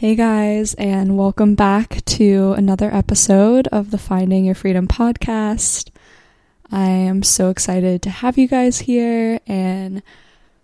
Hey 0.00 0.14
guys, 0.14 0.72
and 0.76 1.18
welcome 1.18 1.54
back 1.54 2.02
to 2.06 2.54
another 2.56 2.90
episode 2.90 3.68
of 3.68 3.90
the 3.90 3.98
Finding 3.98 4.46
Your 4.46 4.54
Freedom 4.54 4.88
podcast. 4.88 5.90
I 6.72 6.88
am 6.88 7.22
so 7.22 7.50
excited 7.50 8.00
to 8.00 8.08
have 8.08 8.38
you 8.38 8.48
guys 8.48 8.78
here 8.78 9.40
and 9.46 10.02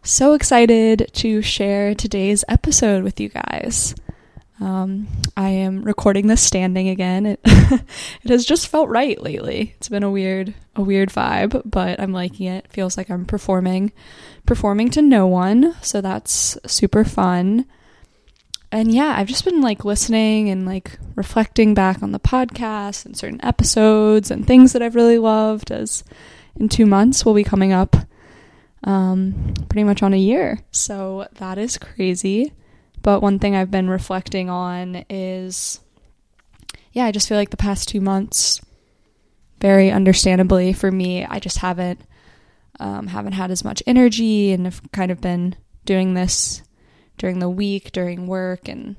so 0.02 0.32
excited 0.32 1.10
to 1.12 1.42
share 1.42 1.94
today's 1.94 2.46
episode 2.48 3.04
with 3.04 3.20
you 3.20 3.28
guys. 3.28 3.94
Um, 4.58 5.06
I 5.36 5.50
am 5.50 5.82
recording 5.82 6.28
this 6.28 6.40
standing 6.40 6.88
again. 6.88 7.26
It 7.26 7.40
it 7.44 8.30
has 8.30 8.46
just 8.46 8.68
felt 8.68 8.88
right 8.88 9.20
lately. 9.20 9.74
It's 9.76 9.90
been 9.90 10.02
a 10.02 10.10
weird 10.10 10.54
a 10.76 10.80
weird 10.80 11.10
vibe, 11.10 11.60
but 11.66 12.00
I'm 12.00 12.14
liking 12.14 12.46
it. 12.46 12.64
it. 12.64 12.72
Feels 12.72 12.96
like 12.96 13.10
I'm 13.10 13.26
performing 13.26 13.92
performing 14.46 14.88
to 14.92 15.02
no 15.02 15.26
one, 15.26 15.76
so 15.82 16.00
that's 16.00 16.56
super 16.64 17.04
fun 17.04 17.66
and 18.72 18.92
yeah, 18.92 19.14
I've 19.16 19.28
just 19.28 19.44
been 19.44 19.60
like 19.60 19.84
listening 19.84 20.50
and 20.50 20.66
like 20.66 20.98
reflecting 21.14 21.74
back 21.74 22.02
on 22.02 22.12
the 22.12 22.20
podcast 22.20 23.06
and 23.06 23.16
certain 23.16 23.44
episodes 23.44 24.30
and 24.30 24.46
things 24.46 24.72
that 24.72 24.82
I've 24.82 24.94
really 24.94 25.18
loved 25.18 25.70
as 25.70 26.04
in 26.56 26.68
two 26.68 26.86
months 26.86 27.24
we'll 27.24 27.34
be 27.34 27.44
coming 27.44 27.72
up 27.72 27.96
um, 28.84 29.54
pretty 29.68 29.84
much 29.84 30.02
on 30.02 30.14
a 30.14 30.18
year. 30.18 30.58
So 30.70 31.28
that 31.34 31.58
is 31.58 31.78
crazy. 31.78 32.52
But 33.02 33.22
one 33.22 33.38
thing 33.38 33.54
I've 33.54 33.70
been 33.70 33.88
reflecting 33.88 34.50
on 34.50 35.04
is 35.08 35.80
yeah, 36.92 37.04
I 37.04 37.12
just 37.12 37.28
feel 37.28 37.36
like 37.36 37.50
the 37.50 37.58
past 37.58 37.88
two 37.88 38.00
months, 38.00 38.60
very 39.60 39.90
understandably 39.90 40.72
for 40.72 40.90
me, 40.90 41.26
I 41.26 41.38
just 41.38 41.58
haven't 41.58 42.00
um, 42.80 43.06
haven't 43.06 43.32
had 43.32 43.50
as 43.50 43.64
much 43.64 43.82
energy 43.86 44.52
and 44.52 44.64
have 44.64 44.80
kind 44.92 45.10
of 45.10 45.20
been 45.20 45.56
doing 45.84 46.14
this 46.14 46.62
during 47.18 47.38
the 47.38 47.50
week, 47.50 47.92
during 47.92 48.26
work, 48.26 48.68
and 48.68 48.96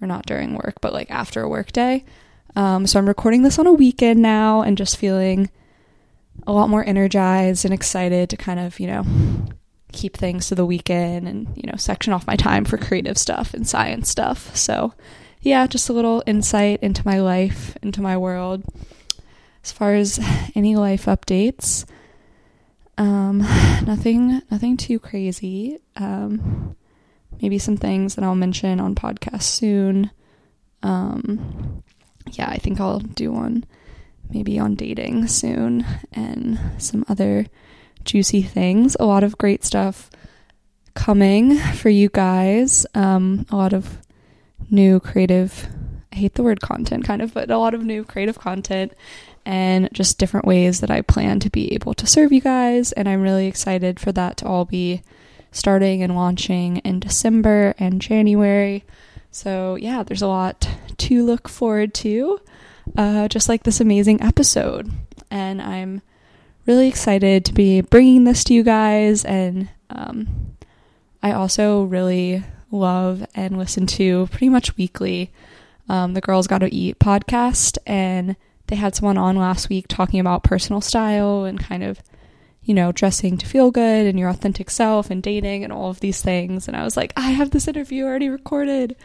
or 0.00 0.06
not 0.06 0.26
during 0.26 0.54
work, 0.54 0.74
but 0.80 0.92
like 0.92 1.10
after 1.10 1.42
a 1.42 1.48
work 1.48 1.72
day. 1.72 2.04
Um, 2.56 2.86
so 2.86 2.98
I'm 2.98 3.08
recording 3.08 3.42
this 3.42 3.58
on 3.58 3.66
a 3.66 3.72
weekend 3.72 4.20
now 4.20 4.62
and 4.62 4.78
just 4.78 4.96
feeling 4.96 5.50
a 6.46 6.52
lot 6.52 6.68
more 6.68 6.84
energized 6.84 7.64
and 7.64 7.74
excited 7.74 8.30
to 8.30 8.36
kind 8.36 8.60
of, 8.60 8.78
you 8.78 8.86
know, 8.86 9.04
keep 9.92 10.16
things 10.16 10.48
to 10.48 10.54
the 10.54 10.66
weekend 10.66 11.26
and, 11.26 11.48
you 11.56 11.70
know, 11.70 11.76
section 11.76 12.12
off 12.12 12.26
my 12.26 12.36
time 12.36 12.64
for 12.64 12.76
creative 12.76 13.18
stuff 13.18 13.54
and 13.54 13.66
science 13.66 14.08
stuff. 14.08 14.54
So, 14.56 14.94
yeah, 15.40 15.66
just 15.66 15.88
a 15.88 15.92
little 15.92 16.22
insight 16.26 16.80
into 16.82 17.02
my 17.04 17.20
life, 17.20 17.76
into 17.82 18.02
my 18.02 18.16
world. 18.16 18.62
As 19.62 19.72
far 19.72 19.94
as 19.94 20.20
any 20.54 20.76
life 20.76 21.06
updates, 21.06 21.84
um, 22.98 23.38
nothing, 23.86 24.42
nothing 24.50 24.76
too 24.76 24.98
crazy. 24.98 25.78
Um, 25.96 26.76
maybe 27.44 27.58
some 27.58 27.76
things 27.76 28.14
that 28.14 28.24
I'll 28.24 28.34
mention 28.34 28.80
on 28.80 28.94
podcast 28.94 29.42
soon. 29.42 30.10
Um, 30.82 31.82
yeah, 32.30 32.48
I 32.48 32.56
think 32.56 32.80
I'll 32.80 33.00
do 33.00 33.30
one 33.32 33.66
maybe 34.30 34.58
on 34.58 34.74
dating 34.76 35.26
soon 35.26 35.84
and 36.10 36.58
some 36.78 37.04
other 37.06 37.44
juicy 38.02 38.40
things. 38.40 38.96
A 38.98 39.04
lot 39.04 39.22
of 39.22 39.36
great 39.36 39.62
stuff 39.62 40.08
coming 40.94 41.58
for 41.58 41.90
you 41.90 42.08
guys. 42.08 42.86
Um, 42.94 43.44
a 43.50 43.56
lot 43.56 43.74
of 43.74 43.98
new 44.70 44.98
creative, 44.98 45.68
I 46.14 46.16
hate 46.16 46.36
the 46.36 46.42
word 46.42 46.62
content 46.62 47.04
kind 47.04 47.20
of, 47.20 47.34
but 47.34 47.50
a 47.50 47.58
lot 47.58 47.74
of 47.74 47.84
new 47.84 48.04
creative 48.04 48.38
content 48.38 48.94
and 49.44 49.90
just 49.92 50.16
different 50.16 50.46
ways 50.46 50.80
that 50.80 50.90
I 50.90 51.02
plan 51.02 51.40
to 51.40 51.50
be 51.50 51.74
able 51.74 51.92
to 51.92 52.06
serve 52.06 52.32
you 52.32 52.40
guys. 52.40 52.92
And 52.92 53.06
I'm 53.06 53.20
really 53.20 53.48
excited 53.48 54.00
for 54.00 54.12
that 54.12 54.38
to 54.38 54.46
all 54.46 54.64
be 54.64 55.02
starting 55.54 56.02
and 56.02 56.16
launching 56.16 56.78
in 56.78 56.98
December 56.98 57.74
and 57.78 58.02
January. 58.02 58.84
So, 59.30 59.76
yeah, 59.76 60.02
there's 60.02 60.20
a 60.22 60.26
lot 60.26 60.68
to 60.98 61.24
look 61.24 61.48
forward 61.48 61.94
to, 61.94 62.40
uh, 62.98 63.28
just 63.28 63.48
like 63.48 63.62
this 63.62 63.80
amazing 63.80 64.20
episode. 64.20 64.90
And 65.30 65.62
I'm 65.62 66.02
really 66.66 66.88
excited 66.88 67.44
to 67.44 67.54
be 67.54 67.80
bringing 67.82 68.24
this 68.24 68.42
to 68.44 68.54
you 68.54 68.64
guys. 68.64 69.24
And 69.24 69.68
um, 69.90 70.56
I 71.22 71.32
also 71.32 71.84
really 71.84 72.42
love 72.72 73.24
and 73.34 73.56
listen 73.56 73.86
to 73.86 74.26
pretty 74.32 74.48
much 74.48 74.76
weekly 74.76 75.32
um, 75.88 76.14
the 76.14 76.20
Girls 76.20 76.48
Gotta 76.48 76.68
Eat 76.72 76.98
podcast. 76.98 77.78
And 77.86 78.34
they 78.66 78.76
had 78.76 78.96
someone 78.96 79.18
on 79.18 79.36
last 79.36 79.68
week 79.68 79.86
talking 79.88 80.18
about 80.18 80.42
personal 80.42 80.80
style 80.80 81.44
and 81.44 81.60
kind 81.60 81.84
of 81.84 82.02
you 82.64 82.74
know, 82.74 82.92
dressing 82.92 83.36
to 83.38 83.46
feel 83.46 83.70
good 83.70 84.06
and 84.06 84.18
your 84.18 84.30
authentic 84.30 84.70
self 84.70 85.10
and 85.10 85.22
dating 85.22 85.64
and 85.64 85.72
all 85.72 85.90
of 85.90 86.00
these 86.00 86.22
things. 86.22 86.66
And 86.66 86.76
I 86.76 86.84
was 86.84 86.96
like, 86.96 87.12
I 87.16 87.30
have 87.30 87.50
this 87.50 87.68
interview 87.68 88.04
already 88.04 88.28
recorded 88.28 88.96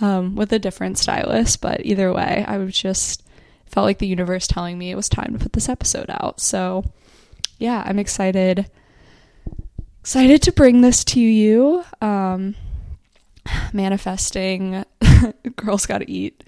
um, 0.00 0.36
with 0.36 0.52
a 0.52 0.58
different 0.58 0.98
stylist. 0.98 1.60
But 1.60 1.84
either 1.84 2.12
way, 2.12 2.44
I 2.46 2.58
was 2.58 2.78
just 2.78 3.24
felt 3.66 3.84
like 3.84 3.98
the 3.98 4.06
universe 4.06 4.46
telling 4.46 4.78
me 4.78 4.90
it 4.90 4.96
was 4.96 5.08
time 5.08 5.32
to 5.32 5.38
put 5.38 5.52
this 5.52 5.68
episode 5.68 6.06
out. 6.08 6.40
So 6.40 6.84
yeah, 7.58 7.82
I'm 7.84 7.98
excited. 7.98 8.70
Excited 10.00 10.42
to 10.42 10.52
bring 10.52 10.80
this 10.80 11.04
to 11.04 11.20
you. 11.20 11.84
Um, 12.00 12.54
manifesting 13.72 14.84
girls 15.56 15.86
gotta 15.86 16.08
eat 16.08 16.44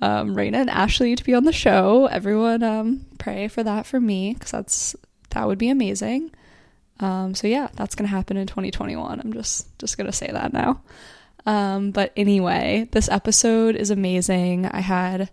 um, 0.00 0.34
Rayna 0.34 0.56
and 0.56 0.70
Ashley 0.70 1.16
to 1.16 1.24
be 1.24 1.34
on 1.34 1.44
the 1.44 1.52
show. 1.52 2.06
Everyone 2.06 2.62
um, 2.62 3.06
pray 3.18 3.48
for 3.48 3.62
that 3.62 3.86
for 3.86 4.00
me 4.00 4.34
because 4.34 4.52
that's 4.52 4.96
that 5.34 5.46
would 5.46 5.58
be 5.58 5.68
amazing. 5.68 6.30
Um, 7.00 7.34
so 7.34 7.46
yeah, 7.46 7.68
that's 7.74 7.94
gonna 7.94 8.08
happen 8.08 8.36
in 8.36 8.46
2021. 8.46 9.20
I'm 9.20 9.32
just 9.32 9.78
just 9.78 9.98
gonna 9.98 10.12
say 10.12 10.30
that 10.32 10.52
now. 10.52 10.82
Um, 11.46 11.90
but 11.90 12.12
anyway, 12.16 12.88
this 12.92 13.08
episode 13.08 13.76
is 13.76 13.90
amazing. 13.90 14.66
I 14.66 14.80
had 14.80 15.30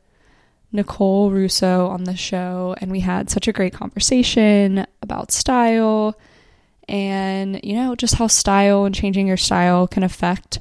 Nicole 0.71 1.31
Russo 1.31 1.87
on 1.87 2.03
the 2.03 2.15
show, 2.15 2.75
and 2.79 2.91
we 2.91 2.99
had 2.99 3.29
such 3.29 3.47
a 3.47 3.53
great 3.53 3.73
conversation 3.73 4.85
about 5.01 5.31
style 5.31 6.17
and 6.87 7.59
you 7.63 7.75
know 7.75 7.95
just 7.95 8.15
how 8.15 8.27
style 8.27 8.85
and 8.85 8.93
changing 8.93 9.27
your 9.27 9.37
style 9.37 9.87
can 9.87 10.03
affect 10.03 10.59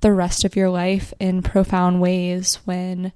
the 0.00 0.12
rest 0.12 0.44
of 0.44 0.54
your 0.56 0.68
life 0.68 1.12
in 1.18 1.42
profound 1.42 2.00
ways 2.00 2.56
when 2.64 3.12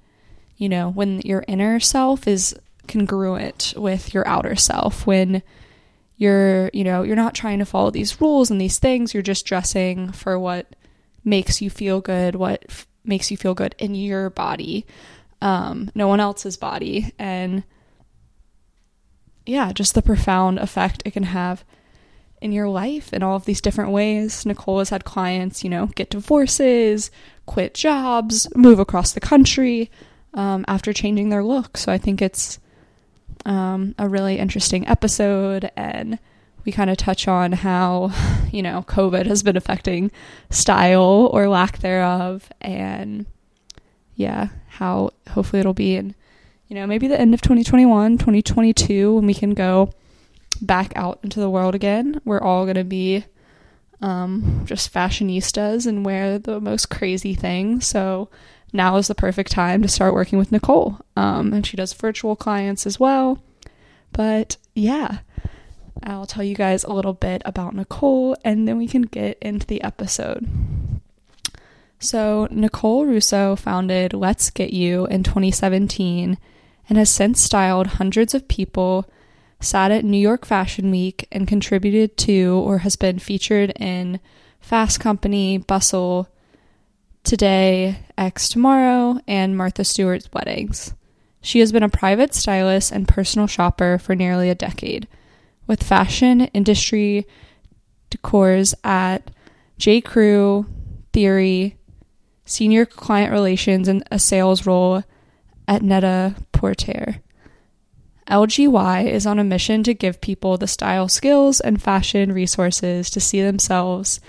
you 0.57 0.69
know 0.69 0.91
when 0.91 1.21
your 1.21 1.45
inner 1.47 1.79
self 1.79 2.27
is 2.27 2.57
congruent 2.89 3.75
with 3.77 4.13
your 4.15 4.27
outer 4.27 4.57
self 4.57 5.07
when 5.07 5.43
you're, 6.17 6.71
you 6.73 6.85
know, 6.85 7.03
you're 7.03 7.17
not 7.17 7.35
trying 7.35 7.59
to 7.59 7.65
follow 7.65 7.91
these 7.91 8.21
rules 8.21 8.51
and 8.51 8.61
these 8.61 8.79
things. 8.79 9.13
You're 9.13 9.23
just 9.23 9.47
dressing 9.47 10.13
for 10.13 10.39
what 10.39 10.75
makes 11.25 11.61
you 11.61 11.69
feel 11.69 12.01
good, 12.01 12.35
what 12.35 12.65
f- 12.69 12.87
makes 13.05 13.31
you 13.31 13.37
feel 13.37 13.55
good 13.55 13.75
in 13.79 13.95
your 13.95 14.31
body, 14.31 14.87
um, 15.43 15.91
no 15.95 16.09
one 16.09 16.21
else's 16.21 16.57
body. 16.57 17.13
And 17.19 17.65
yeah, 19.45 19.73
just 19.73 19.95
the 19.95 20.03
profound 20.03 20.59
effect 20.59 21.03
it 21.05 21.13
can 21.13 21.25
have 21.25 21.65
in 22.41 22.53
your 22.53 22.69
life 22.69 23.13
in 23.13 23.23
all 23.23 23.37
of 23.37 23.45
these 23.45 23.61
different 23.61 23.91
ways. 23.91 24.45
Nicole 24.45 24.79
has 24.79 24.91
had 24.91 25.05
clients, 25.05 25.65
you 25.65 25.71
know, 25.71 25.87
get 25.87 26.11
divorces, 26.11 27.11
quit 27.47 27.75
jobs, 27.75 28.49
move 28.55 28.79
across 28.79 29.13
the 29.13 29.21
country 29.21 29.91
um, 30.35 30.65
after 30.69 30.93
changing 30.93 31.29
their 31.29 31.45
look. 31.45 31.77
So 31.77 31.93
I 31.93 31.99
think 31.99 32.21
it's 32.21 32.59
um, 33.47 33.95
a 33.99 34.09
really 34.09 34.39
interesting 34.39 34.87
episode, 34.87 35.71
and 35.77 36.19
we 36.65 36.73
kind 36.73 36.91
of 36.91 36.97
touch 36.99 37.29
on 37.29 37.53
how, 37.53 38.11
you 38.53 38.63
know, 38.63 38.85
COVID 38.87 39.25
has 39.27 39.43
been 39.43 39.57
affecting 39.57 40.11
style 40.51 41.31
or 41.33 41.49
lack 41.49 41.79
thereof, 41.79 42.51
and 42.61 43.25
yeah, 44.17 44.49
how 44.69 45.11
hopefully 45.31 45.61
it'll 45.61 45.75
be 45.75 45.97
in, 45.97 46.15
you 46.69 46.75
know, 46.75 46.87
maybe 46.87 47.07
the 47.07 47.19
end 47.19 47.33
of 47.33 47.41
2021, 47.41 48.19
2022, 48.19 49.15
when 49.15 49.27
we 49.27 49.35
can 49.35 49.55
go 49.55 49.93
back 50.61 50.93
out 50.97 51.21
into 51.23 51.39
the 51.39 51.51
world 51.51 51.75
again. 51.75 52.21
We're 52.25 52.41
all 52.41 52.65
going 52.65 52.77
to 52.77 52.85
be 52.85 53.25
um, 54.01 54.63
just 54.65 54.93
fashionistas 54.93 55.87
and 55.87 56.05
wear 56.05 56.39
the 56.39 56.61
most 56.61 56.91
crazy 56.91 57.35
things. 57.35 57.87
So 57.87 58.29
now 58.77 58.97
is 58.97 59.09
the 59.09 59.15
perfect 59.15 59.51
time 59.51 59.83
to 59.83 59.89
start 59.89 60.15
working 60.15 60.39
with 60.39 60.53
Nicole. 60.53 60.99
Um, 61.17 61.53
and 61.53 61.67
she 61.67 61.77
does 61.77 61.93
virtual 61.93 62.37
clients 62.37 62.87
as 62.87 63.01
well. 63.01 63.43
But 64.13 64.57
yeah, 64.75 65.19
I'll 66.03 66.27
tell 66.27 66.45
you 66.45 66.55
guys 66.55 66.85
a 66.85 66.93
little 66.93 67.13
bit 67.13 67.43
about 67.45 67.75
Nicole 67.75 68.37
and 68.45 68.69
then 68.69 68.79
we 68.79 68.87
can 68.87 69.03
get 69.03 69.39
into 69.41 69.67
the 69.67 69.83
episode. 69.83 70.47
So, 71.99 72.47
Nicole 72.51 73.07
Russo 73.07 73.57
founded 73.57 74.13
Let's 74.13 74.51
Get 74.51 74.73
You 74.73 75.07
in 75.07 75.23
2017 75.23 76.37
and 76.89 76.99
has 76.99 77.11
since 77.11 77.43
styled 77.43 77.87
hundreds 77.87 78.35
of 78.35 78.49
people, 78.49 79.09
sat 79.61 79.91
at 79.91 80.05
New 80.05 80.19
York 80.19 80.45
Fashion 80.45 80.91
Week, 80.91 81.27
and 81.33 81.49
contributed 81.49 82.17
to 82.19 82.63
or 82.65 82.79
has 82.79 82.97
been 82.97 83.19
featured 83.19 83.73
in 83.77 84.21
Fast 84.61 85.01
Company, 85.01 85.57
Bustle, 85.57 86.29
Today, 87.27 87.99
X 88.17 88.49
Tomorrow, 88.49 89.19
and 89.27 89.57
Martha 89.57 89.83
Stewart's 89.83 90.33
weddings. 90.33 90.95
She 91.41 91.59
has 91.59 91.73
been 91.73 91.83
a 91.83 91.89
private 91.89 92.33
stylist 92.33 92.93
and 92.93 93.09
personal 93.09 93.49
shopper 93.49 93.99
for 93.99 94.15
nearly 94.15 94.49
a 94.49 94.55
decade, 94.55 95.09
with 95.67 95.83
fashion 95.83 96.43
industry 96.43 97.27
decors 98.13 98.75
at 98.85 99.33
J. 99.77 100.01
Crew, 100.01 100.67
Theory, 101.13 101.77
senior 102.45 102.87
client 102.87 103.33
relations 103.33 103.89
and 103.89 104.05
a 104.13 104.21
sales 104.21 104.65
role 104.65 105.03
at 105.67 105.83
Net-a-Porter. 105.83 107.17
LGY 108.31 109.11
is 109.11 109.27
on 109.27 109.41
a 109.41 109.45
mission 109.45 109.83
to 109.83 109.95
give 109.95 110.21
people 110.21 110.59
the 110.59 110.69
style 110.69 111.09
skills 111.09 111.59
and 111.59 111.83
fashion 111.83 112.31
resources 112.31 113.11
to 113.11 113.19
see 113.19 113.43
themselves 113.43 114.21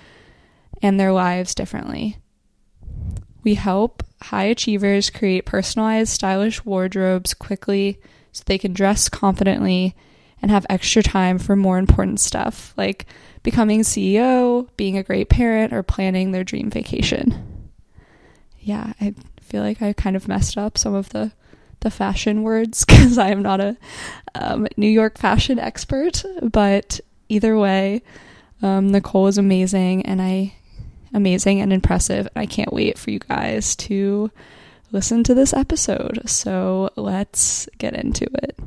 and 0.82 1.00
their 1.00 1.14
lives 1.14 1.54
differently. 1.54 2.18
We 3.48 3.56
help 3.56 4.04
high 4.24 4.44
achievers 4.44 5.10
create 5.10 5.46
personalized, 5.46 6.12
stylish 6.12 6.66
wardrobes 6.66 7.34
quickly 7.34 7.98
so 8.34 8.44
they 8.46 8.58
can 8.58 8.74
dress 8.74 9.08
confidently 9.08 9.96
and 10.42 10.52
have 10.52 10.66
extra 10.70 11.02
time 11.02 11.40
for 11.40 11.56
more 11.56 11.78
important 11.78 12.20
stuff 12.20 12.74
like 12.76 13.06
becoming 13.44 13.84
CEO, 13.84 14.68
being 14.76 14.98
a 14.98 15.04
great 15.04 15.30
parent, 15.30 15.72
or 15.72 15.82
planning 15.82 16.34
their 16.34 16.44
dream 16.44 16.70
vacation. 16.70 17.72
Yeah, 18.60 18.92
I 19.00 19.16
feel 19.40 19.64
like 19.64 19.82
I 19.82 19.94
kind 19.94 20.18
of 20.18 20.28
messed 20.28 20.58
up 20.58 20.78
some 20.78 20.94
of 20.94 21.08
the 21.12 21.32
the 21.80 21.90
fashion 21.90 22.44
words 22.44 22.84
because 22.86 23.18
I 23.18 23.30
am 23.30 23.42
not 23.42 23.62
a 23.62 23.78
um, 24.36 24.68
New 24.76 24.90
York 24.90 25.18
fashion 25.18 25.58
expert, 25.58 26.22
but 26.42 27.00
either 27.30 27.58
way, 27.58 28.02
um, 28.62 28.90
Nicole 28.90 29.28
is 29.28 29.38
amazing, 29.38 30.06
and 30.06 30.22
I 30.22 30.54
amazing 31.14 31.62
and 31.62 31.72
impressive. 31.72 32.28
And 32.36 32.42
I 32.42 32.46
can't 32.46 32.74
wait 32.74 32.98
for 32.98 33.12
you 33.12 33.20
guys 33.20 33.76
to 33.78 34.32
listen 34.92 35.24
to 35.26 35.34
this 35.34 35.54
episode. 35.54 36.22
So 36.30 36.90
let's 36.96 37.68
get 37.78 37.94
into 37.94 38.26
it. 38.44 38.58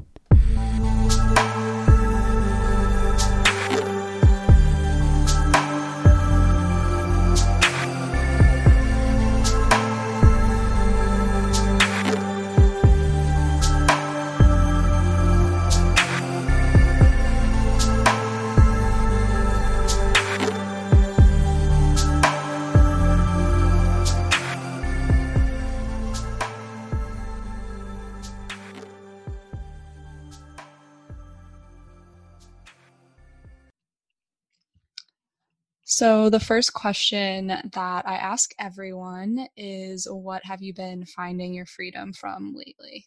So, 36.00 36.30
the 36.30 36.40
first 36.40 36.72
question 36.72 37.48
that 37.48 38.08
I 38.08 38.14
ask 38.14 38.52
everyone 38.58 39.48
is 39.54 40.08
What 40.10 40.42
have 40.46 40.62
you 40.62 40.72
been 40.72 41.04
finding 41.04 41.52
your 41.52 41.66
freedom 41.66 42.14
from 42.14 42.54
lately? 42.54 43.06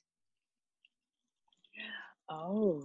Oh, 2.30 2.84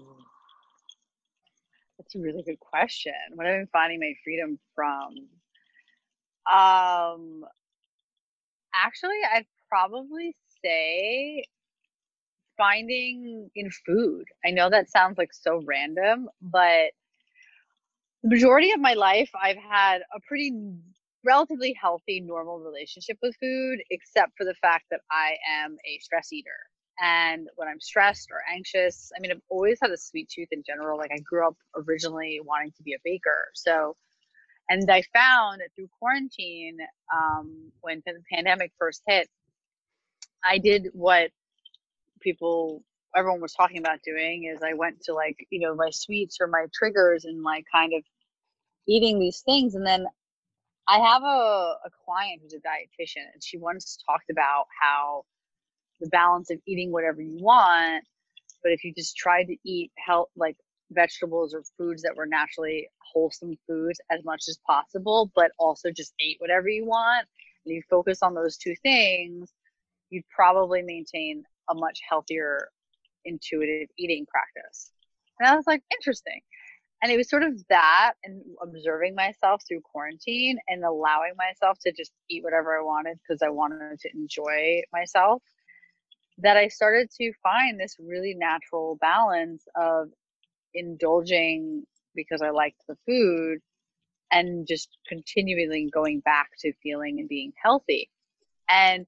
that's 1.99 2.15
a 2.15 2.21
really 2.21 2.43
good 2.43 2.59
question. 2.59 3.13
What 3.35 3.45
have 3.47 3.55
I 3.55 3.59
been 3.59 3.69
finding 3.71 4.01
my 4.01 4.15
freedom 4.25 4.59
from? 4.75 5.15
Um, 6.51 7.45
actually, 8.75 9.21
I'd 9.31 9.45
probably 9.69 10.35
say 10.65 11.45
finding 12.57 13.51
in 13.55 13.71
food. 13.85 14.25
I 14.43 14.53
know 14.53 14.71
that 14.71 14.91
sounds 14.91 15.19
like 15.19 15.35
so 15.35 15.63
random, 15.67 16.31
but 16.41 16.93
the 18.29 18.35
majority 18.35 18.73
of 18.73 18.81
my 18.81 18.95
life, 18.95 19.31
I've 19.41 19.57
had 19.57 20.03
a 20.15 20.21
pretty 20.27 20.53
relatively 21.25 21.75
healthy, 21.81 22.21
normal 22.21 22.61
relationship 22.61 23.17
with 23.23 23.35
food, 23.41 23.79
except 23.91 24.33
for 24.37 24.45
the 24.45 24.55
fact 24.61 24.85
that 24.91 25.01
I 25.11 25.37
am 25.63 25.77
a 25.87 25.99
stress 26.01 26.33
eater. 26.33 26.51
And 27.01 27.49
when 27.57 27.69
I'm 27.69 27.81
stressed 27.81 28.29
or 28.31 28.41
anxious, 28.53 29.11
I 29.17 29.21
mean, 29.21 29.31
I've 29.31 29.41
always 29.49 29.79
had 29.81 29.91
a 29.93 29.97
sweet 29.97 30.29
tooth 30.29 30.49
in 30.51 30.63
general. 30.67 30.99
Like 30.99 31.11
I 31.13 31.19
grew 31.21 31.47
up 31.47 31.57
originally 31.77 32.41
wanting 32.45 32.73
to 32.77 32.83
be 32.83 32.95
a 32.95 32.99
baker. 33.05 33.49
So, 33.55 33.97
and 34.69 34.91
I 34.91 35.03
found 35.15 35.61
that 35.61 35.69
through 35.75 35.89
quarantine, 35.99 36.79
um, 37.15 37.73
when 37.81 38.03
the 38.05 38.21
pandemic 38.31 38.73
first 38.79 39.03
hit, 39.07 39.29
I 40.45 40.59
did 40.59 40.89
what 40.93 41.31
people 42.21 42.83
everyone 43.17 43.41
was 43.41 43.55
talking 43.55 43.79
about 43.79 44.01
doing 44.05 44.45
is 44.45 44.63
I 44.63 44.75
went 44.75 45.03
to 45.05 45.15
like, 45.15 45.47
you 45.51 45.61
know, 45.61 45.75
my 45.75 45.89
sweets 45.91 46.39
or 46.41 46.47
my 46.47 46.67
triggers 46.75 47.25
and 47.25 47.43
like 47.43 47.65
kind 47.73 47.95
of 47.95 48.03
eating 48.89 49.19
these 49.19 49.41
things. 49.41 49.75
And 49.75 49.87
then 49.87 50.07
I 50.89 50.99
have 50.99 51.23
a, 51.23 51.27
a 51.85 51.91
client 52.05 52.41
who's 52.43 52.55
a 52.55 52.59
dietitian 52.59 53.27
and 53.33 53.43
she 53.43 53.59
once 53.59 53.99
talked 54.09 54.31
about 54.31 54.67
how 54.81 55.25
the 56.01 56.09
balance 56.09 56.51
of 56.51 56.59
eating 56.67 56.93
whatever 56.93 57.21
you 57.21 57.37
want, 57.41 58.05
but 58.63 58.73
if 58.73 58.85
you 58.85 58.93
just 58.97 59.17
tried 59.17 59.45
to 59.45 59.57
eat 59.65 59.91
health, 59.99 60.29
like 60.37 60.57
vegetables 60.91 61.55
or 61.55 61.63
foods 61.77 62.03
that 62.03 62.17
were 62.17 62.27
naturally 62.27 62.89
wholesome 63.13 63.57
foods 63.67 64.01
as 64.11 64.25
much 64.25 64.45
as 64.49 64.59
possible, 64.67 65.31
but 65.35 65.51
also 65.59 65.91
just 65.91 66.15
ate 66.21 66.37
whatever 66.39 66.69
you 66.69 66.87
want, 66.87 67.27
and 67.67 67.75
you 67.75 67.83
focus 67.91 68.23
on 68.23 68.35
those 68.35 68.57
two 68.57 68.75
things, 68.83 69.53
you'd 70.11 70.25
probably 70.35 70.83
maintain 70.83 71.45
a 71.71 71.75
much 71.75 72.01
healthier 72.09 72.69
intuitive 73.25 73.89
eating 73.99 74.27
practice. 74.27 74.91
And 75.39 75.49
I 75.49 75.57
was 75.57 75.67
like, 75.67 75.83
interesting. 75.93 76.41
And 77.03 77.13
it 77.13 77.17
was 77.17 77.31
sort 77.31 77.45
of 77.45 77.63
that 77.69 78.15
and 78.25 78.43
observing 78.61 79.15
myself 79.15 79.63
through 79.67 79.83
quarantine 79.83 80.59
and 80.67 80.85
allowing 80.85 81.35
myself 81.37 81.79
to 81.85 81.93
just 81.93 82.13
eat 82.29 82.43
whatever 82.43 82.77
I 82.77 82.83
wanted 82.83 83.19
because 83.23 83.41
I 83.41 83.51
wanted 83.51 84.01
to 84.01 84.11
enjoy 84.13 84.83
myself 84.93 85.43
that 86.39 86.57
I 86.57 86.69
started 86.69 87.11
to 87.19 87.33
find 87.43 87.79
this 87.79 87.97
really 87.99 88.35
natural 88.35 88.97
balance 89.01 89.65
of 89.77 90.09
indulging 90.75 91.85
because 92.15 92.43
I 92.43 92.51
liked 92.51 92.83
the 92.89 92.97
food 93.07 93.59
and 94.31 94.67
just 94.67 94.89
continually 95.09 95.89
going 95.93 96.21
back 96.21 96.51
to 96.61 96.73
feeling 96.83 97.19
and 97.19 97.29
being 97.29 97.53
healthy. 97.61 98.11
And 98.69 99.07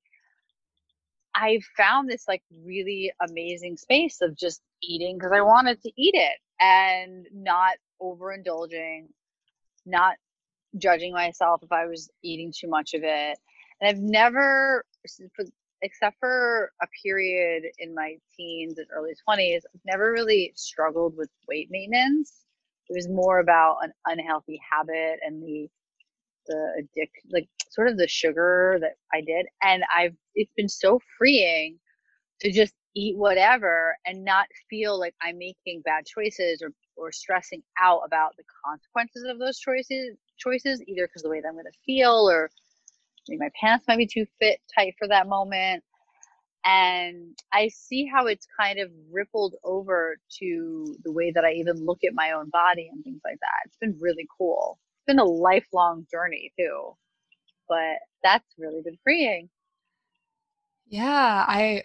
I 1.35 1.61
found 1.77 2.09
this 2.09 2.27
like 2.27 2.43
really 2.65 3.13
amazing 3.29 3.77
space 3.77 4.21
of 4.23 4.37
just 4.37 4.61
eating 4.83 5.17
because 5.17 5.33
I 5.33 5.43
wanted 5.43 5.81
to 5.83 5.93
eat 5.97 6.15
it 6.15 6.39
and 6.61 7.27
not 7.33 7.75
overindulging, 8.01 9.07
not 9.87 10.17
judging 10.79 11.13
myself 11.13 11.63
if 11.63 11.73
I 11.73 11.87
was 11.87 12.11
eating 12.23 12.53
too 12.57 12.69
much 12.69 12.95
of 12.95 13.03
it. 13.03 13.39
And 13.81 13.89
I've 13.89 14.03
never, 14.03 14.85
except 15.83 16.17
for 16.21 16.73
a 16.83 16.87
period 17.03 17.65
in 17.79 17.95
my 17.95 18.17
teens 18.37 18.79
and 18.79 18.87
early 18.95 19.13
20s, 19.29 19.63
I've 19.75 19.81
never 19.87 20.13
really 20.13 20.53
struggled 20.55 21.17
with 21.17 21.31
weight 21.49 21.69
maintenance. 21.71 22.45
It 22.89 22.95
was 22.95 23.09
more 23.09 23.39
about 23.39 23.79
an 23.83 23.93
unhealthy 24.07 24.61
habit 24.71 25.21
and 25.25 25.43
the 25.43 25.69
the 26.47 26.73
addict 26.79 27.17
like 27.31 27.49
sort 27.71 27.89
of 27.89 27.97
the 27.97 28.09
sugar 28.09 28.79
that 28.81 28.95
I 29.13 29.21
did. 29.21 29.47
And 29.63 29.85
I've 29.97 30.17
it's 30.35 30.53
been 30.57 30.69
so 30.69 31.01
freeing 31.17 31.79
to 32.41 32.51
just 32.51 32.75
eat 32.95 33.17
whatever 33.17 33.97
and 34.07 34.25
not 34.25 34.47
feel 34.69 34.99
like 34.99 35.15
I'm 35.23 35.39
making 35.39 35.83
bad 35.85 36.07
choices 36.07 36.63
or 36.63 36.73
or 36.97 37.13
stressing 37.13 37.63
out 37.81 38.03
about 38.05 38.37
the 38.37 38.45
consequences 38.65 39.25
of 39.29 39.39
those 39.39 39.59
choices 39.59 40.17
choices 40.37 40.83
either 40.87 41.07
because 41.07 41.23
the 41.23 41.31
way 41.31 41.41
that 41.41 41.49
I'm 41.49 41.55
to 41.55 41.71
feel 41.87 42.29
or 42.29 42.51
my 43.29 43.51
pants 43.59 43.85
might 43.87 43.99
be 43.99 44.07
too 44.07 44.27
fit 44.41 44.59
tight 44.75 44.95
for 44.99 45.07
that 45.09 45.29
moment 45.29 45.85
and 46.65 47.39
I 47.53 47.69
see 47.69 48.07
how 48.07 48.27
it's 48.27 48.47
kind 48.59 48.79
of 48.79 48.91
rippled 49.11 49.55
over 49.65 50.19
to 50.41 50.97
the 51.05 51.13
way 51.13 51.31
that 51.33 51.45
I 51.45 51.53
even 51.53 51.85
look 51.85 52.01
at 52.05 52.15
my 52.15 52.33
own 52.33 52.51
body 52.51 52.91
and 52.93 53.03
things 53.03 53.21
like 53.25 53.39
that. 53.41 53.63
It's 53.65 53.77
been 53.79 53.97
really 53.99 54.29
cool. 54.37 54.79
It's 54.99 55.07
been 55.07 55.19
a 55.19 55.25
lifelong 55.25 56.07
journey 56.11 56.53
too, 56.59 56.97
but 57.69 57.97
that's 58.23 58.45
really 58.59 58.83
been 58.83 58.99
freeing. 59.03 59.49
Yeah, 60.87 61.45
I 61.47 61.83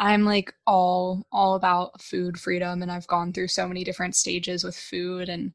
I'm 0.00 0.24
like 0.24 0.54
all 0.66 1.26
all 1.30 1.56
about 1.56 2.00
food 2.00 2.40
freedom 2.40 2.80
and 2.80 2.90
I've 2.90 3.06
gone 3.06 3.34
through 3.34 3.48
so 3.48 3.68
many 3.68 3.84
different 3.84 4.16
stages 4.16 4.64
with 4.64 4.74
food 4.74 5.28
and 5.28 5.52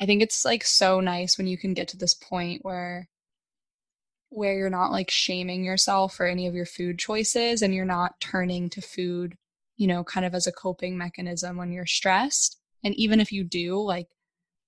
I 0.00 0.06
think 0.06 0.20
it's 0.20 0.44
like 0.44 0.64
so 0.64 0.98
nice 0.98 1.38
when 1.38 1.46
you 1.46 1.56
can 1.56 1.74
get 1.74 1.86
to 1.88 1.96
this 1.96 2.12
point 2.12 2.64
where 2.64 3.08
where 4.30 4.58
you're 4.58 4.68
not 4.68 4.90
like 4.90 5.10
shaming 5.10 5.62
yourself 5.62 6.16
for 6.16 6.26
any 6.26 6.48
of 6.48 6.56
your 6.56 6.66
food 6.66 6.98
choices 6.98 7.62
and 7.62 7.72
you're 7.72 7.84
not 7.84 8.20
turning 8.20 8.68
to 8.70 8.80
food, 8.80 9.36
you 9.76 9.86
know, 9.86 10.02
kind 10.02 10.26
of 10.26 10.34
as 10.34 10.48
a 10.48 10.52
coping 10.52 10.98
mechanism 10.98 11.56
when 11.56 11.70
you're 11.70 11.86
stressed. 11.86 12.58
And 12.82 12.96
even 12.96 13.20
if 13.20 13.30
you 13.30 13.44
do, 13.44 13.80
like 13.80 14.08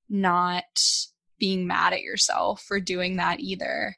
not 0.09 0.81
being 1.39 1.67
mad 1.67 1.93
at 1.93 2.03
yourself 2.03 2.63
for 2.63 2.79
doing 2.79 3.17
that 3.17 3.41
either. 3.41 3.97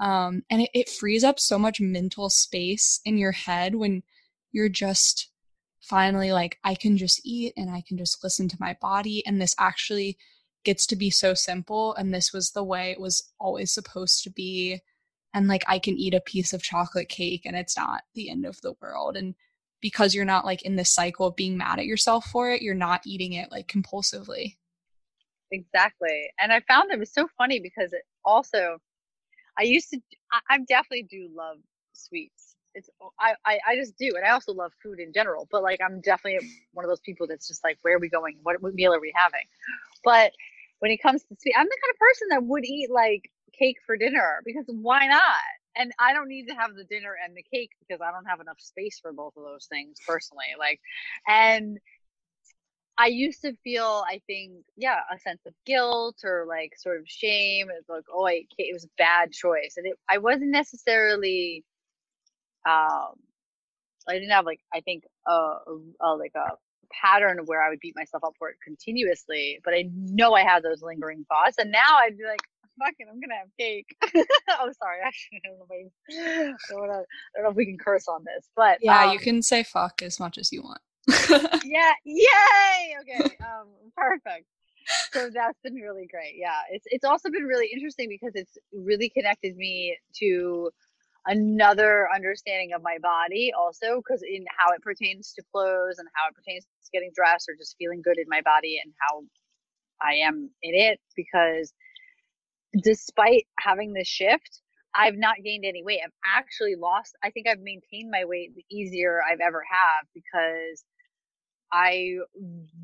Um, 0.00 0.42
and 0.50 0.62
it, 0.62 0.70
it 0.74 0.88
frees 0.88 1.22
up 1.22 1.38
so 1.38 1.60
much 1.60 1.80
mental 1.80 2.28
space 2.28 3.00
in 3.04 3.18
your 3.18 3.32
head 3.32 3.76
when 3.76 4.02
you're 4.52 4.68
just 4.68 5.30
finally 5.80 6.32
like, 6.32 6.58
I 6.64 6.74
can 6.74 6.96
just 6.96 7.20
eat 7.24 7.52
and 7.56 7.70
I 7.70 7.82
can 7.86 7.98
just 7.98 8.22
listen 8.24 8.48
to 8.48 8.56
my 8.60 8.76
body. 8.80 9.24
And 9.26 9.40
this 9.40 9.54
actually 9.58 10.18
gets 10.64 10.86
to 10.86 10.96
be 10.96 11.10
so 11.10 11.34
simple. 11.34 11.94
And 11.94 12.12
this 12.12 12.32
was 12.32 12.50
the 12.50 12.64
way 12.64 12.90
it 12.90 13.00
was 13.00 13.32
always 13.38 13.72
supposed 13.72 14.24
to 14.24 14.30
be. 14.30 14.80
and 15.34 15.46
like 15.48 15.64
I 15.68 15.78
can 15.78 15.96
eat 15.96 16.14
a 16.14 16.20
piece 16.20 16.52
of 16.52 16.62
chocolate 16.62 17.08
cake 17.08 17.42
and 17.44 17.56
it's 17.56 17.76
not 17.76 18.02
the 18.14 18.30
end 18.30 18.46
of 18.46 18.60
the 18.62 18.74
world 18.80 19.16
and 19.16 19.34
because 19.80 20.14
you're 20.14 20.24
not 20.24 20.44
like 20.44 20.62
in 20.62 20.76
this 20.76 20.90
cycle 20.90 21.26
of 21.28 21.36
being 21.36 21.56
mad 21.56 21.78
at 21.78 21.86
yourself 21.86 22.24
for 22.26 22.50
it, 22.50 22.62
you're 22.62 22.74
not 22.74 23.02
eating 23.06 23.34
it 23.34 23.50
like 23.52 23.68
compulsively. 23.68 24.56
Exactly. 25.52 26.30
And 26.38 26.52
I 26.52 26.60
found 26.66 26.90
it 26.90 26.98
was 26.98 27.12
so 27.12 27.28
funny 27.38 27.60
because 27.60 27.92
it 27.92 28.02
also 28.24 28.78
I 29.58 29.62
used 29.62 29.90
to 29.90 30.00
I, 30.32 30.40
I 30.50 30.58
definitely 30.58 31.06
do 31.08 31.28
love 31.34 31.58
sweets. 31.92 32.56
It's 32.78 32.90
oh, 33.02 33.12
I, 33.18 33.34
I 33.44 33.58
I 33.68 33.76
just 33.76 33.96
do, 33.98 34.14
and 34.16 34.24
I 34.24 34.30
also 34.30 34.52
love 34.52 34.72
food 34.82 35.00
in 35.00 35.12
general. 35.12 35.48
But 35.50 35.62
like 35.62 35.80
I'm 35.84 36.00
definitely 36.00 36.48
one 36.72 36.84
of 36.84 36.88
those 36.88 37.00
people 37.00 37.26
that's 37.26 37.48
just 37.48 37.64
like, 37.64 37.78
where 37.82 37.96
are 37.96 38.00
we 38.00 38.08
going? 38.08 38.36
What, 38.42 38.62
what 38.62 38.74
meal 38.74 38.94
are 38.94 39.00
we 39.00 39.12
having? 39.14 39.46
But 40.04 40.32
when 40.80 40.90
it 40.90 41.02
comes 41.02 41.22
to 41.24 41.36
sweet, 41.40 41.54
I'm 41.56 41.66
the 41.66 41.78
kind 41.82 41.92
of 41.92 41.98
person 41.98 42.28
that 42.30 42.44
would 42.44 42.64
eat 42.64 42.90
like 42.90 43.30
cake 43.58 43.78
for 43.84 43.96
dinner 43.96 44.42
because 44.44 44.64
why 44.68 45.06
not? 45.06 45.42
And 45.76 45.92
I 45.98 46.12
don't 46.12 46.28
need 46.28 46.48
to 46.48 46.54
have 46.54 46.74
the 46.74 46.84
dinner 46.84 47.14
and 47.24 47.36
the 47.36 47.44
cake 47.52 47.70
because 47.80 48.00
I 48.00 48.10
don't 48.10 48.24
have 48.26 48.40
enough 48.40 48.60
space 48.60 48.98
for 49.00 49.12
both 49.12 49.36
of 49.36 49.44
those 49.44 49.66
things 49.66 49.98
personally. 50.06 50.46
Like, 50.58 50.80
and 51.26 51.78
I 52.98 53.06
used 53.06 53.42
to 53.42 53.54
feel, 53.62 54.04
I 54.08 54.20
think, 54.26 54.52
yeah, 54.76 54.98
a 55.12 55.18
sense 55.20 55.40
of 55.46 55.54
guilt 55.64 56.18
or 56.24 56.46
like 56.48 56.72
sort 56.76 56.98
of 56.98 57.04
shame. 57.06 57.68
It's 57.78 57.88
like, 57.88 58.04
oh, 58.12 58.26
I, 58.26 58.46
it 58.58 58.72
was 58.72 58.84
a 58.84 58.90
bad 58.98 59.32
choice, 59.32 59.74
and 59.76 59.86
it, 59.86 59.96
I 60.10 60.18
wasn't 60.18 60.50
necessarily, 60.50 61.64
um, 62.66 63.14
I 64.08 64.14
didn't 64.14 64.30
have 64.30 64.46
like 64.46 64.60
I 64.72 64.80
think 64.80 65.04
a, 65.26 65.56
a, 66.00 66.14
like 66.14 66.32
a 66.34 66.52
pattern 66.90 67.40
where 67.44 67.62
I 67.62 67.68
would 67.68 67.80
beat 67.80 67.94
myself 67.96 68.24
up 68.24 68.32
for 68.38 68.48
it 68.48 68.56
continuously, 68.64 69.60
but 69.64 69.74
I 69.74 69.90
know 69.92 70.34
I 70.34 70.42
had 70.42 70.62
those 70.62 70.82
lingering 70.82 71.24
thoughts, 71.28 71.56
and 71.58 71.70
now 71.70 71.98
I'd 71.98 72.16
be 72.16 72.24
like, 72.24 72.40
fucking, 72.78 73.06
I'm 73.10 73.20
gonna 73.20 73.34
have 73.34 73.48
cake. 73.58 73.94
oh, 74.50 74.72
sorry, 74.80 74.98
actually, 75.04 75.40
I 75.44 75.48
don't 75.48 75.58
know 75.58 75.66
if 75.68 75.92
I, 76.10 76.74
don't, 76.74 76.88
know, 76.88 76.92
I 76.92 77.36
don't 77.36 77.44
know 77.44 77.50
if 77.50 77.56
we 77.56 77.66
can 77.66 77.78
curse 77.78 78.08
on 78.08 78.24
this, 78.24 78.48
but 78.56 78.78
yeah, 78.80 79.06
um, 79.06 79.12
you 79.12 79.18
can 79.18 79.42
say 79.42 79.62
fuck 79.62 80.02
as 80.02 80.18
much 80.18 80.38
as 80.38 80.52
you 80.52 80.62
want. 80.62 80.80
yeah, 81.64 81.92
yay. 82.04 82.96
Okay, 83.00 83.36
um, 83.40 83.68
perfect. 83.96 84.46
So 85.12 85.28
that's 85.28 85.58
been 85.62 85.74
really 85.74 86.06
great. 86.06 86.34
Yeah, 86.36 86.60
it's 86.70 86.86
it's 86.90 87.04
also 87.04 87.30
been 87.30 87.44
really 87.44 87.68
interesting 87.72 88.08
because 88.08 88.34
it's 88.34 88.56
really 88.72 89.10
connected 89.10 89.56
me 89.56 89.98
to 90.16 90.70
another 91.28 92.08
understanding 92.14 92.72
of 92.74 92.82
my 92.82 92.96
body 93.02 93.52
also 93.56 93.96
because 93.96 94.22
in 94.22 94.44
how 94.58 94.72
it 94.72 94.82
pertains 94.82 95.32
to 95.34 95.42
clothes 95.52 95.98
and 95.98 96.08
how 96.14 96.28
it 96.28 96.34
pertains 96.34 96.64
to 96.64 96.90
getting 96.92 97.10
dressed 97.14 97.48
or 97.48 97.54
just 97.56 97.76
feeling 97.78 98.00
good 98.02 98.18
in 98.18 98.24
my 98.28 98.40
body 98.40 98.80
and 98.82 98.92
how 98.98 99.22
I 100.00 100.14
am 100.26 100.50
in 100.62 100.74
it 100.74 101.00
because 101.14 101.72
despite 102.82 103.46
having 103.60 103.92
this 103.92 104.08
shift 104.08 104.62
I've 104.94 105.16
not 105.16 105.36
gained 105.44 105.64
any 105.66 105.84
weight. 105.84 106.00
I've 106.04 106.12
actually 106.26 106.74
lost 106.74 107.14
I 107.22 107.30
think 107.30 107.46
I've 107.46 107.60
maintained 107.60 108.10
my 108.10 108.24
weight 108.24 108.54
the 108.56 108.64
easier 108.74 109.20
I've 109.22 109.40
ever 109.40 109.62
have 109.70 110.06
because 110.14 110.84
I 111.72 112.16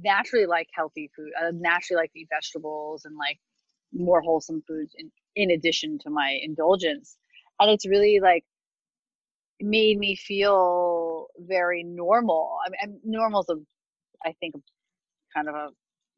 naturally 0.02 0.46
like 0.46 0.68
healthy 0.74 1.10
food. 1.16 1.30
I 1.40 1.50
naturally 1.52 2.02
like 2.02 2.12
to 2.12 2.20
eat 2.20 2.28
vegetables 2.30 3.04
and 3.06 3.16
like 3.16 3.38
more 3.92 4.20
wholesome 4.20 4.62
foods 4.66 4.94
in, 4.98 5.10
in 5.36 5.50
addition 5.50 5.98
to 6.00 6.10
my 6.10 6.38
indulgence. 6.42 7.16
And 7.60 7.70
it's 7.70 7.86
really 7.86 8.20
like 8.20 8.44
made 9.60 9.98
me 9.98 10.16
feel 10.16 11.28
very 11.38 11.82
normal. 11.84 12.58
I 12.66 12.86
mean, 12.86 13.00
normal 13.04 13.42
is 13.42 13.48
a, 13.50 14.28
I 14.28 14.34
think, 14.40 14.54
kind 15.34 15.48
of 15.48 15.54
a 15.54 15.68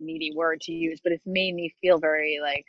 needy 0.00 0.32
word 0.34 0.60
to 0.62 0.72
use, 0.72 1.00
but 1.02 1.12
it's 1.12 1.26
made 1.26 1.54
me 1.54 1.74
feel 1.80 1.98
very 1.98 2.38
like 2.42 2.64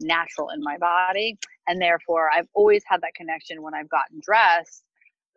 natural 0.00 0.50
in 0.50 0.60
my 0.62 0.78
body. 0.78 1.38
And 1.66 1.80
therefore, 1.80 2.30
I've 2.34 2.48
always 2.54 2.82
had 2.86 3.00
that 3.02 3.14
connection 3.14 3.62
when 3.62 3.74
I've 3.74 3.88
gotten 3.88 4.20
dressed 4.22 4.84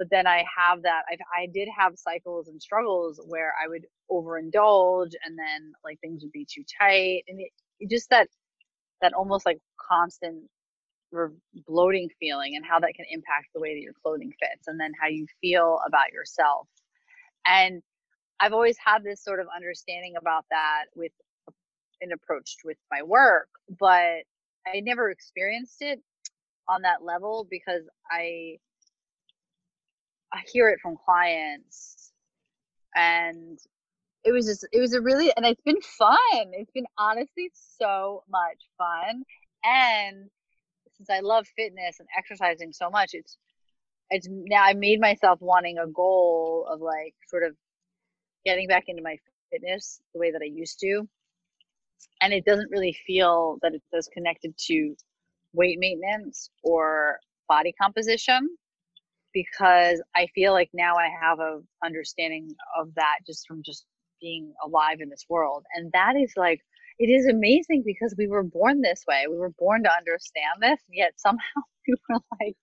but 0.02 0.10
then 0.10 0.26
I 0.26 0.44
have 0.58 0.82
that 0.82 1.04
I, 1.12 1.44
I 1.44 1.46
did 1.54 1.70
have 1.78 1.94
cycles 1.96 2.48
and 2.48 2.60
struggles 2.60 3.22
where 3.28 3.54
I 3.64 3.68
would 3.68 3.86
overindulge 4.10 5.12
and 5.24 5.38
then 5.38 5.74
like 5.84 6.00
things 6.00 6.24
would 6.24 6.32
be 6.32 6.48
too 6.52 6.64
tight 6.80 7.22
and 7.28 7.40
it 7.40 7.88
just 7.88 8.10
that 8.10 8.28
that 9.04 9.14
almost 9.14 9.46
like 9.46 9.60
constant 9.80 10.44
bloating 11.68 12.10
feeling 12.20 12.56
and 12.56 12.66
how 12.66 12.80
that 12.80 12.94
can 12.96 13.06
impact 13.10 13.48
the 13.54 13.62
way 13.62 13.74
that 13.74 13.82
your 13.82 13.94
clothing 14.02 14.32
fits 14.40 14.68
and 14.68 14.80
then 14.80 14.92
how 15.00 15.08
you 15.08 15.26
feel 15.42 15.80
about 15.86 16.12
yourself. 16.12 16.68
And 17.46 17.82
I've 18.40 18.54
always 18.54 18.78
had 18.84 19.04
this 19.04 19.24
sort 19.24 19.40
of 19.40 19.48
understanding 19.56 20.14
about 20.20 20.46
that 20.50 20.86
with 20.96 21.12
an 22.02 22.12
approach 22.12 22.56
with 22.66 22.78
my 22.90 23.04
work 23.04 23.48
but 23.80 24.24
I 24.68 24.80
never 24.82 25.10
experienced 25.10 25.82
it 25.82 26.02
on 26.68 26.84
that 26.84 27.04
level 27.04 27.48
because 27.50 27.84
I 28.10 28.58
I 30.34 30.40
hear 30.52 30.70
it 30.70 30.80
from 30.82 30.98
clients 31.04 32.12
and 32.96 33.60
it 34.24 34.32
was 34.32 34.46
just 34.46 34.68
it 34.72 34.80
was 34.80 34.94
a 34.94 35.02
really 35.02 35.32
and 35.36 35.46
it's 35.46 35.62
been 35.62 35.82
fun. 35.82 36.18
It's 36.54 36.72
been 36.72 36.86
honestly 36.98 37.52
so 37.54 38.24
much 38.30 38.58
fun. 38.78 39.24
And 39.64 40.30
since 41.02 41.10
i 41.10 41.20
love 41.22 41.46
fitness 41.56 42.00
and 42.00 42.08
exercising 42.18 42.72
so 42.72 42.90
much 42.90 43.12
it's 43.14 43.38
it's 44.10 44.28
now 44.30 44.64
i 44.64 44.74
made 44.74 45.00
myself 45.00 45.40
wanting 45.42 45.78
a 45.78 45.88
goal 45.88 46.68
of 46.70 46.82
like 46.82 47.16
sort 47.28 47.44
of 47.44 47.56
getting 48.46 48.68
back 48.68 48.84
into 48.88 49.02
my 49.02 49.18
fitness 49.52 50.02
the 50.14 50.20
way 50.20 50.32
that 50.32 50.42
i 50.42 50.46
used 50.46 50.80
to 50.80 51.08
and 52.22 52.34
it 52.34 52.46
doesn't 52.46 52.72
really 52.72 52.96
feel 53.06 53.58
that 53.62 53.74
it's 53.74 53.86
as 53.94 54.08
connected 54.14 54.54
to 54.58 54.96
weight 55.54 55.78
maintenance 55.80 56.50
or 56.64 57.18
body 57.48 57.74
composition 57.80 58.48
because 59.34 60.02
I 60.16 60.28
feel 60.34 60.54
like 60.54 60.70
now 60.74 60.96
I 60.96 61.10
have 61.22 61.40
a 61.40 61.62
understanding 61.84 62.50
of 62.80 62.94
that 62.96 63.20
just 63.26 63.48
from 63.48 63.62
just 63.64 63.86
being 64.20 64.54
alive 64.64 64.98
in 65.00 65.10
this 65.10 65.26
world. 65.30 65.64
And 65.76 65.92
that 65.94 66.16
is 66.16 66.34
like 66.36 66.62
it 67.02 67.12
is 67.12 67.26
amazing 67.26 67.82
because 67.84 68.14
we 68.18 68.28
were 68.28 68.44
born 68.44 68.82
this 68.82 69.04
way. 69.08 69.26
We 69.28 69.38
were 69.38 69.54
born 69.58 69.84
to 69.84 69.92
understand 69.98 70.62
this, 70.62 70.80
yet 70.92 71.14
somehow 71.18 71.62
we 71.88 71.96
were 72.10 72.20
like 72.40 72.58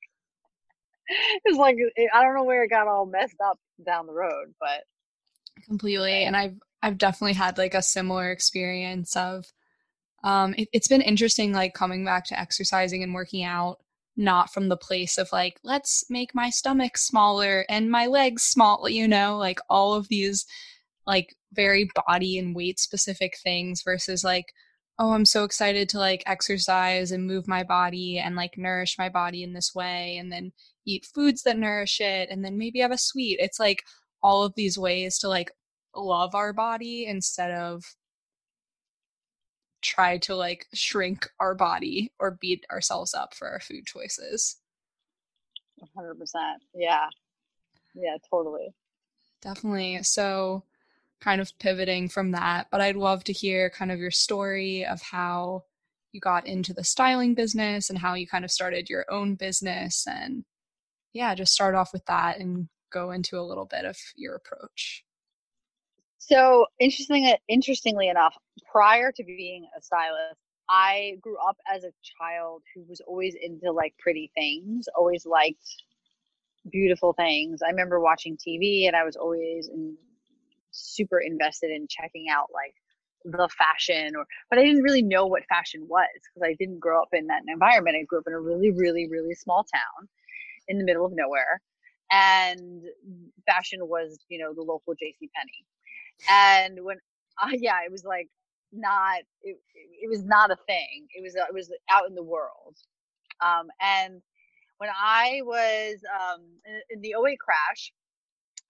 it's 1.45 1.59
like 1.59 1.76
I 2.14 2.23
don't 2.23 2.35
know 2.35 2.45
where 2.45 2.62
it 2.62 2.71
got 2.71 2.87
all 2.87 3.07
messed 3.07 3.40
up 3.45 3.59
down 3.85 4.07
the 4.07 4.12
road, 4.12 4.54
but 4.61 4.85
completely. 5.64 6.25
And 6.25 6.37
I've 6.37 6.57
I've 6.83 6.99
definitely 6.99 7.35
had 7.35 7.59
like 7.59 7.75
a 7.75 7.83
similar 7.83 8.30
experience 8.30 9.16
of 9.16 9.47
um 10.23 10.54
it, 10.57 10.68
it's 10.73 10.88
been 10.88 11.02
interesting 11.02 11.52
like 11.52 11.75
coming 11.75 12.04
back 12.04 12.25
to 12.26 12.38
exercising 12.38 13.02
and 13.02 13.14
working 13.14 13.45
out 13.45 13.78
not 14.16 14.52
from 14.52 14.68
the 14.68 14.76
place 14.76 15.18
of 15.18 15.28
like 15.33 15.59
let's 15.62 16.04
make 16.11 16.35
my 16.35 16.50
stomach 16.50 16.99
smaller 16.99 17.64
and 17.68 17.90
my 17.90 18.07
legs 18.07 18.42
small 18.42 18.88
you 18.88 19.07
know 19.07 19.38
like 19.38 19.61
all 19.71 19.95
of 19.95 20.09
these 20.09 20.45
like 21.07 21.37
very 21.52 21.88
body 22.06 22.38
and 22.38 22.54
weight 22.54 22.78
specific 22.78 23.34
things 23.42 23.82
versus 23.82 24.22
like 24.22 24.46
oh 24.98 25.12
i'm 25.12 25.24
so 25.24 25.44
excited 25.44 25.88
to 25.88 25.98
like 25.98 26.22
exercise 26.26 27.10
and 27.12 27.26
move 27.26 27.48
my 27.48 27.62
body 27.62 28.18
and 28.18 28.36
like 28.36 28.56
nourish 28.56 28.96
my 28.98 29.08
body 29.08 29.42
in 29.42 29.52
this 29.52 29.74
way 29.74 30.16
and 30.16 30.30
then 30.30 30.52
eat 30.86 31.06
foods 31.14 31.42
that 31.42 31.58
nourish 31.58 32.00
it 32.00 32.28
and 32.30 32.44
then 32.44 32.58
maybe 32.58 32.80
have 32.80 32.92
a 32.92 32.98
sweet 32.98 33.38
it's 33.40 33.58
like 33.58 33.82
all 34.22 34.42
of 34.42 34.54
these 34.56 34.78
ways 34.78 35.18
to 35.18 35.28
like 35.28 35.50
love 35.96 36.34
our 36.34 36.52
body 36.52 37.06
instead 37.06 37.50
of 37.50 37.82
try 39.82 40.18
to 40.18 40.34
like 40.34 40.66
shrink 40.74 41.28
our 41.40 41.54
body 41.54 42.12
or 42.18 42.38
beat 42.40 42.64
ourselves 42.70 43.14
up 43.14 43.34
for 43.34 43.48
our 43.48 43.60
food 43.60 43.86
choices. 43.86 44.56
100%. 45.96 46.14
Yeah. 46.74 47.06
Yeah, 47.94 48.16
totally. 48.30 48.74
Definitely. 49.40 50.02
So, 50.02 50.64
kind 51.20 51.40
of 51.40 51.52
pivoting 51.58 52.08
from 52.08 52.32
that, 52.32 52.68
but 52.70 52.80
I'd 52.80 52.96
love 52.96 53.25
to 53.25 53.32
hear 53.32 53.70
kind 53.70 53.90
of 53.90 53.98
your 53.98 54.10
story 54.10 54.84
of 54.84 55.02
how 55.02 55.64
you 56.12 56.20
got 56.20 56.46
into 56.46 56.72
the 56.72 56.84
styling 56.84 57.34
business 57.34 57.90
and 57.90 57.98
how 57.98 58.14
you 58.14 58.26
kind 58.26 58.44
of 58.44 58.50
started 58.50 58.88
your 58.88 59.04
own 59.10 59.34
business 59.34 60.06
and 60.08 60.44
yeah, 61.12 61.34
just 61.34 61.52
start 61.52 61.75
off 61.75 61.92
with 61.92 62.04
that 62.06 62.38
and 62.38 62.68
go 62.92 63.10
into 63.10 63.38
a 63.38 63.42
little 63.42 63.66
bit 63.66 63.84
of 63.84 63.96
your 64.16 64.37
approach. 64.37 65.04
So 66.18 66.66
interesting, 66.78 67.34
interestingly 67.48 68.08
enough, 68.08 68.37
prior 68.70 69.12
to 69.12 69.25
being 69.25 69.66
a 69.76 69.82
stylist, 69.82 70.37
I 70.68 71.16
grew 71.20 71.37
up 71.38 71.56
as 71.72 71.84
a 71.84 71.92
child 72.20 72.62
who 72.75 72.84
was 72.88 73.00
always 73.06 73.34
into 73.40 73.72
like 73.72 73.94
pretty 73.98 74.30
things, 74.34 74.87
always 74.96 75.25
liked 75.25 75.64
beautiful 76.70 77.14
things. 77.14 77.60
I 77.62 77.70
remember 77.70 78.00
watching 78.00 78.37
TV 78.37 78.87
and 78.87 78.94
I 78.94 79.04
was 79.04 79.16
always 79.16 79.68
in, 79.68 79.96
super 80.98 81.20
invested 81.20 81.70
in 81.70 81.86
checking 81.88 82.26
out 82.30 82.48
like 82.52 82.74
the 83.24 83.48
fashion 83.58 84.14
or 84.16 84.24
but 84.50 84.58
I 84.58 84.64
didn't 84.64 84.82
really 84.82 85.02
know 85.02 85.26
what 85.26 85.42
fashion 85.48 85.86
was 85.88 86.08
because 86.14 86.48
I 86.48 86.54
didn't 86.58 86.80
grow 86.80 87.02
up 87.02 87.08
in 87.12 87.26
that 87.28 87.42
environment. 87.48 87.96
I 88.00 88.04
grew 88.04 88.20
up 88.20 88.24
in 88.26 88.32
a 88.32 88.40
really 88.40 88.70
really 88.70 89.08
really 89.08 89.34
small 89.34 89.64
town 89.64 90.08
in 90.68 90.78
the 90.78 90.84
middle 90.84 91.06
of 91.06 91.12
nowhere 91.14 91.60
and 92.10 92.84
fashion 93.46 93.80
was, 93.82 94.18
you 94.28 94.38
know, 94.38 94.54
the 94.54 94.62
local 94.62 94.94
JC 94.94 95.28
Penney. 95.34 95.66
And 96.30 96.84
when 96.84 96.98
uh, 97.42 97.50
yeah 97.52 97.78
it 97.84 97.92
was 97.92 98.04
like 98.04 98.28
not 98.72 99.18
it, 99.42 99.56
it 100.02 100.08
was 100.08 100.24
not 100.24 100.50
a 100.50 100.56
thing. 100.66 101.06
It 101.14 101.22
was 101.22 101.34
it 101.34 101.54
was 101.54 101.70
out 101.90 102.08
in 102.08 102.14
the 102.14 102.22
world. 102.22 102.76
Um, 103.40 103.68
and 103.80 104.20
when 104.78 104.90
I 104.90 105.40
was 105.44 105.98
um, 106.14 106.42
in, 106.66 106.80
in 106.90 107.00
the 107.02 107.14
08 107.18 107.38
crash, 107.38 107.92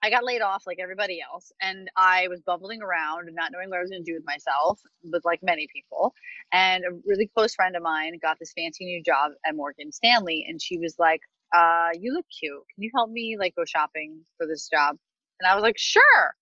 I 0.02 0.11
got 0.11 0.25
laid 0.25 0.43
off 0.43 0.64
like 0.67 0.78
everybody 0.81 1.21
else, 1.21 1.50
and 1.61 1.90
I 1.97 2.28
was 2.28 2.40
bumbling 2.40 2.83
around 2.83 3.26
and 3.26 3.35
not 3.35 3.50
knowing 3.52 3.69
what 3.69 3.78
I 3.78 3.83
was 3.83 3.90
going 3.90 4.05
to 4.05 4.11
do 4.11 4.14
with 4.14 4.26
myself, 4.26 4.81
with 5.02 5.25
like 5.25 5.40
many 5.43 5.67
people. 5.73 6.14
And 6.52 6.85
a 6.85 6.90
really 7.05 7.26
close 7.37 7.55
friend 7.55 7.75
of 7.76 7.83
mine 7.83 8.19
got 8.23 8.38
this 8.38 8.52
fancy 8.57 8.85
new 8.85 9.02
job 9.02 9.33
at 9.47 9.57
Morgan 9.57 9.90
Stanley, 9.90 10.47
and 10.49 10.62
she 10.62 10.78
was 10.78 10.95
like, 10.99 11.21
uh, 11.55 11.88
"You 11.99 12.12
look 12.12 12.26
cute. 12.38 12.62
Can 12.75 12.85
you 12.85 12.90
help 12.95 13.11
me 13.11 13.37
like 13.38 13.57
go 13.57 13.64
shopping 13.64 14.21
for 14.37 14.47
this 14.47 14.69
job?" 14.69 14.97
And 15.40 15.50
I 15.50 15.55
was 15.55 15.62
like, 15.62 15.78
"Sure." 15.78 16.35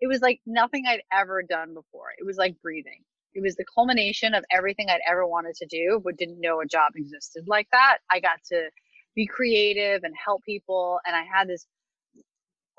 It 0.00 0.08
was 0.08 0.20
like 0.20 0.40
nothing 0.46 0.84
I'd 0.86 1.02
ever 1.12 1.42
done 1.42 1.74
before. 1.74 2.08
It 2.18 2.26
was 2.26 2.36
like 2.36 2.60
breathing. 2.62 3.02
It 3.34 3.42
was 3.42 3.56
the 3.56 3.64
culmination 3.74 4.34
of 4.34 4.44
everything 4.50 4.90
I'd 4.90 5.00
ever 5.08 5.26
wanted 5.26 5.54
to 5.56 5.66
do, 5.66 6.00
but 6.04 6.16
didn't 6.16 6.40
know 6.40 6.60
a 6.60 6.66
job 6.66 6.92
existed 6.96 7.44
like 7.46 7.68
that. 7.72 7.98
I 8.10 8.20
got 8.20 8.40
to 8.52 8.68
be 9.14 9.26
creative 9.26 10.04
and 10.04 10.14
help 10.24 10.42
people, 10.44 11.00
and 11.06 11.16
I 11.16 11.22
had 11.24 11.48
this 11.48 11.66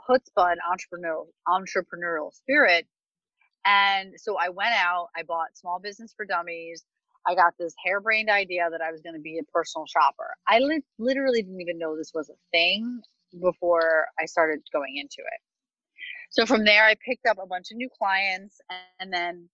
chutzpah 0.08 0.54
and 0.54 0.62
entrepreneurial 0.62 1.28
entrepreneurial 1.48 2.34
spirit. 2.34 2.88
And 3.66 4.14
so 4.18 4.38
I 4.38 4.50
went 4.50 4.74
out, 4.76 5.08
I 5.16 5.24
bought 5.24 5.56
Small 5.58 5.80
Business 5.80 6.14
for 6.16 6.26
Dummies. 6.26 6.84
I 7.26 7.36
got 7.36 7.54
this 7.58 7.74
harebrained 7.86 8.30
idea 8.30 8.68
that 8.70 8.82
I 8.82 8.92
was 8.92 9.02
going 9.02 9.16
to 9.16 9.22
be 9.22 9.40
a 9.40 9.44
personal 9.52 9.86
shopper. 9.88 10.36
I 10.48 10.60
li- 10.60 10.84
literally 11.00 11.42
didn't 11.42 11.62
even 11.62 11.78
know 11.78 11.96
this 11.96 12.12
was 12.14 12.30
a 12.30 12.34
thing 12.52 13.02
before 13.42 14.08
I 14.20 14.26
started 14.26 14.60
going 14.74 14.98
into 14.98 15.20
it. 15.20 15.40
So 16.30 16.46
from 16.46 16.66
there, 16.66 16.84
I 16.84 16.96
picked 16.96 17.26
up 17.26 17.38
a 17.42 17.48
bunch 17.48 17.72
of 17.72 17.78
new 17.78 17.90
clients 17.98 18.60
and 19.00 19.14
then 19.14 19.48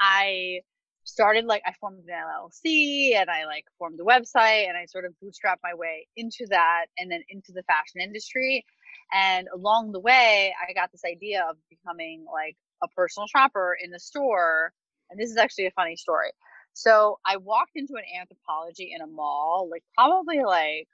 I 0.00 0.62
started 1.04 1.46
like 1.46 1.62
I 1.66 1.72
formed 1.80 2.04
an 2.06 2.14
LLC 2.14 3.14
and 3.16 3.30
I 3.30 3.46
like 3.46 3.64
formed 3.78 3.98
the 3.98 4.04
website 4.04 4.68
and 4.68 4.76
I 4.76 4.84
sort 4.86 5.04
of 5.04 5.12
bootstrapped 5.22 5.62
my 5.62 5.74
way 5.74 6.06
into 6.16 6.46
that 6.50 6.86
and 6.98 7.10
then 7.10 7.22
into 7.28 7.52
the 7.52 7.62
fashion 7.64 8.00
industry. 8.00 8.64
And 9.12 9.48
along 9.54 9.92
the 9.92 10.00
way, 10.00 10.54
I 10.60 10.72
got 10.72 10.92
this 10.92 11.02
idea 11.04 11.44
of 11.48 11.56
becoming 11.70 12.24
like 12.32 12.56
a 12.82 12.88
personal 12.88 13.26
shopper 13.26 13.76
in 13.82 13.90
the 13.90 13.98
store. 13.98 14.72
And 15.10 15.18
this 15.18 15.30
is 15.30 15.36
actually 15.36 15.66
a 15.66 15.70
funny 15.72 15.96
story. 15.96 16.30
So 16.74 17.18
I 17.26 17.38
walked 17.38 17.72
into 17.74 17.94
an 17.94 18.04
Anthropologie 18.14 18.94
in 18.94 19.00
a 19.00 19.06
mall, 19.06 19.68
like 19.70 19.82
probably 19.96 20.44
like, 20.44 20.86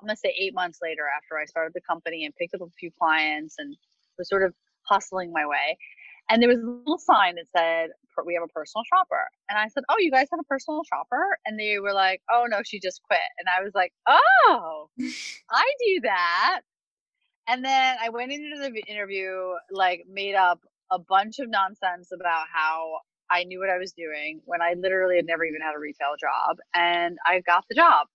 I'm 0.00 0.08
to 0.08 0.16
say 0.16 0.34
eight 0.38 0.52
months 0.52 0.80
later 0.82 1.04
after 1.16 1.38
I 1.38 1.44
started 1.46 1.72
the 1.74 1.80
company 1.80 2.24
and 2.24 2.34
picked 2.34 2.54
up 2.54 2.60
a 2.60 2.70
few 2.78 2.90
clients 2.98 3.54
and 3.58 3.76
was 4.18 4.28
sort 4.28 4.42
of 4.42 4.52
hustling 4.82 5.32
my 5.32 5.46
way. 5.46 5.78
And 6.28 6.42
there 6.42 6.48
was 6.48 6.58
a 6.58 6.66
little 6.66 6.98
sign 6.98 7.36
that 7.36 7.46
said, 7.56 7.90
we 8.26 8.34
have 8.34 8.42
a 8.42 8.48
personal 8.48 8.84
shopper. 8.84 9.28
And 9.48 9.58
I 9.58 9.68
said, 9.68 9.84
Oh, 9.88 9.96
you 9.98 10.10
guys 10.10 10.28
have 10.30 10.40
a 10.40 10.44
personal 10.44 10.82
shopper? 10.84 11.38
And 11.46 11.58
they 11.58 11.78
were 11.78 11.92
like, 11.92 12.20
Oh, 12.30 12.46
no, 12.48 12.60
she 12.64 12.78
just 12.78 13.00
quit. 13.02 13.20
And 13.38 13.48
I 13.48 13.62
was 13.62 13.72
like, 13.74 13.92
Oh, 14.08 14.90
I 15.50 15.72
do 15.86 16.00
that. 16.02 16.60
And 17.52 17.62
then 17.62 17.96
I 18.02 18.08
went 18.08 18.32
into 18.32 18.58
the 18.58 18.82
interview, 18.90 19.52
like, 19.70 20.04
made 20.10 20.34
up 20.34 20.60
a 20.90 20.98
bunch 20.98 21.38
of 21.38 21.50
nonsense 21.50 22.08
about 22.10 22.46
how 22.50 23.00
I 23.30 23.44
knew 23.44 23.60
what 23.60 23.68
I 23.68 23.76
was 23.76 23.92
doing 23.92 24.40
when 24.46 24.62
I 24.62 24.72
literally 24.78 25.16
had 25.16 25.26
never 25.26 25.44
even 25.44 25.60
had 25.60 25.76
a 25.76 25.78
retail 25.78 26.14
job. 26.18 26.56
And 26.74 27.18
I 27.26 27.40
got 27.40 27.66
the 27.68 27.74
job. 27.74 28.06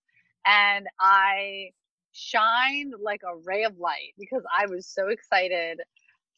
And 0.44 0.88
I 1.00 1.70
shined 2.12 2.94
like 3.00 3.22
a 3.22 3.36
ray 3.44 3.62
of 3.62 3.78
light 3.78 4.14
because 4.18 4.42
I 4.52 4.66
was 4.66 4.88
so 4.88 5.06
excited 5.08 5.78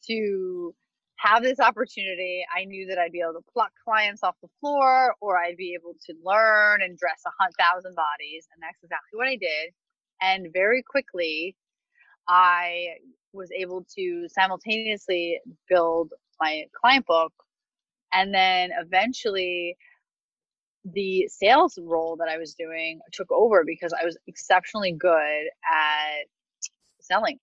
to 0.07 0.75
have 1.17 1.41
this 1.41 1.59
opportunity. 1.59 2.45
I 2.55 2.65
knew 2.65 2.85
that 2.87 2.99
I'd 2.99 3.11
be 3.11 3.21
able 3.21 3.41
to 3.41 3.51
pluck 3.51 3.71
clients 3.83 4.21
off 4.21 4.35
the 4.43 4.49
floor 4.59 5.15
or 5.21 5.39
I'd 5.39 5.57
be 5.57 5.73
able 5.73 5.95
to 6.05 6.13
learn 6.23 6.83
and 6.83 6.99
dress 6.99 7.23
a 7.25 7.31
thousand 7.57 7.95
bodies. 7.95 8.47
And 8.53 8.61
that's 8.61 8.77
exactly 8.83 9.17
what 9.17 9.27
I 9.27 9.37
did. 9.37 9.73
And 10.21 10.53
very 10.53 10.83
quickly, 10.83 11.55
I 12.27 12.95
was 13.33 13.49
able 13.51 13.85
to 13.97 14.27
simultaneously 14.29 15.39
build 15.69 16.13
my 16.39 16.65
client 16.79 17.05
book 17.05 17.31
and 18.13 18.33
then 18.33 18.71
eventually 18.79 19.77
the 20.83 21.27
sales 21.27 21.77
role 21.81 22.17
that 22.17 22.27
I 22.27 22.37
was 22.37 22.55
doing 22.55 22.99
took 23.13 23.31
over 23.31 23.63
because 23.65 23.93
I 23.93 24.03
was 24.03 24.17
exceptionally 24.27 24.93
good 24.93 25.43
at 25.71 26.25
selling. 27.01 27.39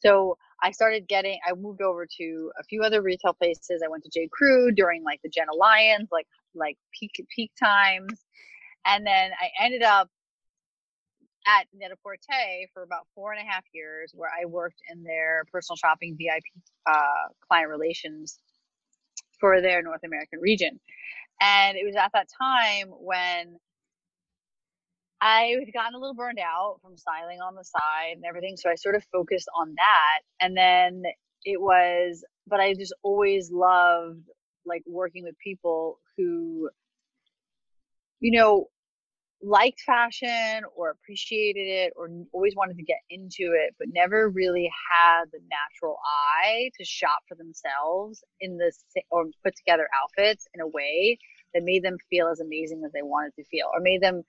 So 0.00 0.36
I 0.62 0.70
started 0.70 1.08
getting, 1.08 1.38
I 1.48 1.54
moved 1.54 1.82
over 1.82 2.06
to 2.18 2.52
a 2.58 2.64
few 2.64 2.82
other 2.82 3.02
retail 3.02 3.34
places. 3.34 3.82
I 3.84 3.88
went 3.88 4.04
to 4.04 4.10
J. 4.12 4.28
Crew 4.32 4.70
during 4.72 5.02
like 5.02 5.20
the 5.22 5.28
Jenna 5.28 5.54
Lyons, 5.54 6.08
like, 6.12 6.26
like 6.54 6.76
peak, 6.98 7.12
peak 7.34 7.50
times. 7.60 8.24
And 8.86 9.06
then 9.06 9.32
I 9.40 9.64
ended 9.64 9.82
up 9.82 10.08
at 11.48 11.66
Net-a-Porter 11.72 12.18
for 12.74 12.82
about 12.82 13.06
four 13.14 13.32
and 13.32 13.40
a 13.40 13.50
half 13.50 13.64
years, 13.72 14.12
where 14.14 14.30
I 14.30 14.44
worked 14.44 14.80
in 14.92 15.02
their 15.02 15.44
personal 15.50 15.76
shopping 15.76 16.16
VIP 16.18 16.42
uh, 16.86 17.32
client 17.48 17.70
relations 17.70 18.38
for 19.40 19.60
their 19.62 19.82
North 19.82 20.02
American 20.04 20.40
region. 20.40 20.78
And 21.40 21.78
it 21.78 21.86
was 21.86 21.96
at 21.96 22.10
that 22.12 22.28
time 22.38 22.88
when 22.88 23.56
I 25.20 25.56
had 25.58 25.72
gotten 25.72 25.94
a 25.94 25.98
little 25.98 26.14
burned 26.14 26.38
out 26.38 26.78
from 26.82 26.96
styling 26.96 27.40
on 27.40 27.54
the 27.54 27.64
side 27.64 28.16
and 28.16 28.24
everything. 28.24 28.56
So 28.56 28.70
I 28.70 28.74
sort 28.74 28.94
of 28.94 29.04
focused 29.12 29.48
on 29.56 29.74
that. 29.76 30.20
And 30.40 30.56
then 30.56 31.02
it 31.44 31.60
was, 31.60 32.24
but 32.46 32.60
I 32.60 32.74
just 32.74 32.94
always 33.02 33.50
loved 33.50 34.22
like 34.66 34.82
working 34.86 35.24
with 35.24 35.34
people 35.42 35.98
who, 36.16 36.68
you 38.20 38.38
know, 38.38 38.66
liked 39.42 39.80
fashion 39.80 40.62
or 40.74 40.90
appreciated 40.90 41.66
it 41.66 41.92
or 41.96 42.08
always 42.32 42.56
wanted 42.56 42.76
to 42.76 42.82
get 42.82 42.98
into 43.08 43.52
it, 43.54 43.74
but 43.78 43.88
never 43.92 44.28
really 44.28 44.70
had 44.90 45.26
the 45.32 45.38
natural 45.48 45.98
eye 46.04 46.70
to 46.76 46.84
shop 46.84 47.20
for 47.28 47.36
themselves 47.36 48.24
in 48.40 48.56
the 48.56 48.72
or 49.10 49.26
put 49.44 49.54
together 49.56 49.88
outfits 50.02 50.48
in 50.54 50.60
a 50.60 50.66
way 50.66 51.18
that 51.54 51.62
made 51.62 51.82
them 51.82 51.96
feel 52.10 52.28
as 52.28 52.40
amazing 52.40 52.82
as 52.84 52.92
they 52.92 53.02
wanted 53.02 53.34
to 53.36 53.44
feel 53.44 53.68
or 53.72 53.80
made 53.80 54.02
them, 54.02 54.22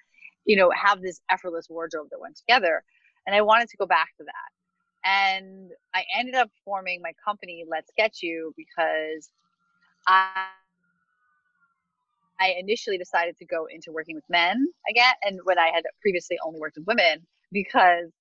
you 0.45 0.55
know, 0.55 0.71
have 0.71 1.01
this 1.01 1.21
effortless 1.31 1.67
wardrobe 1.69 2.07
that 2.11 2.19
went 2.19 2.35
together. 2.35 2.83
And 3.25 3.35
I 3.35 3.41
wanted 3.41 3.69
to 3.69 3.77
go 3.77 3.85
back 3.85 4.09
to 4.17 4.23
that. 4.23 4.51
And 5.05 5.71
I 5.93 6.03
ended 6.17 6.35
up 6.35 6.49
forming 6.63 7.01
my 7.01 7.13
company, 7.23 7.65
Let's 7.67 7.91
Get 7.97 8.21
You, 8.21 8.53
because 8.55 9.29
I 10.07 10.49
I 12.39 12.55
initially 12.59 12.97
decided 12.97 13.37
to 13.37 13.45
go 13.45 13.65
into 13.65 13.91
working 13.91 14.15
with 14.15 14.23
men 14.29 14.67
again, 14.89 15.13
and 15.23 15.39
when 15.43 15.59
I 15.59 15.69
had 15.73 15.83
previously 16.01 16.37
only 16.45 16.59
worked 16.59 16.77
with 16.77 16.87
women, 16.87 17.25
because 17.51 18.11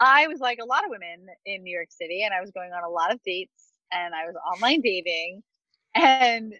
I 0.00 0.26
was 0.26 0.40
like 0.40 0.58
a 0.62 0.66
lot 0.66 0.84
of 0.84 0.90
women 0.90 1.26
in 1.46 1.62
New 1.62 1.74
York 1.74 1.90
City, 1.90 2.22
and 2.22 2.34
I 2.34 2.40
was 2.40 2.50
going 2.50 2.72
on 2.72 2.84
a 2.84 2.88
lot 2.90 3.12
of 3.12 3.20
dates, 3.24 3.72
and 3.92 4.14
I 4.14 4.26
was 4.26 4.34
online 4.54 4.82
dating, 4.82 5.42
and 5.94 6.54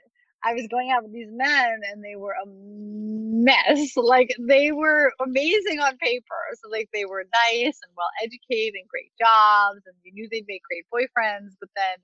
I 0.44 0.54
was 0.54 0.66
going 0.70 0.90
out 0.90 1.02
with 1.02 1.12
these 1.12 1.30
men, 1.30 1.80
and 1.90 2.04
they 2.04 2.16
were 2.16 2.34
a 2.42 2.46
mess. 2.46 3.92
Like 3.96 4.34
they 4.38 4.72
were 4.72 5.12
amazing 5.20 5.80
on 5.80 5.96
paper, 5.98 6.42
so 6.62 6.70
like 6.70 6.88
they 6.92 7.04
were 7.04 7.24
nice 7.34 7.78
and 7.82 7.92
well 7.96 8.08
educated 8.22 8.74
and 8.74 8.88
great 8.88 9.12
jobs, 9.18 9.82
and 9.86 9.94
you 10.04 10.12
knew 10.12 10.28
they'd 10.30 10.46
make 10.48 10.62
great 10.62 10.86
boyfriends, 10.92 11.54
but 11.60 11.68
then 11.76 11.96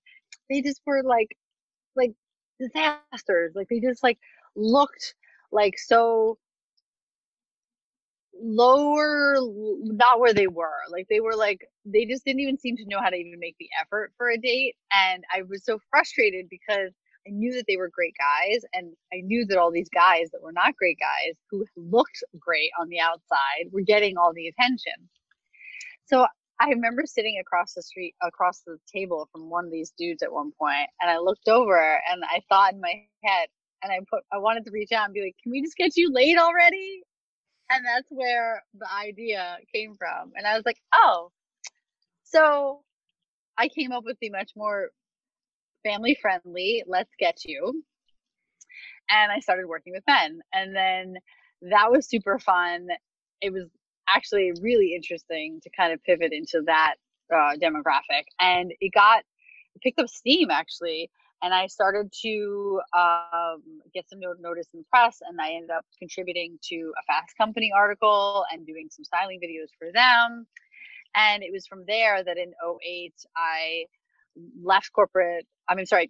they 0.50 0.62
just 0.62 0.80
were 0.86 1.02
like, 1.04 1.28
like 1.96 2.12
disasters. 2.60 3.52
Like 3.54 3.68
they 3.68 3.80
just 3.80 4.02
like 4.02 4.18
looked 4.54 5.14
like 5.50 5.78
so 5.78 6.38
lower 8.40 9.36
not 9.82 10.18
where 10.18 10.34
they 10.34 10.46
were 10.46 10.80
like 10.90 11.06
they 11.08 11.20
were 11.20 11.36
like 11.36 11.66
they 11.84 12.04
just 12.04 12.24
didn't 12.24 12.40
even 12.40 12.58
seem 12.58 12.76
to 12.76 12.86
know 12.86 12.98
how 13.00 13.10
to 13.10 13.16
even 13.16 13.38
make 13.38 13.56
the 13.58 13.68
effort 13.80 14.12
for 14.16 14.30
a 14.30 14.38
date 14.38 14.74
and 14.92 15.22
i 15.34 15.42
was 15.42 15.64
so 15.64 15.78
frustrated 15.90 16.48
because 16.48 16.90
i 17.26 17.30
knew 17.30 17.52
that 17.52 17.64
they 17.68 17.76
were 17.76 17.90
great 17.92 18.14
guys 18.18 18.62
and 18.72 18.92
i 19.12 19.20
knew 19.22 19.44
that 19.46 19.58
all 19.58 19.70
these 19.70 19.90
guys 19.90 20.28
that 20.32 20.42
were 20.42 20.52
not 20.52 20.74
great 20.76 20.98
guys 20.98 21.34
who 21.50 21.64
looked 21.76 22.24
great 22.38 22.70
on 22.80 22.88
the 22.88 22.98
outside 22.98 23.70
were 23.70 23.82
getting 23.82 24.16
all 24.16 24.32
the 24.34 24.48
attention. 24.48 24.94
So 26.06 26.26
i 26.58 26.68
remember 26.70 27.02
sitting 27.04 27.38
across 27.38 27.74
the 27.74 27.82
street 27.82 28.14
across 28.22 28.60
the 28.66 28.78
table 28.92 29.28
from 29.30 29.50
one 29.50 29.66
of 29.66 29.70
these 29.70 29.92
dudes 29.96 30.22
at 30.22 30.32
one 30.32 30.52
point 30.58 30.88
and 31.00 31.10
i 31.10 31.18
looked 31.18 31.48
over 31.48 32.00
and 32.10 32.24
i 32.24 32.40
thought 32.48 32.72
in 32.72 32.80
my 32.80 33.04
head 33.22 33.48
and 33.83 33.92
I 33.92 33.99
put 34.09 34.25
I 34.33 34.38
wanted 34.38 34.64
to 34.66 34.71
reach 34.71 34.92
out 34.92 35.07
and 35.07 35.14
be 35.14 35.23
like, 35.23 35.37
"Can 35.42 35.53
we 35.53 35.62
just 35.62 35.77
get 35.77 35.97
you 35.97 36.12
laid 36.12 36.38
already?" 36.38 37.03
And 37.71 37.85
that's 37.87 38.09
where 38.11 38.62
the 38.75 38.87
idea 38.92 39.59
came 39.75 39.95
from. 39.97 40.33
And 40.37 40.47
I 40.47 40.55
was 40.57 40.64
like, 40.66 40.79
"Oh." 40.95 41.31
So 42.25 42.83
I 43.59 43.68
came 43.68 43.92
up 43.92 44.05
with 44.05 44.18
the 44.21 44.31
much 44.31 44.53
more 44.57 44.90
family 45.85 46.16
friendly 46.21 46.85
"Let's 46.87 47.12
Get 47.18 47.45
You." 47.45 47.85
And 49.11 49.33
I 49.33 49.40
started 49.40 49.66
working 49.66 49.92
with 49.92 50.05
men. 50.07 50.40
And 50.53 50.75
then 50.75 51.16
that 51.62 51.90
was 51.90 52.09
super 52.09 52.38
fun. 52.38 52.88
It 53.40 53.53
was 53.53 53.64
actually 54.09 54.53
really 54.61 54.95
interesting 54.95 55.61
to 55.62 55.71
kind 55.71 55.92
of 55.92 56.03
pivot 56.03 56.33
into 56.33 56.62
that 56.66 56.97
uh, 57.33 57.57
demographic. 57.61 58.25
And 58.40 58.73
it 58.81 58.92
got 58.92 59.25
it 59.75 59.83
picked 59.83 59.99
up 59.99 60.09
steam 60.09 60.51
actually 60.51 61.11
and 61.42 61.52
I 61.52 61.66
started 61.66 62.12
to 62.22 62.81
um, 62.96 63.62
get 63.92 64.09
some 64.09 64.20
notice 64.20 64.68
in 64.72 64.81
the 64.81 64.87
press, 64.90 65.18
and 65.28 65.40
I 65.40 65.50
ended 65.50 65.70
up 65.70 65.85
contributing 65.98 66.59
to 66.70 66.92
a 66.98 67.02
Fast 67.12 67.37
Company 67.37 67.72
article 67.76 68.44
and 68.52 68.64
doing 68.64 68.88
some 68.90 69.05
styling 69.05 69.40
videos 69.40 69.68
for 69.78 69.90
them. 69.92 70.46
And 71.16 71.42
it 71.42 71.50
was 71.52 71.66
from 71.66 71.85
there 71.87 72.22
that 72.22 72.38
in 72.38 72.52
08, 72.87 73.12
I 73.37 73.85
left 74.62 74.92
corporate. 74.92 75.46
I 75.68 75.74
mean, 75.74 75.87
sorry, 75.87 76.07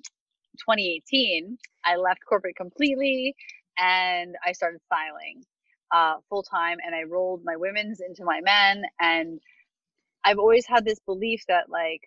2018, 0.59 1.57
I 1.85 1.97
left 1.97 2.21
corporate 2.29 2.57
completely 2.57 3.35
and 3.79 4.37
I 4.47 4.53
started 4.53 4.81
styling 4.85 5.43
uh, 5.93 6.17
full 6.29 6.43
time. 6.43 6.79
And 6.85 6.95
I 6.95 7.03
rolled 7.05 7.43
my 7.45 7.57
women's 7.57 8.01
into 8.01 8.25
my 8.25 8.41
men. 8.43 8.85
And 9.01 9.41
I've 10.25 10.39
always 10.39 10.67
had 10.67 10.85
this 10.85 11.01
belief 11.07 11.43
that, 11.49 11.69
like, 11.69 12.03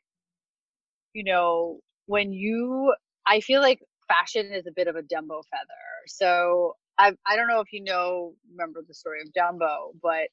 you 1.13 1.23
know, 1.23 1.79
when 2.05 2.31
you 2.31 2.93
I 3.27 3.39
feel 3.41 3.61
like 3.61 3.79
fashion 4.07 4.51
is 4.53 4.67
a 4.67 4.71
bit 4.71 4.88
of 4.88 4.95
a 4.95 5.01
Dumbo 5.01 5.43
feather. 5.49 5.85
So 6.07 6.75
I 6.97 7.13
I 7.27 7.35
don't 7.35 7.47
know 7.47 7.59
if 7.61 7.71
you 7.73 7.83
know 7.83 8.33
remember 8.51 8.81
the 8.88 8.93
story 8.93 9.21
of 9.21 9.29
Dumbo, 9.33 9.93
but 10.01 10.29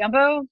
Dumbo 0.00 0.46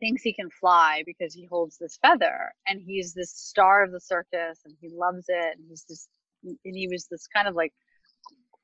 thinks 0.00 0.22
he 0.22 0.32
can 0.32 0.50
fly 0.50 1.02
because 1.06 1.32
he 1.34 1.46
holds 1.46 1.78
this 1.78 1.98
feather 2.02 2.52
and 2.66 2.80
he's 2.84 3.14
this 3.14 3.30
star 3.30 3.82
of 3.82 3.92
the 3.92 4.00
circus 4.00 4.60
and 4.64 4.74
he 4.80 4.88
loves 4.88 5.24
it 5.28 5.56
and 5.56 5.64
he's 5.68 5.84
just 5.84 6.08
and 6.44 6.58
he 6.64 6.86
was 6.88 7.06
this 7.10 7.26
kind 7.26 7.48
of 7.48 7.54
like 7.54 7.72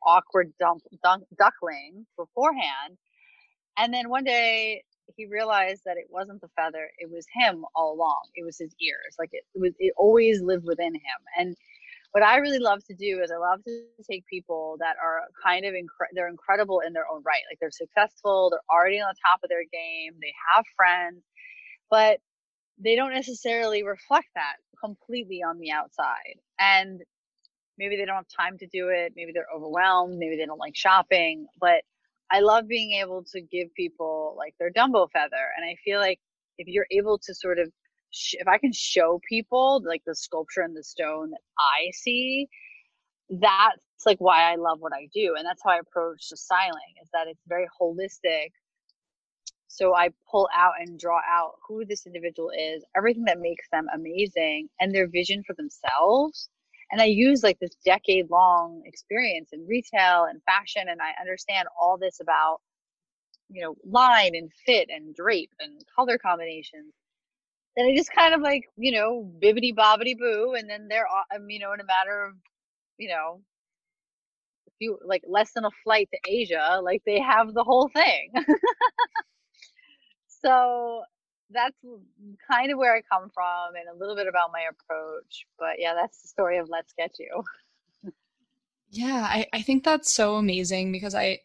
awkward 0.04 0.52
dump, 0.58 0.82
dunk, 1.02 1.24
duckling 1.38 2.06
beforehand. 2.16 2.98
And 3.78 3.92
then 3.94 4.08
one 4.08 4.24
day 4.24 4.84
he 5.16 5.26
realized 5.26 5.82
that 5.84 5.96
it 5.96 6.06
wasn't 6.10 6.40
the 6.40 6.48
feather 6.56 6.90
it 6.98 7.10
was 7.10 7.26
him 7.32 7.64
all 7.74 7.94
along. 7.94 8.22
It 8.34 8.44
was 8.44 8.58
his 8.58 8.74
ears. 8.80 9.16
Like 9.18 9.30
it, 9.32 9.44
it 9.54 9.60
was 9.60 9.72
it 9.78 9.94
always 9.96 10.42
lived 10.42 10.64
within 10.66 10.94
him. 10.94 11.20
And 11.38 11.56
what 12.12 12.22
I 12.22 12.36
really 12.36 12.58
love 12.58 12.84
to 12.84 12.94
do 12.94 13.20
is 13.22 13.30
I 13.30 13.38
love 13.38 13.64
to 13.64 13.82
take 14.08 14.26
people 14.26 14.76
that 14.80 14.96
are 15.02 15.22
kind 15.42 15.64
of 15.64 15.74
they're 16.14 16.28
incredible 16.28 16.80
in 16.86 16.92
their 16.92 17.06
own 17.10 17.22
right. 17.24 17.42
Like 17.50 17.58
they're 17.58 17.70
successful, 17.70 18.50
they're 18.50 18.60
already 18.70 19.00
on 19.00 19.08
the 19.10 19.20
top 19.26 19.40
of 19.42 19.48
their 19.48 19.64
game, 19.72 20.12
they 20.20 20.32
have 20.54 20.64
friends, 20.76 21.22
but 21.90 22.18
they 22.78 22.96
don't 22.96 23.14
necessarily 23.14 23.82
reflect 23.82 24.28
that 24.34 24.56
completely 24.82 25.42
on 25.42 25.58
the 25.58 25.70
outside. 25.70 26.36
And 26.58 27.00
maybe 27.78 27.96
they 27.96 28.04
don't 28.04 28.16
have 28.16 28.26
time 28.36 28.58
to 28.58 28.66
do 28.66 28.88
it, 28.88 29.14
maybe 29.16 29.32
they're 29.32 29.46
overwhelmed, 29.54 30.18
maybe 30.18 30.36
they 30.36 30.46
don't 30.46 30.58
like 30.58 30.76
shopping, 30.76 31.46
but 31.60 31.82
I 32.30 32.40
love 32.40 32.68
being 32.68 32.92
able 33.00 33.24
to 33.32 33.40
give 33.40 33.72
people 33.74 34.34
like 34.38 34.54
their 34.58 34.70
Dumbo 34.70 35.08
feather. 35.10 35.52
And 35.56 35.64
I 35.64 35.76
feel 35.84 36.00
like 36.00 36.18
if 36.58 36.66
you're 36.66 36.86
able 36.90 37.18
to 37.18 37.34
sort 37.34 37.58
of 37.58 37.70
if 38.34 38.46
I 38.46 38.58
can 38.58 38.72
show 38.72 39.20
people 39.28 39.82
like 39.86 40.02
the 40.06 40.14
sculpture 40.14 40.62
and 40.62 40.76
the 40.76 40.84
stone 40.84 41.30
that 41.30 41.40
I 41.58 41.90
see, 41.92 42.48
that's 43.30 44.06
like 44.06 44.18
why 44.18 44.52
I 44.52 44.56
love 44.56 44.80
what 44.80 44.92
I 44.92 45.08
do. 45.14 45.34
And 45.36 45.46
that's 45.46 45.62
how 45.64 45.70
I 45.70 45.78
approach 45.78 46.28
the 46.28 46.36
styling 46.36 46.94
is 47.02 47.08
that 47.12 47.28
it's 47.28 47.42
very 47.48 47.66
holistic. 47.80 48.50
So 49.68 49.94
I 49.94 50.10
pull 50.30 50.48
out 50.54 50.74
and 50.80 50.98
draw 50.98 51.20
out 51.26 51.52
who 51.66 51.86
this 51.86 52.06
individual 52.06 52.50
is, 52.50 52.84
everything 52.94 53.24
that 53.24 53.40
makes 53.40 53.66
them 53.72 53.86
amazing 53.94 54.68
and 54.80 54.94
their 54.94 55.08
vision 55.08 55.42
for 55.46 55.54
themselves. 55.54 56.50
And 56.90 57.00
I 57.00 57.06
use 57.06 57.42
like 57.42 57.58
this 57.58 57.74
decade 57.82 58.28
long 58.30 58.82
experience 58.84 59.48
in 59.52 59.66
retail 59.66 60.24
and 60.24 60.42
fashion. 60.44 60.88
And 60.90 61.00
I 61.00 61.18
understand 61.18 61.68
all 61.80 61.96
this 61.96 62.20
about, 62.20 62.58
you 63.48 63.62
know, 63.62 63.76
line 63.86 64.34
and 64.34 64.50
fit 64.66 64.90
and 64.90 65.14
drape 65.14 65.52
and 65.58 65.82
color 65.96 66.18
combinations 66.18 66.92
then 67.76 67.86
I 67.86 67.96
just 67.96 68.12
kind 68.12 68.34
of 68.34 68.40
like, 68.40 68.64
you 68.76 68.92
know, 68.92 69.30
bibbity 69.42 69.74
bobbity 69.74 70.16
boo. 70.16 70.54
And 70.56 70.68
then 70.68 70.88
they're, 70.88 71.06
um, 71.34 71.48
you 71.48 71.58
know, 71.58 71.72
in 71.72 71.80
a 71.80 71.84
matter 71.84 72.24
of, 72.24 72.34
you 72.98 73.08
know, 73.08 73.40
a 74.68 74.70
few, 74.78 74.98
like 75.04 75.22
less 75.26 75.52
than 75.52 75.64
a 75.64 75.70
flight 75.82 76.08
to 76.12 76.18
Asia, 76.30 76.80
like 76.82 77.02
they 77.06 77.20
have 77.20 77.54
the 77.54 77.64
whole 77.64 77.88
thing. 77.88 78.32
so 80.28 81.02
that's 81.50 81.76
kind 82.50 82.72
of 82.72 82.78
where 82.78 82.94
I 82.94 83.02
come 83.02 83.30
from 83.32 83.74
and 83.74 83.88
a 83.94 83.98
little 83.98 84.16
bit 84.16 84.26
about 84.26 84.50
my 84.52 84.64
approach. 84.70 85.46
But 85.58 85.76
yeah, 85.78 85.94
that's 85.94 86.22
the 86.22 86.28
story 86.28 86.58
of 86.58 86.68
Let's 86.68 86.92
Get 86.92 87.12
You. 87.18 87.42
yeah, 88.90 89.26
I, 89.28 89.46
I 89.52 89.62
think 89.62 89.84
that's 89.84 90.14
so 90.14 90.36
amazing 90.36 90.92
because 90.92 91.14
I, 91.14 91.40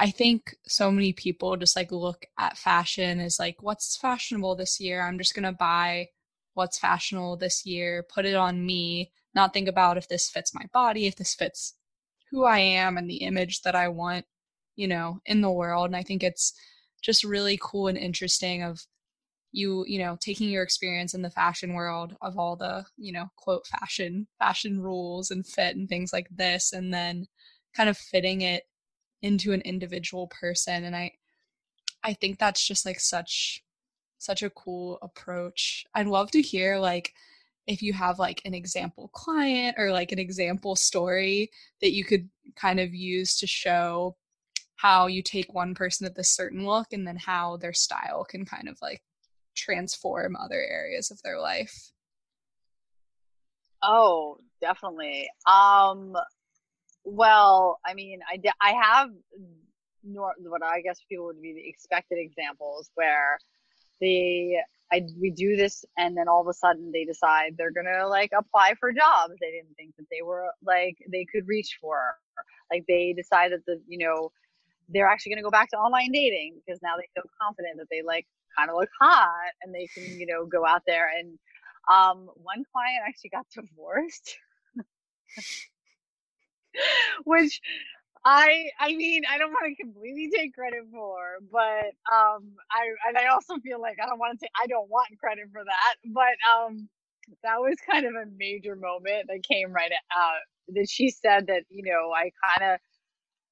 I 0.00 0.10
think 0.10 0.56
so 0.66 0.90
many 0.90 1.12
people 1.12 1.58
just 1.58 1.76
like 1.76 1.92
look 1.92 2.24
at 2.38 2.56
fashion 2.56 3.20
as 3.20 3.38
like, 3.38 3.62
what's 3.62 3.98
fashionable 3.98 4.56
this 4.56 4.80
year? 4.80 5.02
I'm 5.02 5.18
just 5.18 5.34
going 5.34 5.44
to 5.44 5.52
buy 5.52 6.06
what's 6.54 6.78
fashionable 6.78 7.36
this 7.36 7.66
year, 7.66 8.06
put 8.08 8.24
it 8.24 8.34
on 8.34 8.64
me, 8.64 9.12
not 9.34 9.52
think 9.52 9.68
about 9.68 9.98
if 9.98 10.08
this 10.08 10.30
fits 10.30 10.54
my 10.54 10.64
body, 10.72 11.06
if 11.06 11.16
this 11.16 11.34
fits 11.34 11.74
who 12.30 12.46
I 12.46 12.60
am 12.60 12.96
and 12.96 13.10
the 13.10 13.18
image 13.18 13.60
that 13.60 13.74
I 13.74 13.88
want, 13.88 14.24
you 14.74 14.88
know, 14.88 15.20
in 15.26 15.42
the 15.42 15.52
world. 15.52 15.88
And 15.88 15.96
I 15.96 16.02
think 16.02 16.22
it's 16.22 16.54
just 17.02 17.22
really 17.22 17.58
cool 17.60 17.86
and 17.86 17.98
interesting 17.98 18.62
of 18.62 18.80
you, 19.52 19.84
you 19.86 19.98
know, 19.98 20.16
taking 20.18 20.48
your 20.48 20.62
experience 20.62 21.12
in 21.12 21.20
the 21.20 21.30
fashion 21.30 21.74
world 21.74 22.16
of 22.22 22.38
all 22.38 22.56
the, 22.56 22.86
you 22.96 23.12
know, 23.12 23.26
quote 23.36 23.66
fashion, 23.66 24.28
fashion 24.38 24.80
rules 24.80 25.30
and 25.30 25.46
fit 25.46 25.76
and 25.76 25.90
things 25.90 26.10
like 26.10 26.28
this, 26.30 26.72
and 26.72 26.94
then 26.94 27.26
kind 27.76 27.90
of 27.90 27.98
fitting 27.98 28.40
it 28.40 28.62
into 29.22 29.52
an 29.52 29.60
individual 29.62 30.26
person 30.28 30.84
and 30.84 30.96
i 30.96 31.10
i 32.02 32.12
think 32.12 32.38
that's 32.38 32.66
just 32.66 32.86
like 32.86 33.00
such 33.00 33.62
such 34.20 34.42
a 34.42 34.50
cool 34.50 34.98
approach. 35.02 35.86
I'd 35.94 36.06
love 36.06 36.30
to 36.32 36.42
hear 36.42 36.78
like 36.78 37.14
if 37.66 37.82
you 37.82 37.92
have 37.94 38.18
like 38.18 38.42
an 38.44 38.54
example 38.54 39.08
client 39.08 39.76
or 39.78 39.92
like 39.92 40.12
an 40.12 40.18
example 40.18 40.76
story 40.76 41.50
that 41.80 41.92
you 41.92 42.04
could 42.04 42.28
kind 42.54 42.80
of 42.80 42.94
use 42.94 43.38
to 43.38 43.46
show 43.46 44.16
how 44.76 45.06
you 45.06 45.22
take 45.22 45.54
one 45.54 45.74
person 45.74 46.04
with 46.04 46.14
this 46.14 46.30
certain 46.30 46.66
look 46.66 46.92
and 46.92 47.06
then 47.06 47.16
how 47.16 47.56
their 47.56 47.72
style 47.72 48.24
can 48.24 48.44
kind 48.44 48.68
of 48.68 48.76
like 48.82 49.02
transform 49.56 50.36
other 50.36 50.62
areas 50.70 51.10
of 51.10 51.20
their 51.22 51.38
life. 51.38 51.92
Oh 53.82 54.36
definitely. 54.60 55.28
Um 55.46 56.14
well, 57.04 57.78
I 57.86 57.94
mean, 57.94 58.20
I, 58.30 58.40
I 58.60 58.72
have 58.72 59.10
nor, 60.04 60.34
what 60.40 60.62
I 60.62 60.80
guess 60.80 61.00
people 61.08 61.26
would 61.26 61.42
be 61.42 61.54
the 61.54 61.68
expected 61.68 62.18
examples 62.18 62.90
where 62.94 63.38
the 64.00 64.56
I 64.92 65.06
we 65.20 65.30
do 65.30 65.56
this 65.56 65.84
and 65.96 66.16
then 66.16 66.26
all 66.26 66.40
of 66.40 66.48
a 66.48 66.52
sudden 66.52 66.90
they 66.92 67.04
decide 67.04 67.54
they're 67.56 67.70
gonna 67.70 68.08
like 68.08 68.30
apply 68.36 68.74
for 68.80 68.92
jobs 68.92 69.34
they 69.40 69.50
didn't 69.50 69.76
think 69.76 69.94
that 69.96 70.06
they 70.10 70.22
were 70.22 70.46
like 70.64 70.96
they 71.10 71.26
could 71.30 71.46
reach 71.46 71.78
for. 71.80 72.16
Like 72.72 72.84
they 72.88 73.12
decide 73.16 73.52
that 73.52 73.64
the 73.66 73.80
you 73.86 73.98
know 73.98 74.32
they're 74.88 75.06
actually 75.06 75.32
gonna 75.32 75.42
go 75.42 75.50
back 75.50 75.70
to 75.70 75.76
online 75.76 76.12
dating 76.12 76.60
because 76.64 76.80
now 76.82 76.96
they 76.96 77.08
feel 77.14 77.30
confident 77.40 77.76
that 77.78 77.86
they 77.90 78.02
like 78.02 78.26
kind 78.58 78.70
of 78.70 78.76
look 78.76 78.88
hot 79.00 79.52
and 79.62 79.74
they 79.74 79.86
can 79.94 80.18
you 80.18 80.26
know 80.26 80.46
go 80.46 80.66
out 80.66 80.82
there 80.86 81.08
and 81.18 81.38
um 81.92 82.28
one 82.36 82.64
client 82.72 83.02
actually 83.06 83.30
got 83.30 83.46
divorced 83.54 84.36
which 87.24 87.60
I 88.24 88.66
I 88.78 88.94
mean 88.96 89.22
I 89.30 89.38
don't 89.38 89.52
want 89.52 89.66
to 89.76 89.82
completely 89.82 90.30
take 90.34 90.54
credit 90.54 90.84
for, 90.92 91.38
but 91.50 91.94
um 92.14 92.54
I 92.70 92.88
and 93.08 93.18
I 93.18 93.28
also 93.28 93.56
feel 93.58 93.80
like 93.80 93.98
I 94.02 94.06
don't 94.06 94.18
want 94.18 94.38
to 94.38 94.44
take 94.44 94.52
I 94.62 94.66
don't 94.66 94.90
want 94.90 95.08
credit 95.18 95.46
for 95.52 95.62
that, 95.64 95.96
but 96.12 96.36
um 96.50 96.88
that 97.42 97.60
was 97.60 97.76
kind 97.90 98.06
of 98.06 98.14
a 98.14 98.26
major 98.36 98.76
moment 98.76 99.26
that 99.28 99.42
came 99.48 99.72
right 99.72 99.92
out 100.16 100.40
that 100.74 100.88
she 100.90 101.10
said 101.10 101.46
that 101.48 101.64
you 101.70 101.84
know 101.84 102.12
I 102.12 102.32
kind 102.46 102.72
of 102.74 102.80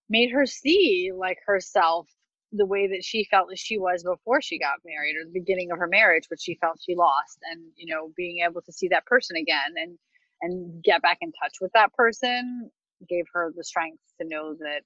made 0.08 0.30
her 0.32 0.46
see 0.46 1.10
like 1.16 1.38
herself 1.46 2.08
the 2.52 2.66
way 2.66 2.88
that 2.88 3.04
she 3.04 3.24
felt 3.30 3.48
that 3.50 3.58
she 3.58 3.78
was 3.78 4.04
before 4.04 4.40
she 4.40 4.58
got 4.58 4.78
married 4.84 5.16
or 5.16 5.24
the 5.24 5.32
beginning 5.40 5.70
of 5.72 5.78
her 5.78 5.88
marriage 5.88 6.24
which 6.30 6.40
she 6.42 6.56
felt 6.60 6.80
she 6.82 6.94
lost 6.96 7.38
and 7.52 7.62
you 7.76 7.92
know 7.94 8.12
being 8.16 8.44
able 8.48 8.62
to 8.62 8.72
see 8.72 8.88
that 8.88 9.06
person 9.06 9.36
again 9.36 9.74
and 9.76 9.98
and 10.42 10.82
get 10.84 11.02
back 11.02 11.18
in 11.20 11.32
touch 11.42 11.54
with 11.60 11.72
that 11.74 11.92
person 11.94 12.70
gave 13.08 13.24
her 13.32 13.52
the 13.56 13.64
strength 13.64 14.02
to 14.20 14.26
know 14.26 14.54
that 14.54 14.82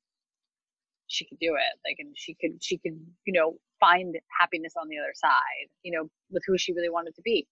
she 1.07 1.27
could 1.27 1.39
do 1.39 1.55
it 1.55 1.79
like 1.87 1.97
and 1.99 2.15
she 2.17 2.35
could 2.41 2.63
she 2.63 2.79
could 2.79 2.99
you 3.27 3.33
know 3.33 3.55
find 3.81 4.17
happiness 4.41 4.73
on 4.81 4.89
the 4.89 4.99
other 4.99 5.13
side 5.15 5.69
you 5.83 5.93
know 5.93 6.09
with 6.31 6.43
who 6.47 6.57
she 6.57 6.73
really 6.73 6.91
wanted 6.91 7.15
to 7.15 7.23
be. 7.23 7.47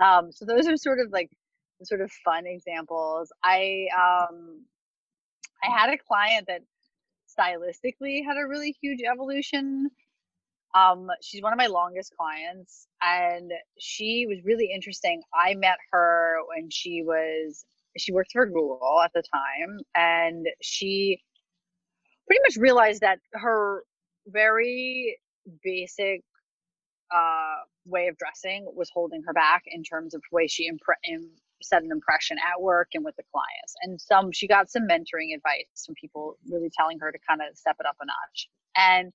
Um 0.00 0.30
so 0.32 0.44
those 0.44 0.66
are 0.68 0.76
sort 0.76 1.00
of 1.00 1.10
like 1.10 1.30
sort 1.82 2.00
of 2.00 2.10
fun 2.24 2.46
examples. 2.46 3.32
I 3.44 3.86
um 3.94 4.64
i 5.64 5.70
had 5.70 5.90
a 5.92 5.98
client 5.98 6.46
that 6.48 6.62
stylistically 7.28 8.24
had 8.24 8.36
a 8.36 8.46
really 8.48 8.76
huge 8.80 9.00
evolution. 9.10 9.90
Um 10.74 11.08
she's 11.22 11.42
one 11.42 11.52
of 11.52 11.58
my 11.58 11.66
longest 11.66 12.14
clients 12.16 12.86
and 13.02 13.52
she 13.78 14.26
was 14.28 14.38
really 14.44 14.70
interesting. 14.72 15.22
I 15.34 15.54
met 15.54 15.78
her 15.90 16.36
when 16.48 16.70
she 16.70 17.02
was 17.02 17.64
she 17.96 18.12
worked 18.12 18.32
for 18.32 18.46
Google 18.46 19.00
at 19.04 19.12
the 19.14 19.22
time, 19.22 19.78
and 19.94 20.46
she 20.60 21.20
pretty 22.26 22.40
much 22.44 22.56
realized 22.56 23.00
that 23.02 23.18
her 23.32 23.84
very 24.26 25.18
basic 25.62 26.22
uh, 27.14 27.56
way 27.84 28.08
of 28.08 28.16
dressing 28.16 28.66
was 28.74 28.90
holding 28.92 29.22
her 29.26 29.32
back 29.32 29.62
in 29.66 29.82
terms 29.82 30.14
of 30.14 30.22
way 30.32 30.46
she 30.46 30.70
impre- 30.70 31.18
set 31.62 31.82
an 31.82 31.90
impression 31.92 32.38
at 32.38 32.60
work 32.60 32.88
and 32.94 33.04
with 33.04 33.16
the 33.16 33.22
clients. 33.32 33.74
And 33.82 34.00
some 34.00 34.32
she 34.32 34.46
got 34.46 34.70
some 34.70 34.82
mentoring 34.88 35.34
advice 35.34 35.84
from 35.84 35.94
people 35.94 36.38
really 36.48 36.70
telling 36.76 36.98
her 37.00 37.12
to 37.12 37.18
kind 37.28 37.40
of 37.40 37.56
step 37.56 37.76
it 37.80 37.86
up 37.86 37.96
a 38.00 38.06
notch. 38.06 38.48
And 38.76 39.12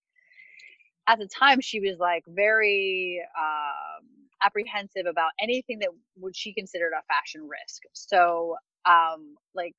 at 1.08 1.20
the 1.20 1.28
time 1.28 1.62
she 1.62 1.80
was 1.80 1.98
like 2.00 2.24
very 2.28 3.22
um, 3.38 4.07
apprehensive 4.44 5.06
about 5.08 5.32
anything 5.42 5.80
that 5.80 5.90
would 6.18 6.36
she 6.36 6.54
considered 6.54 6.92
a 6.98 7.04
fashion 7.14 7.48
risk. 7.48 7.84
So 7.94 8.56
um 8.86 9.36
like 9.54 9.76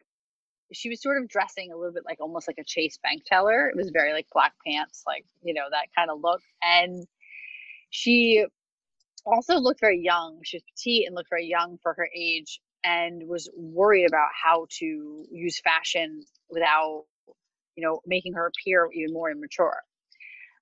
she 0.72 0.88
was 0.88 1.00
sort 1.00 1.20
of 1.22 1.28
dressing 1.28 1.72
a 1.72 1.76
little 1.76 1.92
bit 1.92 2.04
like 2.04 2.20
almost 2.20 2.48
like 2.48 2.58
a 2.58 2.64
Chase 2.64 2.98
bank 3.02 3.22
teller. 3.24 3.68
It 3.68 3.76
was 3.76 3.90
very 3.90 4.12
like 4.12 4.26
black 4.32 4.52
pants, 4.66 5.02
like, 5.06 5.24
you 5.42 5.54
know, 5.54 5.64
that 5.70 5.86
kind 5.96 6.10
of 6.10 6.20
look. 6.22 6.42
And 6.62 7.06
she 7.90 8.44
also 9.24 9.58
looked 9.58 9.80
very 9.80 10.00
young. 10.00 10.40
She 10.44 10.58
was 10.58 10.64
petite 10.64 11.06
and 11.06 11.14
looked 11.14 11.30
very 11.30 11.46
young 11.46 11.78
for 11.82 11.94
her 11.94 12.08
age 12.14 12.60
and 12.84 13.26
was 13.26 13.50
worried 13.56 14.06
about 14.06 14.28
how 14.32 14.66
to 14.78 15.24
use 15.30 15.60
fashion 15.60 16.22
without, 16.50 17.04
you 17.76 17.84
know, 17.84 18.00
making 18.06 18.34
her 18.34 18.46
appear 18.46 18.88
even 18.92 19.12
more 19.12 19.30
immature. 19.30 19.82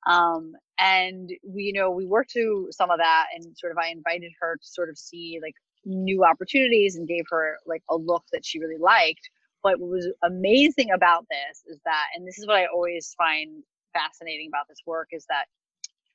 Um, 0.06 0.54
and 0.78 1.30
we, 1.44 1.64
you 1.64 1.72
know, 1.72 1.90
we 1.90 2.06
worked 2.06 2.32
through 2.32 2.68
some 2.70 2.90
of 2.90 2.98
that 2.98 3.26
and 3.34 3.56
sort 3.58 3.72
of 3.72 3.78
I 3.78 3.88
invited 3.88 4.32
her 4.40 4.56
to 4.56 4.66
sort 4.66 4.88
of 4.90 4.98
see 4.98 5.38
like 5.42 5.54
new 5.84 6.24
opportunities 6.24 6.96
and 6.96 7.08
gave 7.08 7.24
her 7.30 7.58
like 7.66 7.82
a 7.90 7.96
look 7.96 8.24
that 8.32 8.44
she 8.44 8.60
really 8.60 8.78
liked 8.78 9.30
But 9.66 9.80
what 9.80 9.90
was 9.90 10.08
amazing 10.22 10.92
about 10.92 11.26
this 11.28 11.64
is 11.66 11.80
that, 11.84 12.06
and 12.14 12.26
this 12.26 12.38
is 12.38 12.46
what 12.46 12.56
I 12.56 12.66
always 12.66 13.14
find 13.18 13.64
fascinating 13.92 14.48
about 14.48 14.68
this 14.68 14.78
work, 14.86 15.08
is 15.10 15.26
that 15.28 15.46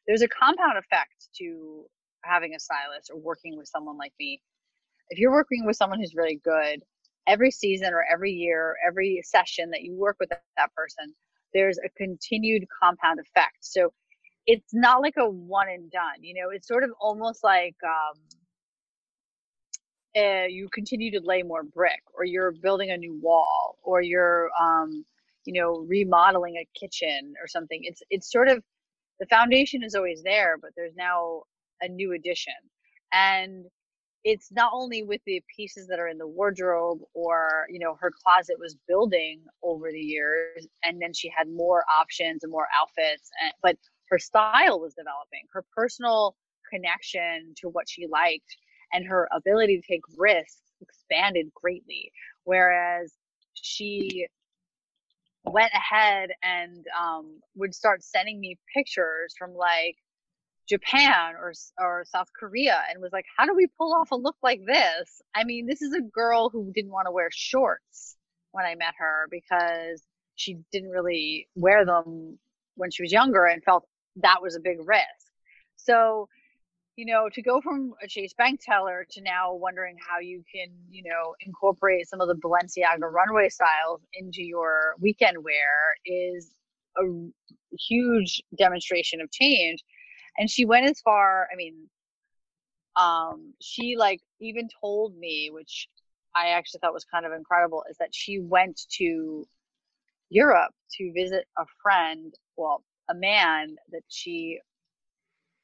there's 0.07 0.21
a 0.21 0.27
compound 0.29 0.77
effect 0.77 1.27
to 1.39 1.85
having 2.23 2.55
a 2.55 2.59
stylist 2.59 3.11
or 3.13 3.19
working 3.19 3.57
with 3.57 3.67
someone 3.67 3.97
like 3.97 4.13
me. 4.19 4.41
If 5.09 5.19
you're 5.19 5.33
working 5.33 5.65
with 5.65 5.75
someone 5.75 5.99
who's 5.99 6.15
really 6.15 6.39
good, 6.45 6.81
every 7.27 7.51
season 7.51 7.93
or 7.93 8.05
every 8.09 8.31
year, 8.31 8.77
every 8.87 9.21
session 9.25 9.69
that 9.71 9.81
you 9.81 9.93
work 9.95 10.15
with 10.19 10.29
that 10.29 10.73
person, 10.73 11.13
there's 11.53 11.77
a 11.79 11.89
continued 11.97 12.65
compound 12.81 13.19
effect. 13.19 13.57
So 13.61 13.93
it's 14.47 14.73
not 14.73 15.01
like 15.01 15.15
a 15.17 15.29
one 15.29 15.69
and 15.69 15.91
done, 15.91 16.21
you 16.21 16.33
know, 16.33 16.49
it's 16.51 16.67
sort 16.67 16.83
of 16.83 16.91
almost 16.99 17.43
like, 17.43 17.75
um, 17.83 18.21
uh, 20.17 20.45
you 20.49 20.67
continue 20.73 21.11
to 21.11 21.21
lay 21.23 21.41
more 21.41 21.63
brick 21.63 22.01
or 22.13 22.25
you're 22.25 22.51
building 22.51 22.91
a 22.91 22.97
new 22.97 23.17
wall 23.21 23.77
or 23.83 24.01
you're 24.01 24.49
um, 24.59 25.05
you 25.45 25.59
know 25.59 25.85
remodeling 25.87 26.57
a 26.57 26.67
kitchen 26.77 27.33
or 27.41 27.47
something 27.47 27.79
it's 27.83 28.01
it's 28.09 28.31
sort 28.31 28.47
of 28.47 28.61
the 29.19 29.25
foundation 29.27 29.83
is 29.83 29.95
always 29.95 30.21
there 30.23 30.57
but 30.61 30.71
there's 30.75 30.95
now 30.95 31.41
a 31.81 31.87
new 31.87 32.13
addition 32.13 32.53
and 33.13 33.65
it's 34.23 34.51
not 34.51 34.71
only 34.73 35.03
with 35.03 35.21
the 35.25 35.41
pieces 35.55 35.87
that 35.87 35.99
are 35.99 36.07
in 36.07 36.17
the 36.17 36.27
wardrobe 36.27 36.99
or 37.13 37.65
you 37.69 37.79
know 37.79 37.95
her 37.99 38.11
closet 38.23 38.55
was 38.59 38.75
building 38.87 39.41
over 39.63 39.91
the 39.91 39.99
years 39.99 40.67
and 40.83 41.01
then 41.01 41.13
she 41.13 41.31
had 41.35 41.47
more 41.49 41.83
options 41.99 42.43
and 42.43 42.51
more 42.51 42.67
outfits 42.79 43.29
and, 43.43 43.53
but 43.63 43.77
her 44.09 44.19
style 44.19 44.79
was 44.79 44.93
developing 44.93 45.45
her 45.51 45.63
personal 45.75 46.35
connection 46.71 47.53
to 47.57 47.69
what 47.69 47.89
she 47.89 48.07
liked 48.07 48.57
and 48.93 49.05
her 49.05 49.27
ability 49.33 49.79
to 49.79 49.87
take 49.87 50.01
risks 50.17 50.61
expanded 50.81 51.51
greatly. 51.53 52.11
Whereas 52.43 53.13
she 53.53 54.27
went 55.43 55.71
ahead 55.73 56.31
and 56.43 56.85
um, 56.99 57.39
would 57.55 57.73
start 57.73 58.03
sending 58.03 58.39
me 58.39 58.57
pictures 58.75 59.33
from 59.37 59.53
like 59.53 59.95
Japan 60.71 61.35
or 61.35 61.53
or 61.79 62.05
South 62.05 62.27
Korea 62.39 62.81
and 62.89 63.01
was 63.01 63.11
like, 63.11 63.25
"How 63.37 63.45
do 63.45 63.53
we 63.53 63.67
pull 63.77 63.93
off 63.93 64.11
a 64.11 64.15
look 64.15 64.37
like 64.41 64.61
this?" 64.65 65.21
I 65.35 65.43
mean, 65.43 65.67
this 65.67 65.81
is 65.81 65.93
a 65.93 66.01
girl 66.01 66.49
who 66.49 66.71
didn't 66.73 66.91
want 66.91 67.07
to 67.07 67.11
wear 67.11 67.29
shorts 67.31 68.17
when 68.51 68.65
I 68.65 68.75
met 68.75 68.93
her 68.97 69.27
because 69.29 70.01
she 70.35 70.57
didn't 70.71 70.89
really 70.89 71.49
wear 71.55 71.85
them 71.85 72.39
when 72.75 72.91
she 72.91 73.03
was 73.03 73.11
younger 73.11 73.45
and 73.45 73.63
felt 73.63 73.85
that 74.17 74.41
was 74.41 74.55
a 74.55 74.59
big 74.59 74.77
risk. 74.79 75.27
So 75.75 76.29
you 76.97 77.05
know, 77.05 77.29
to 77.33 77.41
go 77.41 77.61
from 77.61 77.93
a 78.03 78.07
Chase 78.07 78.33
bank 78.33 78.59
teller 78.63 79.07
to 79.11 79.21
now 79.21 79.53
wondering 79.53 79.95
how 79.97 80.19
you 80.19 80.43
can, 80.53 80.69
you 80.89 81.03
know, 81.03 81.35
incorporate 81.39 82.07
some 82.07 82.21
of 82.21 82.27
the 82.27 82.35
Balenciaga 82.35 83.11
runway 83.11 83.49
styles 83.49 84.01
into 84.13 84.43
your 84.43 84.95
weekend 84.99 85.43
wear 85.43 85.95
is 86.05 86.51
a 86.97 87.03
huge 87.89 88.43
demonstration 88.57 89.21
of 89.21 89.31
change. 89.31 89.83
And 90.41 90.49
she 90.49 90.65
went 90.65 90.89
as 90.89 90.99
far, 91.01 91.47
I 91.53 91.55
mean, 91.55 91.87
um, 92.95 93.53
she 93.61 93.95
like 93.95 94.21
even 94.39 94.69
told 94.81 95.15
me, 95.15 95.51
which 95.53 95.87
I 96.35 96.47
actually 96.47 96.79
thought 96.79 96.95
was 96.95 97.05
kind 97.05 97.27
of 97.27 97.31
incredible, 97.31 97.83
is 97.87 97.97
that 97.99 98.15
she 98.15 98.39
went 98.39 98.81
to 98.97 99.47
Europe 100.31 100.73
to 100.97 101.13
visit 101.13 101.45
a 101.59 101.65
friend, 101.83 102.33
well, 102.57 102.83
a 103.07 103.13
man 103.13 103.75
that 103.91 104.01
she 104.07 104.59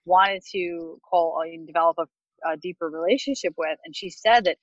wanted 0.06 0.44
to 0.52 1.02
call 1.10 1.42
and 1.42 1.66
develop 1.66 1.98
a, 1.98 2.52
a 2.52 2.56
deeper 2.58 2.88
relationship 2.88 3.56
with. 3.58 3.80
And 3.84 3.96
she 3.96 4.12
said 4.12 4.46
that 4.46 4.58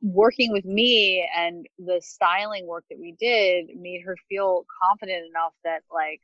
working 0.00 0.52
with 0.52 0.64
me 0.64 1.28
and 1.36 1.66
the 1.76 2.00
styling 2.00 2.68
work 2.68 2.84
that 2.88 3.00
we 3.00 3.16
did 3.18 3.66
made 3.74 4.02
her 4.06 4.14
feel 4.28 4.64
confident 4.80 5.26
enough 5.28 5.54
that 5.64 5.80
like 5.92 6.20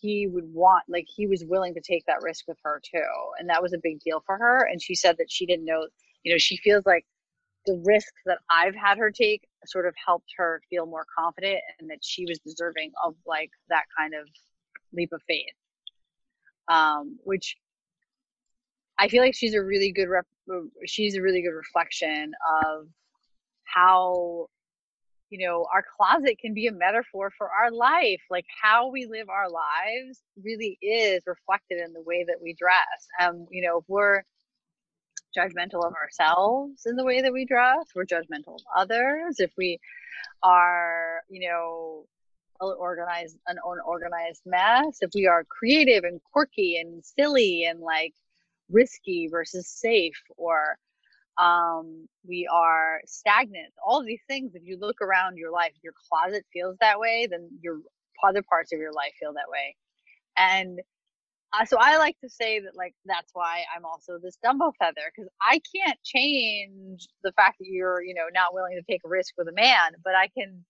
he 0.00 0.26
would 0.26 0.52
want 0.52 0.84
like 0.88 1.06
he 1.08 1.26
was 1.26 1.44
willing 1.44 1.74
to 1.74 1.80
take 1.80 2.04
that 2.06 2.22
risk 2.22 2.46
with 2.48 2.58
her 2.64 2.80
too 2.84 3.06
and 3.38 3.48
that 3.48 3.62
was 3.62 3.72
a 3.72 3.78
big 3.82 4.00
deal 4.00 4.22
for 4.26 4.36
her 4.38 4.66
and 4.70 4.82
she 4.82 4.94
said 4.94 5.16
that 5.18 5.30
she 5.30 5.46
didn't 5.46 5.64
know 5.64 5.86
you 6.22 6.32
know 6.32 6.38
she 6.38 6.56
feels 6.56 6.84
like 6.86 7.06
the 7.66 7.80
risks 7.84 8.22
that 8.26 8.38
i've 8.50 8.74
had 8.74 8.98
her 8.98 9.10
take 9.10 9.46
sort 9.66 9.86
of 9.86 9.94
helped 10.04 10.30
her 10.36 10.62
feel 10.70 10.86
more 10.86 11.06
confident 11.16 11.60
and 11.78 11.90
that 11.90 12.02
she 12.02 12.24
was 12.24 12.38
deserving 12.38 12.90
of 13.04 13.14
like 13.26 13.50
that 13.68 13.84
kind 13.96 14.14
of 14.14 14.26
leap 14.92 15.12
of 15.12 15.22
faith. 15.26 15.46
Um, 16.68 17.18
which 17.24 17.56
I 18.98 19.08
feel 19.08 19.22
like 19.22 19.34
she's 19.34 19.54
a 19.54 19.62
really 19.62 19.92
good 19.92 20.08
rep- 20.08 20.26
she's 20.86 21.16
a 21.16 21.22
really 21.22 21.42
good 21.42 21.54
reflection 21.54 22.32
of 22.64 22.86
how 23.64 24.48
you 25.30 25.46
know 25.46 25.66
our 25.72 25.84
closet 25.96 26.38
can 26.40 26.52
be 26.52 26.66
a 26.66 26.72
metaphor 26.72 27.30
for 27.36 27.48
our 27.48 27.70
life 27.70 28.20
like 28.30 28.44
how 28.62 28.90
we 28.90 29.06
live 29.06 29.28
our 29.28 29.48
lives 29.48 30.20
really 30.42 30.76
is 30.82 31.22
reflected 31.26 31.80
in 31.84 31.92
the 31.92 32.02
way 32.02 32.24
that 32.24 32.42
we 32.42 32.54
dress 32.54 33.08
um 33.20 33.46
you 33.50 33.62
know 33.62 33.78
if 33.78 33.84
we're 33.88 34.22
judgmental 35.36 35.86
of 35.86 35.94
ourselves 35.94 36.82
in 36.86 36.96
the 36.96 37.04
way 37.04 37.22
that 37.22 37.32
we 37.32 37.46
dress 37.46 37.86
we're 37.94 38.04
judgmental 38.04 38.54
of 38.54 38.62
others 38.76 39.36
if 39.38 39.52
we 39.56 39.78
are 40.42 41.20
you 41.30 41.48
know 41.48 42.04
organized 42.60 43.38
an 43.46 43.56
unorganized 43.64 44.42
mess 44.44 44.98
if 45.00 45.10
we 45.14 45.26
are 45.26 45.44
creative 45.44 46.04
and 46.04 46.20
quirky 46.32 46.78
and 46.78 47.02
silly 47.04 47.64
and 47.64 47.80
like 47.80 48.12
risky 48.68 49.28
versus 49.30 49.66
safe 49.68 50.20
or 50.36 50.76
um, 51.38 52.08
we 52.26 52.48
are 52.52 53.00
stagnant 53.06 53.72
all 53.86 54.04
these 54.04 54.20
things 54.28 54.52
if 54.54 54.62
you 54.64 54.78
look 54.78 55.00
around 55.00 55.36
your 55.36 55.52
life 55.52 55.72
your 55.82 55.94
closet 56.08 56.44
feels 56.52 56.76
that 56.80 56.98
way 56.98 57.26
then 57.30 57.48
your 57.60 57.78
other 58.26 58.42
parts 58.42 58.72
of 58.72 58.78
your 58.78 58.92
life 58.92 59.12
feel 59.18 59.32
that 59.32 59.50
way 59.50 59.74
and 60.36 60.80
uh, 61.52 61.64
so 61.64 61.76
I 61.80 61.96
like 61.96 62.16
to 62.20 62.28
say 62.28 62.60
that 62.60 62.76
like 62.76 62.94
that's 63.06 63.30
why 63.32 63.64
I'm 63.74 63.84
also 63.84 64.18
this 64.22 64.38
Dumbo 64.44 64.72
feather 64.78 65.10
because 65.14 65.28
I 65.42 65.60
can't 65.74 65.98
change 66.04 67.08
the 67.24 67.32
fact 67.32 67.58
that 67.58 67.66
you're 67.66 68.02
you 68.02 68.14
know 68.14 68.26
not 68.32 68.54
willing 68.54 68.76
to 68.76 68.92
take 68.92 69.00
a 69.04 69.08
risk 69.08 69.34
with 69.36 69.48
a 69.48 69.52
man, 69.52 69.92
but 70.04 70.14
I 70.14 70.28
can 70.28 70.64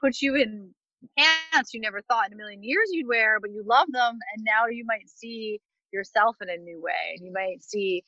put 0.00 0.20
you 0.20 0.34
in 0.36 0.74
pants 1.16 1.72
you 1.72 1.80
never 1.80 2.02
thought 2.02 2.26
in 2.26 2.32
a 2.32 2.36
million 2.36 2.62
years 2.62 2.88
you'd 2.90 3.08
wear, 3.08 3.38
but 3.40 3.50
you 3.50 3.62
love 3.66 3.86
them. 3.90 4.18
And 4.34 4.44
now 4.44 4.66
you 4.66 4.84
might 4.84 5.08
see 5.08 5.60
yourself 5.92 6.36
in 6.42 6.50
a 6.50 6.56
new 6.56 6.80
way 6.82 7.16
and 7.16 7.24
you 7.24 7.32
might 7.32 7.62
see 7.62 8.04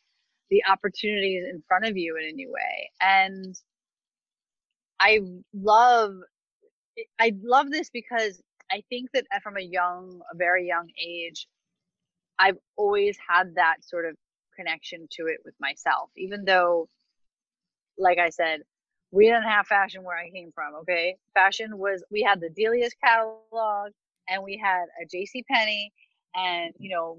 the 0.51 0.63
opportunities 0.69 1.45
in 1.49 1.63
front 1.69 1.87
of 1.87 1.97
you 1.97 2.17
in 2.17 2.29
a 2.29 2.33
new 2.33 2.53
way. 2.53 2.91
And 3.01 3.55
I 5.01 5.21
love, 5.55 6.15
I 7.19 7.33
love 7.43 7.71
this 7.71 7.91
because 7.91 8.43
I 8.71 8.83
think 8.89 9.11
that 9.15 9.25
uh, 9.35 9.41
from 9.41 9.57
a 9.57 9.63
young, 9.63 10.21
a 10.33 10.37
very 10.37 10.67
young 10.67 10.89
age, 11.03 11.47
I've 12.39 12.59
always 12.77 13.17
had 13.29 13.55
that 13.57 13.77
sort 13.83 14.07
of 14.07 14.17
connection 14.57 15.07
to 15.13 15.27
it 15.27 15.39
with 15.45 15.55
myself, 15.61 16.11
even 16.17 16.45
though, 16.45 16.89
like 17.99 18.19
I 18.19 18.31
said, 18.31 18.61
we 19.11 19.27
didn't 19.27 19.43
have 19.43 19.67
fashion 19.67 20.05
where 20.05 20.17
I 20.17 20.31
came 20.31 20.53
from. 20.55 20.75
Okay, 20.83 21.17
fashion 21.35 21.79
was 21.79 22.05
we 22.11 22.23
had 22.23 22.41
the 22.41 22.51
Delia's 22.51 22.95
catalog 23.03 23.91
and 24.29 24.43
we 24.43 24.57
had 24.57 24.85
a 25.03 25.07
J.C. 25.11 25.45
Penney, 25.51 25.93
and 26.35 26.73
you 26.79 26.91
know, 26.95 27.19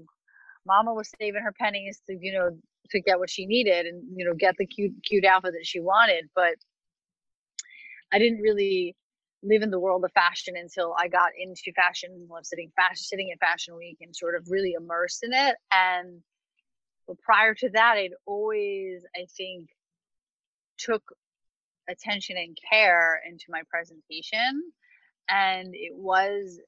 Mama 0.66 0.94
was 0.94 1.10
saving 1.20 1.42
her 1.42 1.52
pennies 1.52 2.00
to 2.06 2.16
you 2.20 2.32
know 2.32 2.50
to 2.90 3.00
get 3.00 3.18
what 3.18 3.30
she 3.30 3.46
needed 3.46 3.86
and 3.86 4.02
you 4.16 4.24
know 4.24 4.34
get 4.34 4.56
the 4.58 4.66
cute 4.66 4.92
cute 5.04 5.24
outfit 5.24 5.52
that 5.52 5.66
she 5.66 5.80
wanted. 5.80 6.28
But 6.34 6.54
I 8.12 8.18
didn't 8.18 8.40
really 8.40 8.96
live 9.42 9.62
in 9.62 9.70
the 9.70 9.80
world 9.80 10.04
of 10.04 10.12
fashion 10.12 10.54
until 10.56 10.94
I 10.98 11.08
got 11.08 11.30
into 11.38 11.72
fashion. 11.74 12.26
Was 12.28 12.48
sitting 12.48 12.70
fashion 12.76 12.96
sitting 12.96 13.30
at 13.32 13.40
Fashion 13.40 13.76
Week 13.76 13.98
and 14.00 14.14
sort 14.14 14.36
of 14.36 14.46
really 14.48 14.72
immersed 14.72 15.24
in 15.24 15.32
it. 15.32 15.56
And 15.72 16.22
but 17.06 17.18
prior 17.20 17.54
to 17.54 17.68
that, 17.70 17.94
I'd 17.96 18.14
always 18.26 19.04
I 19.16 19.26
think 19.36 19.68
took 20.78 21.02
attention 21.88 22.36
and 22.36 22.56
care 22.70 23.20
into 23.28 23.46
my 23.48 23.62
presentation 23.68 24.62
and 25.28 25.74
it 25.74 25.94
was 25.94 26.60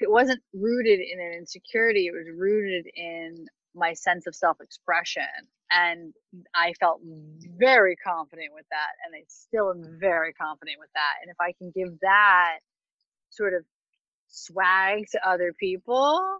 it 0.00 0.10
wasn't 0.10 0.40
rooted 0.54 1.00
in 1.00 1.20
an 1.20 1.32
insecurity 1.32 2.06
it 2.06 2.12
was 2.12 2.26
rooted 2.36 2.86
in 2.94 3.46
my 3.74 3.92
sense 3.92 4.26
of 4.26 4.34
self-expression 4.34 5.22
and 5.70 6.12
i 6.54 6.72
felt 6.80 7.00
very 7.58 7.96
confident 7.96 8.52
with 8.54 8.66
that 8.70 8.92
and 9.04 9.14
i 9.14 9.24
still 9.28 9.70
am 9.70 9.98
very 9.98 10.32
confident 10.32 10.76
with 10.78 10.90
that 10.94 11.14
and 11.22 11.30
if 11.30 11.36
i 11.40 11.52
can 11.58 11.70
give 11.74 11.98
that 12.00 12.58
sort 13.30 13.54
of 13.54 13.64
swag 14.28 15.04
to 15.10 15.28
other 15.28 15.52
people 15.52 16.38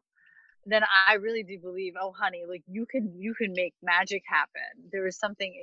then 0.67 0.83
i 1.07 1.15
really 1.15 1.43
do 1.43 1.59
believe 1.59 1.95
oh 2.01 2.13
honey 2.19 2.43
like 2.49 2.63
you 2.69 2.87
can 2.87 3.13
you 3.17 3.35
can 3.35 3.53
make 3.55 3.73
magic 3.83 4.23
happen. 4.27 4.91
There 4.93 5.07
is 5.07 5.17
something 5.17 5.55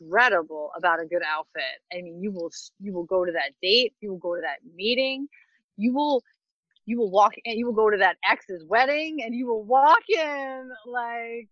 incredible 0.00 0.70
about 0.76 1.00
a 1.02 1.06
good 1.06 1.22
outfit. 1.28 1.82
I 1.92 2.00
mean 2.00 2.22
you 2.22 2.30
will 2.30 2.50
you 2.80 2.92
will 2.92 3.04
go 3.04 3.24
to 3.24 3.32
that 3.32 3.52
date 3.60 3.94
you 4.00 4.10
will 4.10 4.18
go 4.18 4.36
to 4.36 4.40
that 4.40 4.58
meeting 4.74 5.28
you 5.76 5.92
will 5.92 6.22
you 6.86 6.98
will 6.98 7.10
walk 7.10 7.34
and 7.44 7.56
you 7.58 7.66
will 7.66 7.72
go 7.72 7.90
to 7.90 7.98
that 7.98 8.16
ex's 8.28 8.64
wedding 8.64 9.22
and 9.24 9.34
you 9.34 9.46
will 9.46 9.64
walk 9.64 10.02
in 10.08 10.70
like 10.86 11.48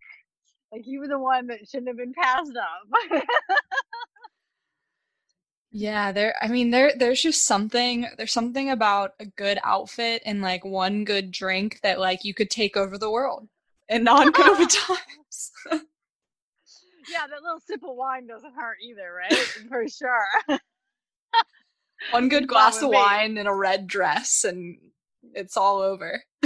like 0.72 0.82
you 0.86 1.00
were 1.00 1.08
the 1.08 1.18
one 1.18 1.48
that 1.48 1.68
shouldn't 1.68 1.88
have 1.88 1.96
been 1.96 2.14
passed 2.14 2.56
up. 2.56 3.22
Yeah 5.72 6.10
there 6.10 6.34
i 6.42 6.48
mean 6.48 6.70
there 6.70 6.92
there's 6.96 7.22
just 7.22 7.46
something 7.46 8.08
there's 8.16 8.32
something 8.32 8.70
about 8.70 9.12
a 9.20 9.26
good 9.26 9.60
outfit 9.62 10.20
and 10.26 10.42
like 10.42 10.64
one 10.64 11.04
good 11.04 11.30
drink 11.30 11.78
that 11.84 12.00
like 12.00 12.24
you 12.24 12.34
could 12.34 12.50
take 12.50 12.76
over 12.76 12.98
the 12.98 13.10
world 13.10 13.48
in 13.88 14.02
non-covid 14.04 14.68
times. 14.86 15.52
Yeah 17.08 17.26
that 17.28 17.42
little 17.42 17.60
sip 17.66 17.82
of 17.82 17.96
wine 17.96 18.26
doesn't 18.26 18.54
hurt 18.54 18.76
either 18.84 19.12
right? 19.12 19.46
For 19.68 19.88
sure. 19.88 20.58
One 22.12 22.28
good 22.28 22.46
glass 22.48 22.82
of 22.82 22.90
wine 22.90 23.36
and 23.36 23.48
a 23.48 23.54
red 23.54 23.86
dress 23.86 24.44
and 24.44 24.76
it's 25.34 25.56
all 25.56 25.78
over. 25.78 26.22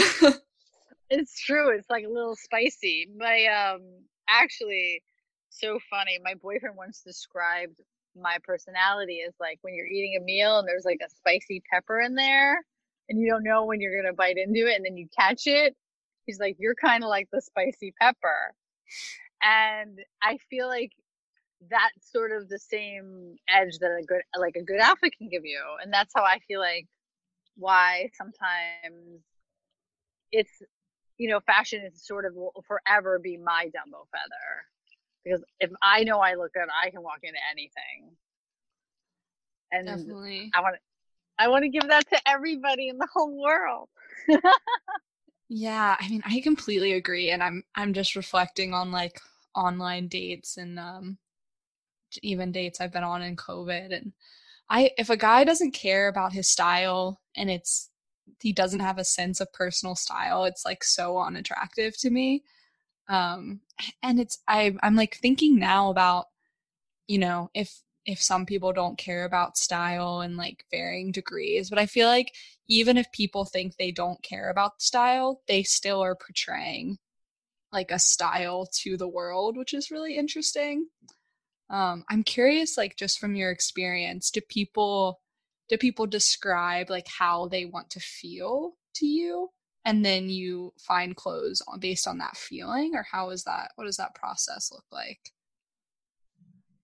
it's 1.11 1.41
true. 1.41 1.71
It's 1.71 1.91
like 1.91 2.05
a 2.05 2.09
little 2.09 2.37
spicy. 2.37 3.09
My 3.17 3.47
um 3.47 3.83
actually 4.29 5.03
so 5.51 5.79
funny. 5.91 6.19
My 6.23 6.35
boyfriend 6.35 6.77
once 6.77 7.03
described 7.03 7.81
my 8.17 8.39
personality 8.45 9.23
as 9.27 9.35
like 9.41 9.59
when 9.63 9.75
you're 9.75 9.87
eating 9.87 10.17
a 10.21 10.25
meal 10.25 10.59
and 10.59 10.69
there's 10.69 10.85
like 10.85 11.01
a 11.05 11.11
spicy 11.11 11.63
pepper 11.73 12.01
in 12.01 12.15
there 12.15 12.65
and 13.09 13.21
you 13.21 13.29
don't 13.29 13.43
know 13.43 13.65
when 13.65 13.81
you're 13.81 14.01
gonna 14.01 14.15
bite 14.15 14.37
into 14.37 14.67
it 14.67 14.77
and 14.77 14.85
then 14.85 14.97
you 14.97 15.09
catch 15.17 15.47
it. 15.47 15.77
He's 16.27 16.41
like, 16.41 16.57
You're 16.59 16.75
kinda 16.75 17.07
like 17.07 17.29
the 17.33 17.41
spicy 17.43 17.95
pepper. 18.01 18.55
And 19.43 20.01
I 20.23 20.39
feel 20.49 20.69
like 20.69 20.93
that's 21.71 22.13
sort 22.13 22.33
of 22.33 22.49
the 22.49 22.59
same 22.59 23.37
edge 23.49 23.79
that 23.79 23.91
a 23.91 24.05
good 24.05 24.23
like 24.39 24.57
a 24.57 24.63
good 24.63 24.81
outfit 24.81 25.15
can 25.17 25.29
give 25.29 25.45
you. 25.45 25.61
And 25.83 25.93
that's 25.93 26.13
how 26.15 26.23
I 26.23 26.39
feel 26.47 26.61
like 26.61 26.87
why 27.57 28.11
sometimes 28.15 29.23
it's 30.33 30.63
you 31.19 31.29
know 31.29 31.41
fashion 31.41 31.83
is 31.85 32.05
sort 32.05 32.25
of 32.25 32.35
will 32.35 32.53
forever 32.67 33.19
be 33.19 33.37
my 33.37 33.67
Dumbo 33.67 34.07
feather 34.11 34.67
because 35.25 35.43
if 35.61 35.71
I 35.83 36.05
know 36.05 36.19
I 36.19 36.35
look 36.35 36.53
good, 36.53 36.69
I 36.85 36.91
can 36.91 37.03
walk 37.03 37.21
into 37.23 37.39
anything. 37.51 38.17
And 39.73 39.87
Definitely. 39.87 40.51
I 40.55 40.61
want 40.61 40.75
to 40.77 40.81
I 41.39 41.49
want 41.49 41.65
to 41.65 41.69
give 41.69 41.89
that 41.89 42.09
to 42.11 42.29
everybody 42.29 42.89
in 42.89 42.99
the 42.99 43.09
whole 43.13 43.41
world. 43.41 43.89
yeah, 45.49 45.97
I 45.99 46.09
mean, 46.09 46.23
I 46.25 46.41
completely 46.41 46.93
agree 46.93 47.31
and 47.31 47.43
I'm 47.43 47.65
I'm 47.75 47.93
just 47.93 48.17
reflecting 48.17 48.75
on 48.75 48.93
like 48.93 49.21
online 49.55 50.09
dates 50.09 50.57
and 50.57 50.79
um 50.79 51.19
even 52.23 52.53
dates 52.53 52.81
I've 52.81 52.93
been 52.93 53.05
on 53.05 53.23
in 53.23 53.37
COVID 53.37 53.95
and 53.95 54.13
I 54.71 54.91
if 54.99 55.11
a 55.11 55.17
guy 55.17 55.45
doesn't 55.45 55.73
care 55.73 56.09
about 56.09 56.33
his 56.33 56.49
style 56.49 57.21
and 57.37 57.51
it's 57.51 57.91
he 58.41 58.53
doesn't 58.53 58.81
have 58.81 58.99
a 58.99 59.05
sense 59.05 59.41
of 59.41 59.53
personal 59.53 59.95
style, 59.95 60.45
it's 60.45 60.65
like 60.65 60.85
so 60.85 61.19
unattractive 61.19 61.97
to 61.99 62.11
me. 62.11 62.45
Um 63.09 63.61
and 64.03 64.21
it's 64.21 64.39
I 64.49 64.75
I'm 64.83 64.97
like 64.97 65.17
thinking 65.17 65.59
now 65.59 65.91
about 65.91 66.27
you 67.09 67.19
know, 67.19 67.51
if 67.55 67.83
if 68.07 68.23
some 68.23 68.47
people 68.47 68.73
don't 68.73 68.99
care 68.99 69.25
about 69.25 69.57
style 69.57 70.21
and 70.21 70.37
like 70.37 70.65
varying 70.71 71.11
degrees, 71.13 71.71
but 71.71 71.79
I 71.79 71.87
feel 71.87 72.09
like 72.09 72.33
even 72.69 72.97
if 72.99 73.11
people 73.13 73.45
think 73.45 73.77
they 73.77 73.91
don't 73.93 74.23
care 74.23 74.51
about 74.51 74.83
style, 74.83 75.43
they 75.49 75.63
still 75.63 76.03
are 76.03 76.17
portraying 76.17 76.99
like 77.73 77.91
a 77.91 77.99
style 77.99 78.69
to 78.83 78.97
the 78.97 79.09
world, 79.09 79.57
which 79.57 79.75
is 79.75 79.91
really 79.91 80.17
interesting. 80.17 80.87
Um, 81.71 82.05
I'm 82.11 82.23
curious, 82.23 82.77
like 82.79 82.97
just 82.97 83.19
from 83.19 83.35
your 83.35 83.51
experience, 83.51 84.31
do 84.31 84.41
people 84.49 85.21
do 85.69 85.79
people 85.79 86.07
describe 86.07 86.91
like 86.91 87.07
how 87.09 87.49
they 87.49 87.65
want 87.65 87.91
to 87.91 88.01
feel 88.01 88.75
to 88.97 89.07
you, 89.07 89.51
and 89.85 90.05
then 90.05 90.29
you 90.29 90.73
find 90.79 91.17
clothes 91.17 91.63
based 91.79 92.07
on 92.07 92.19
that 92.19 92.37
feeling, 92.37 92.93
or 92.95 93.07
how 93.11 93.31
is 93.31 93.45
that? 93.45 93.73
What 93.77 93.85
does 93.85 93.97
that 93.97 94.15
process 94.15 94.71
look 94.73 94.85
like? 94.93 95.21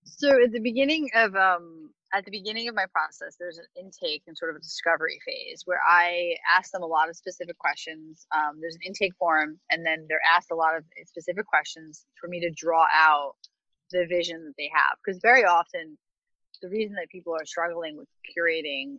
So 0.05 0.31
at 0.43 0.53
the 0.53 0.61
beginning 0.61 1.09
of 1.15 1.35
um, 1.37 1.91
at 2.13 2.25
the 2.25 2.31
beginning 2.31 2.69
of 2.69 2.75
my 2.75 2.87
process, 2.93 3.37
there's 3.39 3.59
an 3.59 3.67
intake 3.79 4.23
and 4.27 4.37
sort 4.37 4.51
of 4.51 4.57
a 4.57 4.61
discovery 4.61 5.19
phase 5.25 5.63
where 5.65 5.81
I 5.89 6.35
ask 6.59 6.73
them 6.73 6.83
a 6.83 6.87
lot 6.87 7.09
of 7.09 7.17
specific 7.17 7.57
questions. 7.59 8.27
Um, 8.35 8.59
there's 8.61 8.75
an 8.75 8.83
intake 8.85 9.15
form, 9.19 9.59
and 9.71 9.87
then 9.87 10.07
they're 10.09 10.21
asked 10.37 10.51
a 10.51 10.57
lot 10.57 10.77
of 10.77 10.85
specific 11.07 11.47
questions 11.47 12.07
for 12.21 12.29
me 12.29 12.41
to 12.41 12.51
draw 12.51 12.87
out 12.93 13.37
the 13.93 14.07
vision 14.09 14.45
that 14.45 14.55
they 14.59 14.71
have. 14.75 14.99
Because 15.05 15.21
very 15.23 15.45
often, 15.45 15.97
the 16.63 16.69
reason 16.69 16.95
that 16.97 17.09
people 17.11 17.35
are 17.35 17.45
struggling 17.45 17.97
with 17.97 18.09
curating 18.37 18.97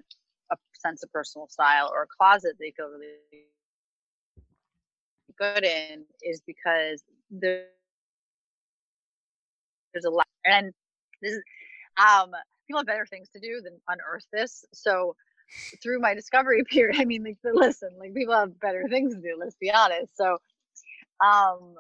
a 0.52 0.58
sense 0.74 1.04
of 1.04 1.12
personal 1.12 1.48
style 1.48 1.90
or 1.94 2.04
a 2.04 2.08
closet 2.18 2.56
they 2.60 2.72
feel 2.76 2.88
really 2.90 3.16
good 5.38 5.64
in 5.64 6.04
is 6.22 6.42
because 6.46 7.04
there's 7.30 7.66
a 10.06 10.10
lot 10.10 10.28
and 10.46 10.74
this 11.22 11.34
is 11.34 11.42
um 11.98 12.32
people 12.68 12.80
have 12.80 12.88
better 12.88 13.06
things 13.10 13.30
to 13.30 13.40
do 13.40 13.62
than 13.62 13.74
unearth 13.90 14.26
this. 14.32 14.66
So 14.74 15.16
through 15.84 16.00
my 16.00 16.14
discovery 16.14 16.64
period 16.70 17.00
i 17.00 17.06
mean 17.06 17.24
like 17.24 17.38
listen 17.44 17.90
like 18.00 18.14
people 18.14 18.34
have 18.34 18.58
better 18.62 18.86
things 18.90 19.14
to 19.14 19.22
do 19.22 19.36
let's 19.40 19.56
be 19.60 19.72
honest. 19.72 20.16
So 20.16 20.38
um 21.24 21.76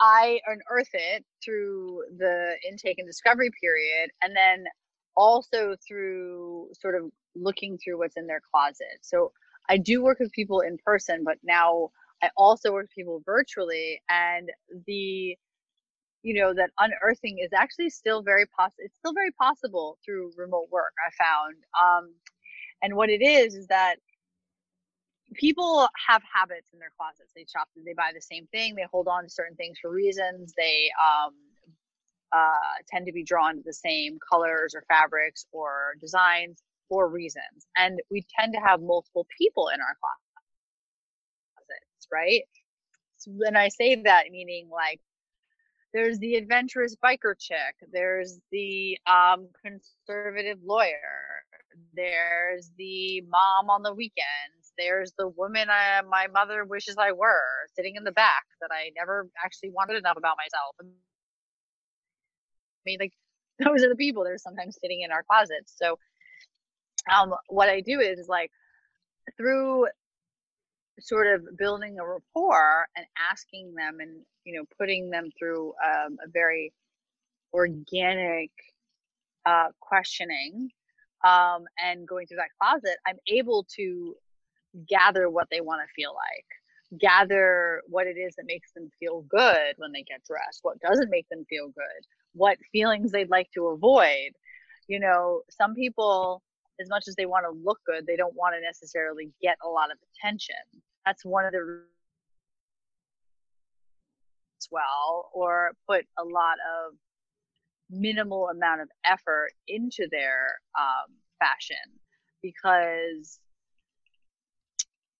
I 0.00 0.40
unearth 0.46 0.90
it 0.92 1.24
through 1.44 2.02
the 2.18 2.54
intake 2.68 2.98
and 2.98 3.06
discovery 3.06 3.50
period, 3.62 4.10
and 4.22 4.36
then 4.36 4.64
also 5.16 5.76
through 5.86 6.68
sort 6.80 6.94
of 6.94 7.10
looking 7.34 7.78
through 7.78 7.98
what's 7.98 8.16
in 8.16 8.26
their 8.26 8.40
closet. 8.52 8.98
So 9.02 9.32
I 9.68 9.78
do 9.78 10.02
work 10.02 10.18
with 10.20 10.32
people 10.32 10.60
in 10.60 10.78
person, 10.84 11.22
but 11.24 11.38
now 11.44 11.90
I 12.22 12.30
also 12.36 12.72
work 12.72 12.84
with 12.84 12.94
people 12.94 13.22
virtually, 13.24 14.00
and 14.08 14.50
the 14.86 15.36
you 16.22 16.34
know 16.34 16.54
that 16.54 16.70
unearthing 16.78 17.38
is 17.38 17.50
actually 17.54 17.90
still 17.90 18.22
very 18.22 18.46
possible. 18.46 18.84
It's 18.84 18.96
still 18.98 19.14
very 19.14 19.32
possible 19.32 19.98
through 20.04 20.32
remote 20.36 20.68
work. 20.70 20.92
I 21.06 21.10
found, 21.24 21.56
um, 21.82 22.14
and 22.82 22.94
what 22.94 23.10
it 23.10 23.22
is 23.22 23.54
is 23.54 23.66
that 23.68 23.96
people 25.34 25.88
have 26.08 26.22
habits 26.32 26.68
in 26.72 26.78
their 26.78 26.92
closets. 26.98 27.32
They 27.34 27.46
shop, 27.50 27.68
they 27.76 27.94
buy 27.94 28.10
the 28.14 28.20
same 28.20 28.46
thing, 28.48 28.74
they 28.74 28.86
hold 28.90 29.08
on 29.08 29.24
to 29.24 29.30
certain 29.30 29.56
things 29.56 29.78
for 29.80 29.90
reasons. 29.90 30.54
They 30.56 30.90
um, 31.00 31.34
uh, 32.32 32.82
tend 32.88 33.06
to 33.06 33.12
be 33.12 33.24
drawn 33.24 33.56
to 33.56 33.62
the 33.64 33.72
same 33.72 34.18
colors 34.28 34.74
or 34.74 34.84
fabrics 34.88 35.46
or 35.52 35.94
designs 36.00 36.62
for 36.88 37.08
reasons. 37.08 37.66
And 37.76 38.00
we 38.10 38.24
tend 38.38 38.54
to 38.54 38.60
have 38.60 38.80
multiple 38.80 39.26
people 39.38 39.68
in 39.68 39.80
our 39.80 39.96
closets, 41.58 42.08
right? 42.12 42.42
When 43.26 43.56
I 43.56 43.68
say 43.68 43.94
that, 44.02 44.24
meaning 44.30 44.68
like 44.70 45.00
there's 45.92 46.18
the 46.18 46.36
adventurous 46.36 46.96
biker 46.96 47.34
chick, 47.38 47.76
there's 47.92 48.38
the 48.50 48.98
um, 49.06 49.48
conservative 49.64 50.58
lawyer, 50.64 51.44
there's 51.94 52.70
the 52.78 53.22
mom 53.22 53.70
on 53.70 53.82
the 53.82 53.94
weekend 53.94 54.61
there's 54.82 55.12
the 55.16 55.28
woman 55.28 55.68
I, 55.70 56.02
my 56.02 56.26
mother 56.26 56.64
wishes 56.64 56.96
I 56.98 57.12
were 57.12 57.68
sitting 57.74 57.96
in 57.96 58.04
the 58.04 58.12
back 58.12 58.44
that 58.60 58.70
I 58.72 58.90
never 58.96 59.28
actually 59.42 59.70
wanted 59.70 59.96
enough 59.96 60.16
about 60.16 60.36
myself. 60.36 60.74
I 60.80 60.84
mean, 62.84 62.98
like 63.00 63.12
those 63.64 63.82
are 63.84 63.88
the 63.88 63.96
people 63.96 64.24
that 64.24 64.30
are 64.30 64.38
sometimes 64.38 64.78
sitting 64.80 65.02
in 65.02 65.12
our 65.12 65.22
closets. 65.22 65.74
So, 65.76 65.98
um, 67.12 67.34
what 67.48 67.68
I 67.68 67.80
do 67.80 68.00
is 68.00 68.26
like 68.28 68.50
through 69.36 69.86
sort 71.00 71.26
of 71.26 71.56
building 71.56 71.98
a 71.98 72.06
rapport 72.06 72.86
and 72.96 73.06
asking 73.30 73.74
them 73.74 73.98
and 74.00 74.20
you 74.44 74.56
know 74.56 74.64
putting 74.78 75.10
them 75.10 75.30
through 75.38 75.74
um, 75.84 76.18
a 76.24 76.28
very 76.32 76.72
organic 77.52 78.50
uh, 79.46 79.68
questioning 79.80 80.70
um, 81.24 81.64
and 81.82 82.06
going 82.06 82.26
through 82.26 82.38
that 82.38 82.50
closet, 82.60 82.96
I'm 83.06 83.18
able 83.28 83.66
to 83.76 84.16
gather 84.88 85.28
what 85.28 85.48
they 85.50 85.60
want 85.60 85.80
to 85.86 85.92
feel 85.94 86.14
like 86.14 86.46
gather 87.00 87.82
what 87.88 88.06
it 88.06 88.16
is 88.18 88.34
that 88.36 88.46
makes 88.46 88.72
them 88.72 88.90
feel 89.00 89.22
good 89.22 89.74
when 89.78 89.92
they 89.92 90.02
get 90.02 90.22
dressed, 90.24 90.60
what 90.62 90.80
doesn't 90.80 91.10
make 91.10 91.28
them 91.30 91.44
feel 91.48 91.68
good, 91.68 92.06
what 92.34 92.58
feelings 92.70 93.12
they'd 93.12 93.30
like 93.30 93.50
to 93.54 93.68
avoid. 93.68 94.32
You 94.88 95.00
know, 95.00 95.42
some 95.50 95.74
people, 95.74 96.42
as 96.80 96.88
much 96.88 97.04
as 97.08 97.14
they 97.14 97.26
want 97.26 97.46
to 97.46 97.58
look 97.64 97.78
good, 97.86 98.06
they 98.06 98.16
don't 98.16 98.34
want 98.34 98.54
to 98.54 98.60
necessarily 98.60 99.30
get 99.40 99.56
a 99.64 99.68
lot 99.68 99.90
of 99.90 99.98
attention. 100.20 100.56
That's 101.06 101.24
one 101.24 101.46
of 101.46 101.52
the 101.52 101.84
well, 104.70 105.30
or 105.34 105.72
put 105.88 106.04
a 106.18 106.24
lot 106.24 106.56
of 106.86 106.94
minimal 107.90 108.48
amount 108.48 108.80
of 108.80 108.88
effort 109.04 109.50
into 109.66 110.06
their 110.10 110.60
um, 110.78 111.14
fashion 111.38 111.76
because 112.42 113.38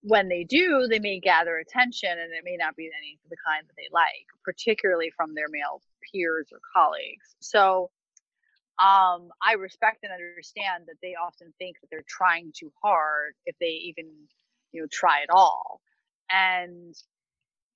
when 0.03 0.29
they 0.29 0.45
do, 0.45 0.87
they 0.89 0.99
may 0.99 1.21
gather 1.21 1.57
attention 1.59 2.11
and 2.11 2.33
it 2.33 2.45
may 2.45 2.57
not 2.57 2.77
be 2.77 2.91
any 2.99 3.19
the 3.31 3.37
kind 3.47 3.67
that 3.67 3.75
they 3.77 3.89
like, 3.93 4.27
particularly 4.45 5.11
from 5.17 5.35
their 5.35 5.49
male 5.49 5.81
peers 6.13 6.49
or 6.53 6.59
colleagues. 6.75 7.37
So 7.41 7.91
um, 8.79 9.29
I 9.41 9.55
respect 9.59 9.99
and 10.03 10.13
understand 10.13 10.85
that 10.89 10.97
they 11.03 11.15
often 11.15 11.53
think 11.59 11.77
that 11.81 11.89
they're 11.91 12.05
trying 12.09 12.53
too 12.57 12.73
hard 12.83 13.35
if 13.47 13.57
they 13.61 13.67
even, 13.67 14.07
you 14.73 14.83
know, 14.83 14.89
try 14.91 15.23
at 15.23 15.31
all. 15.31 15.81
And 16.31 16.95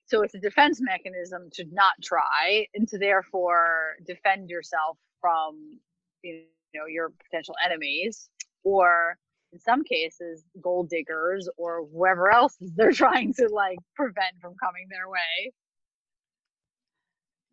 so 0.07 0.21
it's 0.21 0.35
a 0.35 0.39
defense 0.39 0.79
mechanism 0.81 1.49
to 1.53 1.65
not 1.71 1.93
try 2.03 2.67
and 2.73 2.87
to 2.89 2.97
therefore 2.97 3.95
defend 4.05 4.49
yourself 4.49 4.97
from, 5.21 5.79
you 6.23 6.43
know, 6.73 6.87
your 6.87 7.11
potential 7.29 7.55
enemies 7.63 8.29
or 8.63 9.17
in 9.53 9.59
some 9.59 9.83
cases 9.83 10.43
gold 10.61 10.89
diggers 10.89 11.49
or 11.57 11.85
whoever 11.93 12.31
else 12.31 12.55
they're 12.75 12.91
trying 12.91 13.33
to 13.33 13.47
like 13.51 13.77
prevent 13.95 14.35
from 14.41 14.55
coming 14.61 14.87
their 14.89 15.09
way. 15.09 15.53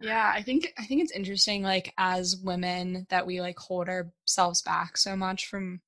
Yeah 0.01 0.31
i 0.35 0.43
think 0.43 0.73
i 0.77 0.85
think 0.85 1.03
it's 1.03 1.13
interesting 1.13 1.63
like 1.63 1.95
as 1.97 2.37
women 2.37 3.07
that 3.11 3.27
we 3.27 3.41
like 3.41 3.59
hold 3.59 3.89
ourselves 3.89 4.61
back 4.61 4.97
so 4.99 5.17
much 5.17 5.47
from 5.47 5.81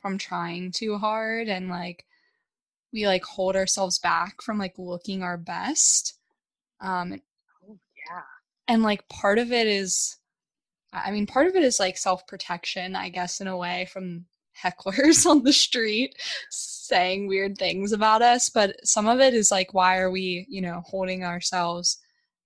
from 0.00 0.18
trying 0.18 0.72
too 0.72 0.98
hard 0.98 1.48
and 1.48 1.68
like 1.68 2.04
we 2.92 3.06
like 3.06 3.24
hold 3.24 3.56
ourselves 3.56 3.98
back 3.98 4.42
from 4.42 4.58
like 4.58 4.74
looking 4.78 5.22
our 5.22 5.38
best 5.38 6.18
um 6.80 7.20
oh 7.66 7.78
yeah. 7.96 8.22
and 8.68 8.82
like 8.82 9.08
part 9.08 9.38
of 9.38 9.52
it 9.52 9.66
is 9.66 10.18
i 10.92 11.10
mean 11.10 11.26
part 11.26 11.46
of 11.46 11.54
it 11.54 11.62
is 11.62 11.80
like 11.80 11.96
self-protection 11.96 12.96
i 12.96 13.08
guess 13.08 13.40
in 13.40 13.46
a 13.46 13.56
way 13.56 13.88
from 13.90 14.26
hecklers 14.60 15.26
on 15.30 15.42
the 15.42 15.52
street 15.52 16.14
saying 16.50 17.26
weird 17.26 17.56
things 17.56 17.92
about 17.92 18.22
us 18.22 18.48
but 18.48 18.76
some 18.84 19.06
of 19.08 19.20
it 19.20 19.34
is 19.34 19.50
like 19.50 19.72
why 19.72 19.98
are 19.98 20.10
we 20.10 20.46
you 20.48 20.60
know 20.60 20.82
holding 20.84 21.24
ourselves 21.24 21.98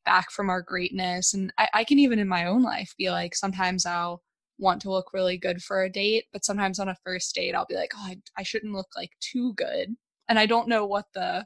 back 0.06 0.30
from 0.30 0.48
our 0.48 0.62
greatness? 0.62 1.34
And 1.34 1.52
I, 1.58 1.68
I 1.74 1.84
can 1.84 1.98
even 1.98 2.18
in 2.18 2.28
my 2.28 2.46
own 2.46 2.62
life 2.62 2.94
be 2.96 3.10
like 3.10 3.34
sometimes 3.34 3.84
i'll 3.84 4.22
want 4.58 4.80
to 4.80 4.90
look 4.90 5.12
really 5.12 5.36
good 5.36 5.62
for 5.62 5.82
a 5.82 5.90
date 5.90 6.24
but 6.32 6.42
sometimes 6.42 6.78
on 6.78 6.88
a 6.88 6.96
first 7.04 7.34
date 7.34 7.54
i'll 7.54 7.66
be 7.66 7.74
like 7.74 7.92
oh 7.94 8.06
I, 8.06 8.16
I 8.38 8.42
shouldn't 8.42 8.72
look 8.72 8.88
like 8.96 9.10
too 9.20 9.52
good. 9.54 9.94
And 10.28 10.38
i 10.38 10.46
don't 10.46 10.68
know 10.68 10.86
what 10.86 11.06
the 11.12 11.44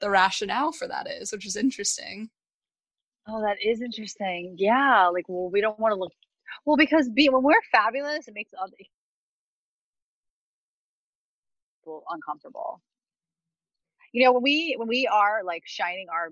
the 0.00 0.10
rationale 0.10 0.70
for 0.70 0.86
that 0.86 1.08
is 1.10 1.32
which 1.32 1.46
is 1.46 1.56
interesting. 1.56 2.30
Oh 3.26 3.40
that 3.40 3.56
is 3.62 3.82
interesting. 3.82 4.54
Yeah 4.58 5.08
like 5.08 5.28
well 5.28 5.50
we 5.50 5.60
don't 5.60 5.80
want 5.80 5.92
to 5.92 5.98
look 5.98 6.12
well 6.66 6.76
because 6.76 7.08
be, 7.08 7.28
when 7.28 7.42
we're 7.42 7.54
fabulous 7.72 8.28
it 8.28 8.34
makes 8.34 8.52
other 8.62 8.76
people 11.90 12.04
uncomfortable. 12.10 12.80
You 14.12 14.24
know 14.24 14.32
when 14.32 14.42
we 14.42 14.74
when 14.76 14.88
we 14.88 15.06
are 15.06 15.42
like 15.44 15.62
shining 15.66 16.06
our 16.12 16.30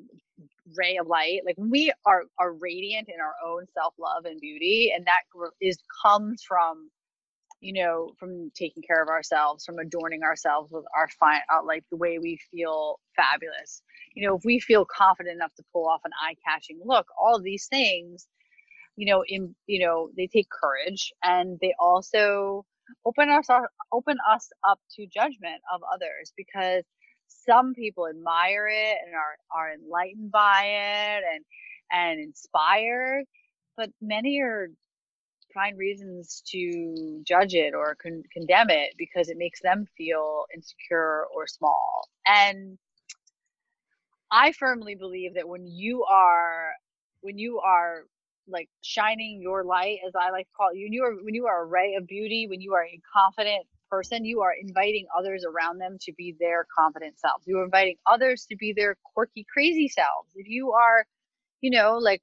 ray 0.76 0.96
of 0.98 1.06
light 1.06 1.42
like 1.46 1.54
we 1.58 1.92
are 2.04 2.24
are 2.38 2.52
radiant 2.52 3.08
in 3.08 3.20
our 3.20 3.34
own 3.46 3.66
self-love 3.72 4.24
and 4.24 4.40
beauty 4.40 4.92
and 4.94 5.06
that 5.06 5.22
is 5.60 5.78
comes 6.04 6.42
from 6.42 6.90
you 7.60 7.72
know 7.72 8.12
from 8.18 8.50
taking 8.56 8.82
care 8.82 9.00
of 9.00 9.08
ourselves 9.08 9.64
from 9.64 9.78
adorning 9.78 10.24
ourselves 10.24 10.72
with 10.72 10.84
our 10.96 11.08
fine 11.20 11.40
like 11.66 11.84
the 11.90 11.96
way 11.96 12.18
we 12.18 12.38
feel 12.50 12.98
fabulous. 13.14 13.80
You 14.14 14.26
know 14.26 14.36
if 14.36 14.42
we 14.44 14.58
feel 14.58 14.84
confident 14.84 15.36
enough 15.36 15.54
to 15.54 15.62
pull 15.72 15.86
off 15.86 16.00
an 16.04 16.12
eye-catching 16.20 16.80
look 16.84 17.06
all 17.20 17.40
these 17.40 17.68
things 17.68 18.26
you 18.96 19.06
know 19.06 19.22
in 19.24 19.54
you 19.68 19.86
know 19.86 20.10
they 20.16 20.26
take 20.26 20.48
courage 20.50 21.12
and 21.22 21.58
they 21.60 21.74
also 21.78 22.66
open 23.06 23.30
us 23.30 23.46
open 23.92 24.16
us 24.30 24.50
up 24.68 24.80
to 24.96 25.06
judgment 25.06 25.62
of 25.74 25.82
others 25.92 26.32
because 26.36 26.84
some 27.28 27.74
people 27.74 28.08
admire 28.08 28.68
it 28.68 28.98
and 29.06 29.14
are 29.14 29.36
are 29.56 29.72
enlightened 29.72 30.30
by 30.32 30.62
it 30.64 31.24
and 31.34 31.44
and 31.92 32.20
inspired 32.20 33.24
but 33.76 33.90
many 34.00 34.40
are 34.40 34.68
find 35.54 35.78
reasons 35.78 36.42
to 36.46 37.22
judge 37.26 37.54
it 37.54 37.74
or 37.74 37.96
con- 37.96 38.22
condemn 38.32 38.70
it 38.70 38.94
because 38.98 39.28
it 39.28 39.38
makes 39.38 39.60
them 39.62 39.86
feel 39.96 40.44
insecure 40.54 41.26
or 41.34 41.46
small. 41.46 42.08
And 42.26 42.78
i 44.30 44.52
firmly 44.52 44.94
believe 44.94 45.34
that 45.34 45.48
when 45.48 45.66
you 45.66 46.04
are 46.04 46.72
when 47.22 47.38
you 47.38 47.60
are 47.60 48.04
like 48.48 48.68
shining 48.82 49.40
your 49.42 49.64
light, 49.64 49.98
as 50.06 50.14
I 50.14 50.30
like 50.30 50.46
to 50.46 50.52
call 50.56 50.70
it. 50.72 50.78
You, 50.78 50.88
you 50.90 51.04
are 51.04 51.14
when 51.14 51.34
you 51.34 51.46
are 51.46 51.62
a 51.62 51.66
ray 51.66 51.94
of 51.96 52.06
beauty, 52.06 52.46
when 52.48 52.60
you 52.60 52.74
are 52.74 52.84
a 52.84 53.00
confident 53.12 53.66
person, 53.90 54.24
you 54.24 54.42
are 54.42 54.52
inviting 54.60 55.06
others 55.18 55.44
around 55.44 55.78
them 55.78 55.98
to 56.02 56.12
be 56.12 56.34
their 56.38 56.66
confident 56.76 57.18
selves. 57.18 57.44
You 57.46 57.58
are 57.60 57.64
inviting 57.64 57.96
others 58.06 58.46
to 58.50 58.56
be 58.56 58.72
their 58.72 58.96
quirky, 59.14 59.46
crazy 59.52 59.88
selves. 59.88 60.32
If 60.34 60.48
you 60.48 60.72
are, 60.72 61.06
you 61.60 61.70
know, 61.70 61.98
like 61.98 62.22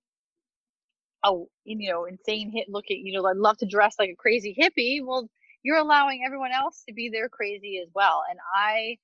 oh, 1.23 1.47
a 1.67 1.71
you 1.71 1.91
know 1.91 2.05
insane 2.05 2.51
hit 2.51 2.69
looking, 2.69 3.05
you 3.05 3.13
know, 3.13 3.27
I 3.27 3.33
love 3.33 3.57
to 3.59 3.65
dress 3.65 3.95
like 3.99 4.09
a 4.11 4.15
crazy 4.15 4.55
hippie. 4.59 5.05
Well, 5.05 5.29
you're 5.63 5.77
allowing 5.77 6.23
everyone 6.25 6.51
else 6.51 6.83
to 6.87 6.93
be 6.93 7.09
their 7.09 7.29
crazy 7.29 7.81
as 7.83 7.89
well. 7.95 8.23
And 8.29 8.39
I 8.55 8.97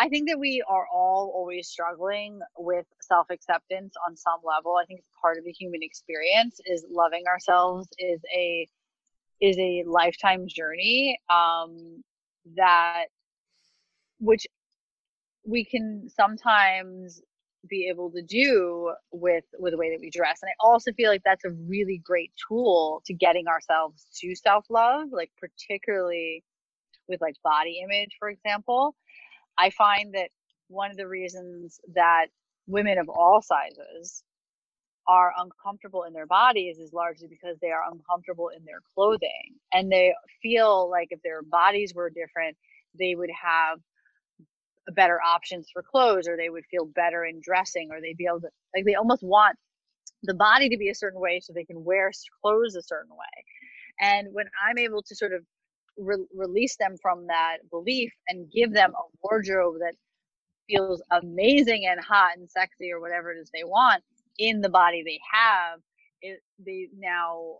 I 0.00 0.08
think 0.08 0.28
that 0.28 0.38
we 0.38 0.62
are 0.68 0.86
all 0.92 1.32
always 1.34 1.68
struggling 1.68 2.40
with 2.56 2.86
self 3.00 3.28
acceptance 3.30 3.94
on 4.06 4.16
some 4.16 4.40
level. 4.44 4.76
I 4.80 4.84
think 4.86 5.00
it's 5.00 5.08
part 5.20 5.38
of 5.38 5.44
the 5.44 5.52
human 5.52 5.82
experience 5.82 6.60
is 6.66 6.84
loving 6.88 7.24
ourselves 7.26 7.88
is 7.98 8.20
a 8.34 8.68
is 9.40 9.56
a 9.58 9.84
lifetime 9.86 10.46
journey 10.48 11.18
um, 11.30 12.02
that 12.56 13.06
which 14.18 14.46
we 15.44 15.64
can 15.64 16.08
sometimes 16.08 17.22
be 17.68 17.88
able 17.88 18.10
to 18.10 18.22
do 18.22 18.92
with 19.12 19.44
with 19.58 19.72
the 19.72 19.76
way 19.76 19.90
that 19.90 20.00
we 20.00 20.10
dress 20.10 20.38
and 20.42 20.48
i 20.48 20.54
also 20.60 20.92
feel 20.92 21.10
like 21.10 21.22
that's 21.24 21.44
a 21.44 21.50
really 21.50 22.00
great 22.04 22.32
tool 22.48 23.02
to 23.04 23.12
getting 23.12 23.48
ourselves 23.48 24.06
to 24.14 24.34
self 24.36 24.64
love 24.70 25.08
like 25.10 25.30
particularly 25.40 26.44
with 27.08 27.20
like 27.20 27.34
body 27.42 27.80
image 27.82 28.10
for 28.18 28.30
example 28.30 28.94
I 29.58 29.70
find 29.70 30.14
that 30.14 30.30
one 30.68 30.90
of 30.90 30.96
the 30.96 31.08
reasons 31.08 31.80
that 31.94 32.26
women 32.66 32.98
of 32.98 33.08
all 33.08 33.42
sizes 33.42 34.22
are 35.08 35.32
uncomfortable 35.38 36.04
in 36.04 36.12
their 36.12 36.26
bodies 36.26 36.78
is 36.78 36.92
largely 36.92 37.28
because 37.28 37.56
they 37.60 37.70
are 37.70 37.82
uncomfortable 37.90 38.50
in 38.56 38.64
their 38.64 38.80
clothing. 38.94 39.54
And 39.72 39.90
they 39.90 40.14
feel 40.42 40.90
like 40.90 41.08
if 41.10 41.22
their 41.22 41.42
bodies 41.42 41.94
were 41.94 42.10
different 42.10 42.56
they 42.98 43.14
would 43.14 43.30
have 43.30 43.78
better 44.94 45.20
options 45.20 45.68
for 45.72 45.82
clothes 45.82 46.26
or 46.28 46.36
they 46.36 46.50
would 46.50 46.64
feel 46.70 46.86
better 46.86 47.24
in 47.24 47.40
dressing 47.42 47.90
or 47.92 48.00
they'd 48.00 48.16
be 48.16 48.26
able 48.26 48.40
to 48.40 48.48
like 48.74 48.84
they 48.84 48.94
almost 48.94 49.22
want 49.22 49.56
the 50.24 50.34
body 50.34 50.68
to 50.68 50.78
be 50.78 50.88
a 50.90 50.94
certain 50.94 51.20
way 51.20 51.40
so 51.40 51.52
they 51.52 51.64
can 51.64 51.84
wear 51.84 52.10
clothes 52.42 52.74
a 52.76 52.82
certain 52.82 53.12
way. 53.12 53.44
And 54.00 54.28
when 54.32 54.46
i'm 54.66 54.78
able 54.78 55.02
to 55.02 55.14
sort 55.14 55.32
of 55.32 55.42
re- 55.98 56.26
release 56.34 56.76
them 56.76 56.96
from 57.00 57.26
that 57.26 57.58
belief 57.70 58.12
and 58.28 58.50
give 58.50 58.72
them 58.72 58.92
a 58.94 59.02
wardrobe 59.22 59.76
that 59.80 59.94
feels 60.68 61.02
amazing 61.10 61.86
and 61.86 62.00
hot 62.00 62.36
and 62.36 62.50
sexy 62.50 62.92
or 62.92 63.00
whatever 63.00 63.32
it 63.32 63.38
is 63.38 63.50
they 63.52 63.64
want 63.64 64.02
in 64.38 64.60
the 64.60 64.68
body 64.68 65.02
they 65.04 65.20
have 65.32 65.80
it, 66.22 66.40
they 66.64 66.88
now 66.98 67.56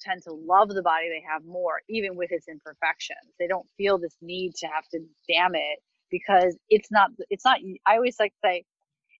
tend 0.00 0.22
to 0.22 0.32
love 0.32 0.68
the 0.68 0.82
body 0.82 1.08
they 1.08 1.24
have 1.28 1.44
more 1.44 1.80
even 1.88 2.16
with 2.16 2.32
its 2.32 2.48
imperfections. 2.48 3.32
They 3.38 3.46
don't 3.46 3.66
feel 3.76 3.98
this 3.98 4.16
need 4.20 4.54
to 4.56 4.66
have 4.66 4.86
to 4.92 5.00
damn 5.28 5.54
it 5.54 5.78
because 6.10 6.56
it's 6.68 6.90
not 6.90 7.10
it's 7.30 7.44
not 7.44 7.58
i 7.86 7.96
always 7.96 8.18
like 8.20 8.32
to 8.32 8.38
say 8.44 8.64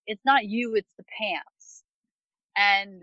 it's 0.07 0.25
not 0.25 0.45
you 0.45 0.75
it's 0.75 0.93
the 0.99 1.05
pants. 1.19 1.85
And 2.57 3.03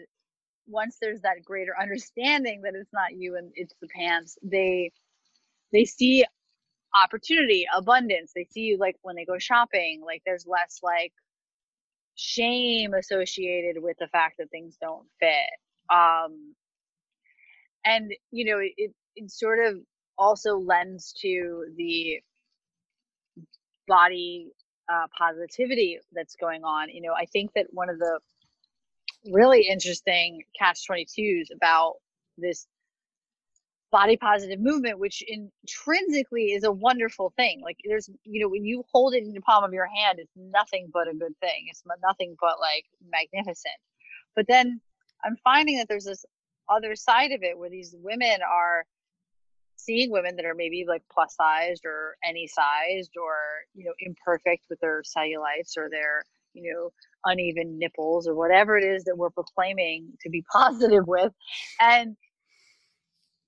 once 0.67 0.97
there's 1.01 1.21
that 1.21 1.43
greater 1.43 1.73
understanding 1.79 2.61
that 2.61 2.75
it's 2.75 2.93
not 2.93 3.15
you 3.15 3.37
and 3.37 3.51
it's 3.55 3.73
the 3.81 3.87
pants 3.87 4.37
they 4.43 4.91
they 5.71 5.85
see 5.85 6.25
opportunity, 6.95 7.65
abundance. 7.75 8.31
They 8.35 8.45
see 8.45 8.75
like 8.79 8.95
when 9.01 9.15
they 9.15 9.25
go 9.25 9.37
shopping, 9.37 10.01
like 10.05 10.21
there's 10.25 10.45
less 10.47 10.79
like 10.83 11.13
shame 12.15 12.93
associated 12.93 13.81
with 13.81 13.97
the 13.99 14.07
fact 14.07 14.35
that 14.39 14.49
things 14.51 14.77
don't 14.81 15.07
fit. 15.19 15.95
Um, 15.95 16.55
and 17.85 18.11
you 18.31 18.45
know, 18.45 18.59
it, 18.59 18.91
it 19.15 19.31
sort 19.31 19.59
of 19.65 19.77
also 20.17 20.57
lends 20.57 21.13
to 21.21 21.65
the 21.77 22.19
body 23.87 24.51
uh, 24.91 25.07
positivity 25.17 25.99
that's 26.13 26.35
going 26.35 26.63
on. 26.63 26.89
You 26.89 27.01
know, 27.01 27.13
I 27.13 27.25
think 27.25 27.51
that 27.55 27.67
one 27.71 27.89
of 27.89 27.99
the 27.99 28.19
really 29.31 29.67
interesting 29.67 30.43
catch 30.57 30.81
22s 30.89 31.47
about 31.55 31.95
this 32.37 32.67
body 33.91 34.17
positive 34.17 34.59
movement, 34.59 34.99
which 34.99 35.23
intrinsically 35.27 36.51
is 36.51 36.63
a 36.63 36.71
wonderful 36.71 37.33
thing. 37.35 37.61
Like 37.63 37.77
there's, 37.85 38.09
you 38.23 38.41
know, 38.41 38.49
when 38.49 38.65
you 38.65 38.83
hold 38.91 39.13
it 39.13 39.23
in 39.23 39.33
the 39.33 39.41
palm 39.41 39.63
of 39.63 39.73
your 39.73 39.87
hand, 39.87 40.19
it's 40.19 40.31
nothing 40.35 40.89
but 40.93 41.07
a 41.07 41.13
good 41.13 41.37
thing. 41.39 41.67
It's 41.69 41.83
nothing 42.03 42.35
but 42.39 42.59
like 42.59 42.85
magnificent. 43.11 43.75
But 44.35 44.47
then 44.47 44.79
I'm 45.23 45.35
finding 45.43 45.77
that 45.77 45.87
there's 45.87 46.05
this 46.05 46.25
other 46.69 46.95
side 46.95 47.31
of 47.31 47.41
it 47.43 47.57
where 47.57 47.69
these 47.69 47.95
women 47.97 48.39
are 48.47 48.85
seeing 49.75 50.11
women 50.11 50.35
that 50.35 50.45
are 50.45 50.55
maybe 50.55 50.85
like 50.87 51.01
plus 51.11 51.35
sized 51.35 51.85
or 51.85 52.15
any 52.23 52.47
sized 52.47 53.11
or, 53.21 53.35
you 53.73 53.85
know, 53.85 53.93
imperfect 53.99 54.65
with 54.69 54.79
their 54.81 55.01
cellulites 55.01 55.77
or 55.77 55.89
their, 55.89 56.23
you 56.53 56.71
know, 56.71 56.91
uneven 57.25 57.79
nipples 57.79 58.27
or 58.27 58.35
whatever 58.35 58.77
it 58.77 58.83
is 58.83 59.03
that 59.05 59.17
we're 59.17 59.29
proclaiming 59.29 60.11
to 60.21 60.29
be 60.29 60.43
positive 60.51 61.07
with. 61.07 61.31
And 61.79 62.15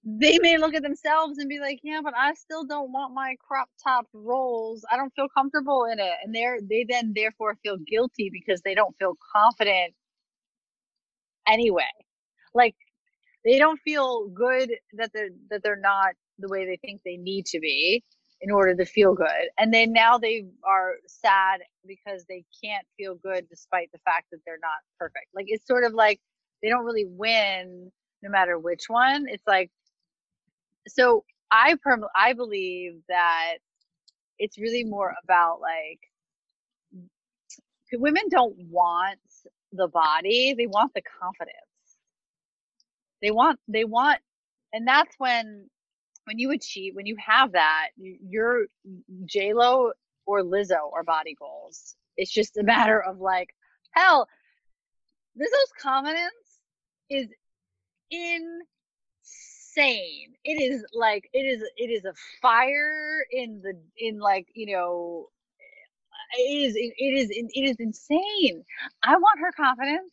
they 0.04 0.40
may 0.40 0.58
look 0.58 0.74
at 0.74 0.82
themselves 0.82 1.38
and 1.38 1.48
be 1.48 1.60
like, 1.60 1.80
yeah, 1.84 2.00
but 2.04 2.14
I 2.18 2.34
still 2.34 2.66
don't 2.66 2.92
want 2.92 3.14
my 3.14 3.36
crop 3.40 3.70
top 3.84 4.08
rolls. 4.14 4.84
I 4.92 4.98
don't 4.98 5.14
feel 5.14 5.28
comfortable 5.30 5.86
in 5.92 6.00
it. 6.00 6.14
And 6.24 6.34
they're, 6.34 6.58
they 6.62 6.86
then 6.90 7.14
therefore 7.16 7.56
feel 7.62 7.78
guilty 7.78 8.32
because 8.32 8.62
they 8.62 8.74
don't 8.74 8.96
feel 8.98 9.16
confident 9.36 9.94
anyway. 11.48 11.84
Like 12.56 12.76
they 13.46 13.60
don't 13.60 13.80
feel 13.80 14.28
good 14.30 14.72
that 14.94 15.12
they're, 15.14 15.30
that 15.52 15.62
they're 15.64 15.76
not 15.76 16.14
the 16.40 16.50
way 16.50 16.66
they 16.66 16.78
think 16.78 17.02
they 17.06 17.18
need 17.18 17.46
to 17.48 17.60
be 17.60 18.04
in 18.42 18.50
order 18.50 18.76
to 18.76 18.86
feel 18.86 19.14
good. 19.14 19.50
And 19.60 19.72
then 19.72 19.94
now 19.94 20.18
they 20.18 20.46
are 20.68 20.96
sad 21.08 21.62
because 21.86 22.26
they 22.28 22.44
can't 22.64 22.88
feel 22.98 23.14
good 23.16 23.48
despite 23.50 23.92
the 23.92 24.00
fact 24.00 24.28
that 24.32 24.40
they're 24.48 24.58
not 24.62 24.82
perfect. 24.98 25.28
Like 25.36 25.46
it's 25.48 25.68
sort 25.68 25.84
of 25.84 25.94
like 25.94 26.20
they 26.64 26.70
don't 26.70 26.86
really 26.86 27.06
win 27.08 27.92
no 28.24 28.32
matter 28.32 28.58
which 28.58 28.86
one. 28.88 29.26
It's 29.28 29.46
like 29.46 29.70
so 30.88 31.24
I 31.52 31.76
perm- 31.84 32.06
I 32.16 32.34
believe 32.34 33.02
that 33.10 33.58
it's 34.40 34.58
really 34.58 34.84
more 34.84 35.14
about 35.24 35.60
like 35.62 36.00
women 37.94 38.24
don't 38.30 38.56
want 38.58 39.20
the 39.74 39.88
body, 39.88 40.56
they 40.58 40.68
want 40.68 40.94
the 40.94 41.02
confidence. 41.02 41.56
They 43.22 43.32
want 43.32 43.60
they 43.68 43.84
want 43.84 44.20
and 44.74 44.88
that's 44.88 45.14
when 45.18 45.70
when 46.26 46.40
you 46.40 46.52
achieve 46.52 46.96
when 46.96 47.06
you 47.06 47.16
have 47.26 47.52
that, 47.54 47.90
you're 47.98 48.66
J 49.26 49.54
Lo 49.54 49.92
or 50.26 50.44
Lizzo 50.44 50.92
are 50.94 51.04
body 51.04 51.36
goals. 51.38 51.96
It's 52.18 52.32
just 52.32 52.58
a 52.58 52.64
matter 52.64 53.02
of 53.02 53.20
like 53.20 53.50
hell 53.92 54.28
Lizzo's 55.38 55.72
confidence 55.82 56.32
is 57.10 57.28
in 58.10 58.62
insane. 59.78 60.34
It 60.44 60.62
is 60.62 60.86
like 60.94 61.30
it 61.34 61.40
is 61.46 61.64
it 61.78 61.90
is 61.90 62.06
a 62.06 62.14
fire 62.42 63.26
in 63.32 63.62
the 63.64 63.74
in 63.98 64.20
like 64.20 64.48
you 64.54 64.76
know 64.76 65.30
eh, 66.38 66.40
it 66.40 66.68
is 66.68 66.76
it 66.76 66.94
is 67.00 67.30
it 67.32 67.70
is 67.70 67.78
insane. 67.80 68.64
I 69.04 69.16
want 69.18 69.40
her 69.40 69.52
confidence. 69.52 70.12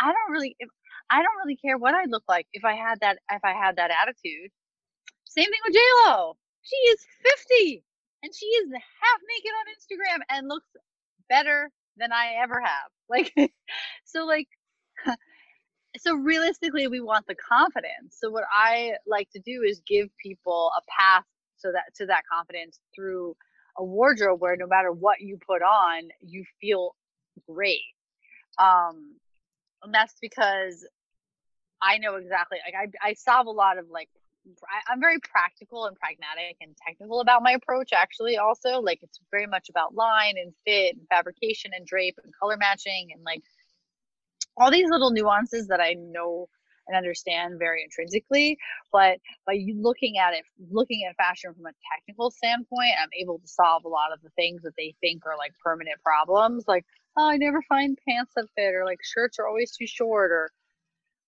I 0.00 0.12
don't 0.12 0.32
really 0.32 0.56
if 0.58 0.68
I 1.10 1.22
don't 1.22 1.36
really 1.44 1.56
care 1.56 1.78
what 1.78 1.94
I 1.94 2.04
look 2.06 2.24
like 2.28 2.46
if 2.52 2.64
I 2.64 2.74
had 2.74 3.00
that 3.00 3.18
if 3.32 3.44
I 3.44 3.52
had 3.54 3.76
that 3.76 3.90
attitude. 3.90 4.50
Same 5.26 5.46
thing 5.46 5.60
with 5.66 5.74
J 5.74 5.80
Lo. 6.06 6.36
She 6.62 6.76
is 6.76 7.06
fifty 7.24 7.84
and 8.22 8.34
she 8.34 8.46
is 8.46 8.70
half 8.72 9.20
naked 9.28 9.52
on 9.60 9.66
Instagram 9.74 10.20
and 10.30 10.48
looks 10.48 10.68
better 11.28 11.70
than 11.98 12.12
I 12.12 12.36
ever 12.42 12.60
have. 12.60 12.90
Like 13.08 13.32
so 14.04 14.26
like 14.26 14.48
so 15.96 16.14
realistically 16.14 16.86
we 16.86 17.00
want 17.00 17.26
the 17.26 17.34
confidence. 17.34 18.16
So 18.20 18.30
what 18.30 18.44
i 18.52 18.92
like 19.06 19.30
to 19.30 19.40
do 19.40 19.62
is 19.62 19.80
give 19.86 20.08
people 20.22 20.70
a 20.76 20.82
path 20.90 21.24
so 21.56 21.72
that 21.72 21.94
to 21.96 22.06
that 22.06 22.22
confidence 22.30 22.78
through 22.94 23.34
a 23.76 23.84
wardrobe 23.84 24.40
where 24.40 24.56
no 24.56 24.66
matter 24.66 24.92
what 24.92 25.20
you 25.20 25.38
put 25.46 25.62
on 25.62 26.08
you 26.20 26.44
feel 26.60 26.94
great. 27.48 27.80
Um 28.58 29.16
and 29.82 29.94
that's 29.94 30.14
because 30.20 30.86
i 31.80 31.98
know 31.98 32.16
exactly 32.16 32.58
like 32.66 32.74
i, 32.74 33.10
I 33.10 33.14
solve 33.14 33.46
a 33.46 33.50
lot 33.50 33.78
of 33.78 33.86
like 33.90 34.08
I, 34.64 34.92
i'm 34.92 35.00
very 35.00 35.18
practical 35.20 35.86
and 35.86 35.96
pragmatic 35.96 36.56
and 36.60 36.76
technical 36.86 37.20
about 37.20 37.42
my 37.42 37.52
approach 37.52 37.92
actually 37.92 38.38
also. 38.38 38.80
Like 38.80 39.00
it's 39.02 39.20
very 39.30 39.46
much 39.46 39.68
about 39.68 39.94
line 39.94 40.34
and 40.38 40.52
fit 40.64 40.96
and 40.96 41.06
fabrication 41.08 41.72
and 41.74 41.86
drape 41.86 42.18
and 42.22 42.32
color 42.40 42.56
matching 42.56 43.08
and 43.14 43.22
like 43.24 43.42
all 44.58 44.70
these 44.70 44.90
little 44.90 45.10
nuances 45.10 45.68
that 45.68 45.80
I 45.80 45.94
know 45.94 46.48
and 46.86 46.96
understand 46.96 47.58
very 47.58 47.82
intrinsically, 47.84 48.58
but 48.90 49.18
by 49.46 49.62
looking 49.76 50.16
at 50.18 50.32
it, 50.32 50.44
looking 50.70 51.06
at 51.08 51.16
fashion 51.16 51.52
from 51.54 51.66
a 51.66 51.72
technical 51.94 52.30
standpoint, 52.30 52.92
I'm 53.00 53.10
able 53.20 53.38
to 53.38 53.46
solve 53.46 53.84
a 53.84 53.88
lot 53.88 54.12
of 54.12 54.22
the 54.22 54.30
things 54.30 54.62
that 54.62 54.72
they 54.76 54.94
think 55.00 55.26
are 55.26 55.36
like 55.36 55.52
permanent 55.62 56.00
problems, 56.02 56.64
like 56.66 56.84
oh, 57.18 57.28
I 57.28 57.36
never 57.36 57.62
find 57.62 57.98
pants 58.08 58.32
that 58.36 58.46
fit, 58.56 58.74
or 58.74 58.84
like 58.84 59.00
shirts 59.02 59.38
are 59.38 59.46
always 59.46 59.76
too 59.76 59.86
short, 59.86 60.30
or 60.30 60.50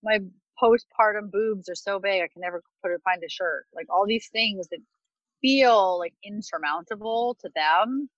my 0.03 0.20
postpartum 0.62 1.31
boobs 1.31 1.68
are 1.68 1.74
so 1.74 1.99
big 1.99 2.22
I 2.22 2.28
can 2.28 2.41
never 2.43 2.62
put 2.83 2.91
find 3.03 3.22
a 3.24 3.28
shirt. 3.28 3.66
Like 3.74 3.87
all 3.91 4.07
these 4.07 4.28
things 4.28 4.68
that 4.68 4.81
feel 5.43 5.99
like 5.99 6.14
insurmountable 6.24 7.37
to 7.41 7.51
them, 7.55 8.09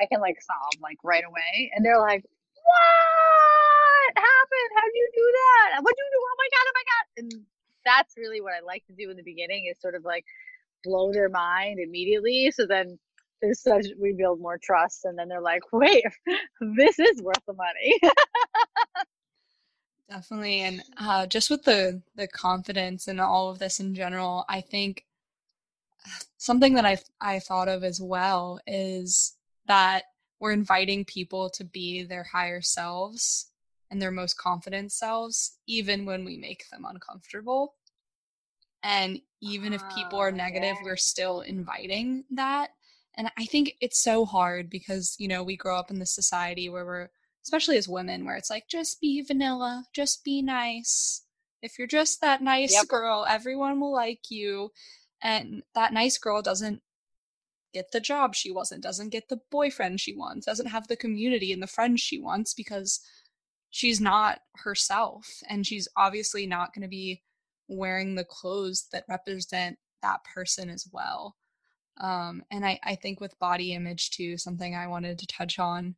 I 0.00 0.06
can 0.06 0.20
like 0.20 0.36
solve 0.42 0.80
like 0.80 0.98
right 1.02 1.24
away, 1.24 1.72
and 1.74 1.84
they're 1.84 2.00
like, 2.00 2.24
what 2.54 3.81
happened? 4.16 4.70
How'd 4.76 4.94
you 4.94 5.08
do 5.14 5.32
that? 5.32 5.82
What'd 5.82 5.98
you 5.98 6.10
do? 6.12 6.20
Oh 6.20 6.36
my 6.38 6.48
God, 6.52 6.64
oh 6.66 6.74
my 6.74 6.84
God. 6.84 7.04
And 7.18 7.46
that's 7.84 8.14
really 8.16 8.40
what 8.40 8.52
I 8.54 8.64
like 8.64 8.86
to 8.86 8.92
do 8.92 9.10
in 9.10 9.16
the 9.16 9.22
beginning 9.22 9.66
is 9.70 9.80
sort 9.80 9.94
of 9.94 10.04
like 10.04 10.24
blow 10.84 11.12
their 11.12 11.28
mind 11.28 11.78
immediately. 11.80 12.50
So 12.50 12.66
then 12.66 12.98
there's 13.40 13.60
such, 13.60 13.86
we 14.00 14.12
build 14.12 14.40
more 14.40 14.58
trust. 14.62 15.04
And 15.04 15.18
then 15.18 15.28
they're 15.28 15.40
like, 15.40 15.62
wait, 15.72 16.04
this 16.76 16.98
is 16.98 17.22
worth 17.22 17.44
the 17.46 17.54
money. 17.54 17.98
Definitely. 20.10 20.60
And 20.60 20.82
uh, 20.98 21.26
just 21.26 21.50
with 21.50 21.64
the, 21.64 22.02
the 22.16 22.28
confidence 22.28 23.08
and 23.08 23.20
all 23.20 23.50
of 23.50 23.58
this 23.58 23.80
in 23.80 23.94
general, 23.94 24.44
I 24.48 24.60
think 24.60 25.04
something 26.36 26.74
that 26.74 26.84
I, 26.84 26.98
I 27.20 27.38
thought 27.38 27.68
of 27.68 27.82
as 27.82 28.00
well 28.00 28.60
is 28.66 29.36
that 29.66 30.04
we're 30.38 30.52
inviting 30.52 31.04
people 31.04 31.50
to 31.50 31.64
be 31.64 32.02
their 32.02 32.24
higher 32.24 32.60
selves 32.60 33.51
and 33.92 34.00
their 34.00 34.10
most 34.10 34.38
confident 34.38 34.90
selves, 34.90 35.58
even 35.66 36.06
when 36.06 36.24
we 36.24 36.38
make 36.38 36.64
them 36.70 36.86
uncomfortable. 36.88 37.74
And 38.82 39.20
even 39.42 39.74
if 39.74 39.82
people 39.94 40.18
are 40.18 40.32
ah, 40.32 40.36
negative, 40.36 40.76
we're 40.82 40.96
still 40.96 41.42
inviting 41.42 42.24
that. 42.30 42.70
And 43.14 43.30
I 43.38 43.44
think 43.44 43.74
it's 43.80 44.02
so 44.02 44.24
hard 44.24 44.70
because, 44.70 45.14
you 45.18 45.28
know, 45.28 45.44
we 45.44 45.56
grow 45.58 45.78
up 45.78 45.90
in 45.90 45.98
this 45.98 46.14
society 46.14 46.70
where 46.70 46.86
we're, 46.86 47.08
especially 47.44 47.76
as 47.76 47.86
women, 47.86 48.24
where 48.24 48.36
it's 48.36 48.48
like, 48.48 48.66
just 48.66 48.98
be 49.00 49.20
vanilla, 49.20 49.84
just 49.94 50.24
be 50.24 50.40
nice. 50.40 51.22
If 51.60 51.78
you're 51.78 51.86
just 51.86 52.22
that 52.22 52.42
nice 52.42 52.72
yep. 52.72 52.88
girl, 52.88 53.26
everyone 53.28 53.78
will 53.78 53.92
like 53.92 54.30
you. 54.30 54.70
And 55.22 55.62
that 55.74 55.92
nice 55.92 56.16
girl 56.16 56.40
doesn't 56.40 56.80
get 57.74 57.92
the 57.92 58.00
job 58.00 58.34
she 58.34 58.50
wasn't, 58.50 58.82
doesn't 58.82 59.10
get 59.10 59.28
the 59.28 59.40
boyfriend 59.50 60.00
she 60.00 60.16
wants, 60.16 60.46
doesn't 60.46 60.66
have 60.66 60.88
the 60.88 60.96
community 60.96 61.52
and 61.52 61.62
the 61.62 61.66
friends 61.66 62.00
she 62.00 62.18
wants 62.18 62.54
because 62.54 63.00
she's 63.72 64.00
not 64.00 64.38
herself. 64.56 65.26
And 65.48 65.66
she's 65.66 65.88
obviously 65.96 66.46
not 66.46 66.72
going 66.72 66.82
to 66.82 66.88
be 66.88 67.22
wearing 67.68 68.14
the 68.14 68.24
clothes 68.24 68.86
that 68.92 69.04
represent 69.08 69.78
that 70.02 70.20
person 70.24 70.70
as 70.70 70.86
well. 70.92 71.36
Um, 72.00 72.44
and 72.50 72.64
I, 72.64 72.78
I 72.84 72.94
think 72.94 73.20
with 73.20 73.38
body 73.38 73.72
image 73.72 74.10
too, 74.10 74.36
something 74.36 74.74
I 74.74 74.86
wanted 74.86 75.18
to 75.18 75.26
touch 75.26 75.58
on 75.58 75.96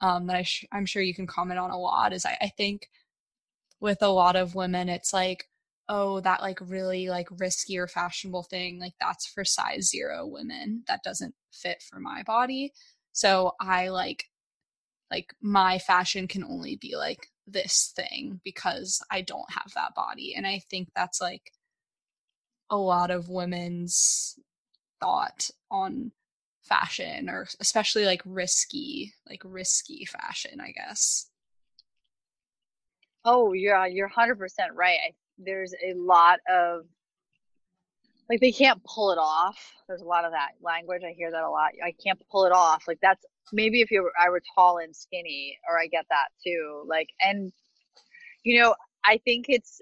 um, 0.00 0.26
that 0.26 0.36
I 0.36 0.42
sh- 0.42 0.66
I'm 0.70 0.86
sure 0.86 1.02
you 1.02 1.14
can 1.14 1.26
comment 1.26 1.58
on 1.58 1.70
a 1.70 1.78
lot 1.78 2.12
is 2.12 2.26
I, 2.26 2.36
I 2.40 2.48
think 2.56 2.88
with 3.80 4.02
a 4.02 4.08
lot 4.08 4.36
of 4.36 4.54
women, 4.54 4.88
it's 4.88 5.12
like, 5.12 5.48
oh, 5.88 6.20
that 6.20 6.42
like 6.42 6.58
really 6.60 7.08
like 7.08 7.28
risky 7.38 7.78
or 7.78 7.86
fashionable 7.86 8.42
thing, 8.42 8.78
like 8.78 8.94
that's 9.00 9.26
for 9.26 9.44
size 9.44 9.88
zero 9.88 10.26
women. 10.26 10.82
That 10.86 11.02
doesn't 11.02 11.34
fit 11.52 11.82
for 11.82 11.98
my 11.98 12.22
body. 12.24 12.72
So 13.12 13.52
I 13.60 13.88
like 13.88 14.24
like 15.10 15.34
my 15.40 15.78
fashion 15.78 16.26
can 16.28 16.44
only 16.44 16.76
be 16.76 16.96
like 16.96 17.28
this 17.46 17.92
thing 17.94 18.40
because 18.44 19.00
I 19.10 19.22
don't 19.22 19.50
have 19.50 19.72
that 19.74 19.94
body. 19.94 20.34
And 20.36 20.46
I 20.46 20.62
think 20.70 20.88
that's 20.94 21.20
like 21.20 21.52
a 22.70 22.76
lot 22.76 23.10
of 23.10 23.28
women's 23.28 24.38
thought 25.00 25.50
on 25.70 26.12
fashion 26.62 27.28
or 27.28 27.46
especially 27.60 28.04
like 28.04 28.22
risky, 28.24 29.14
like 29.28 29.42
risky 29.44 30.04
fashion, 30.04 30.60
I 30.60 30.72
guess. 30.72 31.28
Oh, 33.24 33.52
yeah, 33.52 33.86
you're 33.86 34.08
100% 34.08 34.36
right. 34.74 34.98
I 35.04 35.12
there's 35.38 35.74
a 35.84 35.94
lot 35.94 36.40
of 36.48 36.82
like 38.28 38.40
they 38.40 38.52
can't 38.52 38.82
pull 38.84 39.12
it 39.12 39.18
off. 39.18 39.72
There's 39.86 40.00
a 40.00 40.06
lot 40.06 40.24
of 40.24 40.32
that 40.32 40.52
language. 40.60 41.02
I 41.06 41.12
hear 41.12 41.30
that 41.30 41.42
a 41.42 41.50
lot. 41.50 41.72
I 41.84 41.92
can't 42.02 42.20
pull 42.30 42.44
it 42.44 42.52
off. 42.52 42.84
Like 42.88 42.98
that's 43.00 43.24
maybe 43.52 43.80
if 43.80 43.90
you 43.90 44.10
I 44.20 44.30
were 44.30 44.42
tall 44.54 44.78
and 44.78 44.94
skinny, 44.94 45.58
or 45.68 45.78
I 45.78 45.86
get 45.86 46.06
that 46.10 46.28
too. 46.44 46.84
Like, 46.86 47.08
and 47.20 47.52
you 48.44 48.60
know, 48.60 48.74
I 49.04 49.18
think 49.18 49.46
it's 49.48 49.80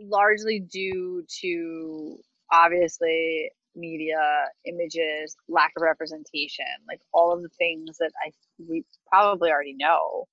largely 0.00 0.60
due 0.60 1.24
to 1.40 2.18
obviously 2.50 3.50
media, 3.74 4.46
images, 4.64 5.36
lack 5.48 5.72
of 5.76 5.82
representation, 5.82 6.66
like 6.86 7.00
all 7.12 7.32
of 7.32 7.42
the 7.42 7.48
things 7.50 7.98
that 7.98 8.12
I 8.24 8.30
we 8.58 8.84
probably 9.08 9.50
already 9.50 9.74
know, 9.74 10.26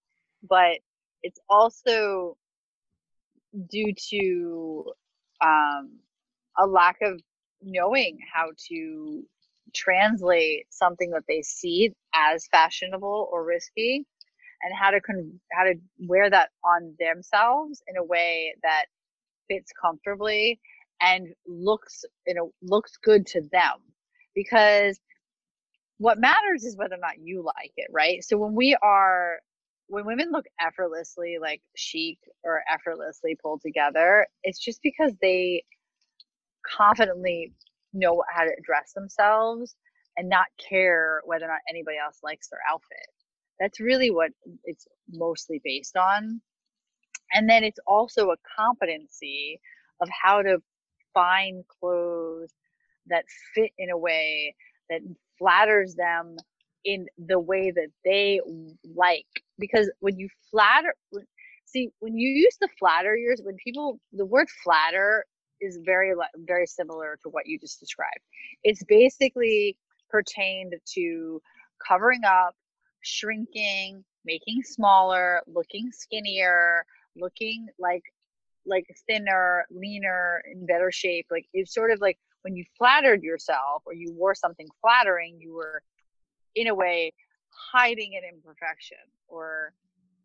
but 0.48 0.80
it's 1.24 1.40
also 1.50 2.38
due 3.70 3.94
to 4.10 4.92
um, 5.42 6.00
a 6.58 6.68
lack 6.68 6.98
of 7.02 7.22
knowing 7.62 8.20
how 8.32 8.52
to 8.70 9.24
translate 9.74 10.66
something 10.72 11.12
that 11.12 11.24
they 11.28 11.42
see 11.42 11.94
as 12.16 12.48
fashionable 12.48 13.30
or 13.32 13.46
risky 13.46 14.06
and 14.64 14.74
how 14.76 14.92
to 14.92 15.02
con- 15.02 15.40
how 15.54 15.64
to 15.66 15.76
wear 16.00 16.30
that 16.30 16.50
on 16.66 16.96
themselves 17.00 17.82
in 17.88 17.98
a 17.98 18.04
way 18.04 18.56
that 18.64 18.86
fits 19.50 19.72
comfortably 19.82 20.60
and 21.02 21.30
looks 21.48 22.06
you 22.28 22.36
know 22.36 22.54
looks 22.64 22.98
good 23.04 23.26
to 23.28 23.42
them. 23.52 23.78
Because 24.36 25.00
what 26.00 26.20
matters 26.20 26.66
is 26.66 26.78
whether 26.78 26.96
or 26.96 27.00
not 27.00 27.20
you 27.22 27.44
like 27.44 27.74
it 27.78 27.90
right? 27.92 28.24
So 28.24 28.38
when 28.38 28.56
we 28.56 28.78
are 28.84 29.40
when 29.88 30.06
women 30.06 30.32
look 30.32 30.46
effortlessly 30.62 31.38
like 31.42 31.62
chic 31.76 32.20
or 32.44 32.64
effortlessly 32.72 33.38
pulled 33.42 33.62
together 33.62 34.28
it's 34.44 34.60
just 34.60 34.82
because 34.84 35.14
they 35.22 35.64
confidently 36.78 37.54
know 37.94 38.24
how 38.34 38.44
to 38.44 38.52
dress 38.64 38.94
themselves 38.94 39.76
and 40.18 40.30
not 40.30 40.46
care 40.70 41.22
whether 41.26 41.46
or 41.46 41.50
not 41.50 41.62
anybody 41.70 41.98
else 41.98 42.20
likes 42.24 42.50
their 42.50 42.60
outfit. 42.70 43.08
That's 43.60 43.80
really 43.80 44.12
what 44.12 44.32
it's 44.64 44.88
mostly 45.12 45.62
based 45.64 45.98
on. 45.98 46.42
And 47.34 47.50
then 47.50 47.64
it's 47.64 47.80
also 47.86 48.32
a 48.32 48.38
competency 48.58 49.60
of 50.02 50.10
how 50.10 50.42
to 50.42 50.60
find 51.14 51.64
clothes 51.80 52.52
that 53.08 53.26
fit 53.54 53.72
in 53.78 53.90
a 53.90 53.98
way 53.98 54.56
that 54.90 55.02
flatters 55.38 55.96
them 55.96 56.38
in 56.86 57.08
the 57.18 57.40
way 57.40 57.72
that 57.72 57.90
they 58.06 58.40
like. 58.96 59.26
Because 59.58 59.92
when 60.00 60.18
you 60.18 60.30
flatter 60.50 60.94
see 61.66 61.90
when 62.00 62.18
you 62.18 62.30
use 62.30 62.58
the 62.60 62.70
flatter 62.80 63.16
yours 63.16 63.42
when 63.44 63.56
people 63.64 64.00
the 64.14 64.26
word 64.26 64.48
flatter 64.64 65.26
is 65.62 65.80
very 65.84 66.14
very 66.46 66.68
similar 66.68 67.18
to 67.22 67.30
what 67.30 67.48
you 67.48 67.60
just 67.60 67.80
described 67.80 68.22
it's 68.64 68.84
basically 68.84 69.78
pertained 70.10 70.74
to 70.86 71.42
covering 71.86 72.24
up 72.26 72.56
shrinking 73.02 74.04
making 74.26 74.62
smaller 74.64 75.42
looking 75.48 75.92
skinnier 75.92 76.86
looking 77.16 77.68
like 77.78 78.04
like 78.66 78.86
thinner, 79.08 79.66
leaner, 79.72 80.42
in 80.52 80.66
better 80.66 80.92
shape. 80.92 81.28
Like 81.30 81.48
it's 81.54 81.74
sort 81.74 81.92
of 81.92 82.00
like 82.00 82.18
when 82.44 82.56
you 82.56 82.64
flattered 82.78 83.24
yourself 83.24 83.84
or 83.86 83.94
you 83.94 84.14
wore 84.14 84.36
something 84.36 84.68
flattering, 84.82 85.38
you 85.40 85.54
were 85.54 85.82
in 86.56 86.68
a 86.68 86.76
way 86.76 87.14
hiding 87.74 88.14
an 88.16 88.22
imperfection 88.34 88.98
or 89.28 89.74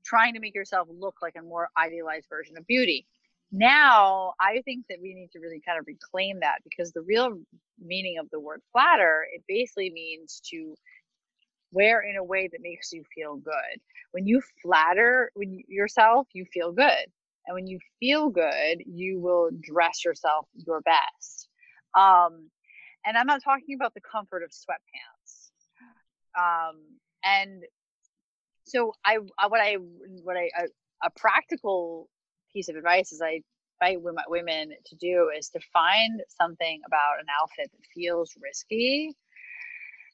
trying 0.04 0.34
to 0.34 0.40
make 0.40 0.54
yourself 0.54 0.86
look 0.90 1.16
like 1.22 1.34
a 1.38 1.42
more 1.42 1.68
idealized 1.78 2.26
version 2.28 2.56
of 2.56 2.66
beauty. 2.66 3.06
Now, 3.56 4.34
I 4.40 4.62
think 4.64 4.86
that 4.88 4.98
we 5.00 5.14
need 5.14 5.30
to 5.32 5.38
really 5.38 5.62
kind 5.64 5.78
of 5.78 5.86
reclaim 5.86 6.40
that 6.40 6.58
because 6.64 6.90
the 6.90 7.02
real 7.02 7.38
meaning 7.78 8.18
of 8.18 8.28
the 8.30 8.40
word 8.40 8.60
flatter, 8.72 9.24
it 9.32 9.44
basically 9.46 9.90
means 9.90 10.42
to 10.50 10.74
wear 11.70 12.00
in 12.00 12.16
a 12.16 12.24
way 12.24 12.48
that 12.50 12.60
makes 12.60 12.92
you 12.92 13.04
feel 13.14 13.36
good. 13.36 13.80
When 14.10 14.26
you 14.26 14.42
flatter 14.60 15.30
when 15.34 15.52
you, 15.52 15.62
yourself, 15.68 16.26
you 16.32 16.46
feel 16.52 16.72
good. 16.72 17.06
And 17.46 17.54
when 17.54 17.68
you 17.68 17.78
feel 18.00 18.28
good, 18.28 18.82
you 18.86 19.20
will 19.20 19.50
dress 19.62 20.04
yourself 20.04 20.48
your 20.66 20.80
best. 20.80 21.48
Um, 21.96 22.50
and 23.06 23.16
I'm 23.16 23.28
not 23.28 23.40
talking 23.44 23.76
about 23.76 23.94
the 23.94 24.00
comfort 24.00 24.42
of 24.42 24.50
sweatpants. 24.50 25.50
Um, 26.36 26.80
and 27.24 27.62
so 28.64 28.94
I, 29.04 29.18
what 29.46 29.60
I, 29.60 29.76
what 30.24 30.36
I, 30.36 30.50
a 31.04 31.10
practical 31.14 32.08
piece 32.54 32.68
of 32.68 32.76
advice 32.76 33.12
is 33.12 33.20
I 33.20 33.42
invite 33.82 34.00
women 34.28 34.70
to 34.86 34.96
do 34.96 35.30
is 35.36 35.48
to 35.50 35.60
find 35.72 36.22
something 36.28 36.80
about 36.86 37.20
an 37.20 37.26
outfit 37.42 37.70
that 37.72 37.86
feels 37.94 38.32
risky 38.42 39.14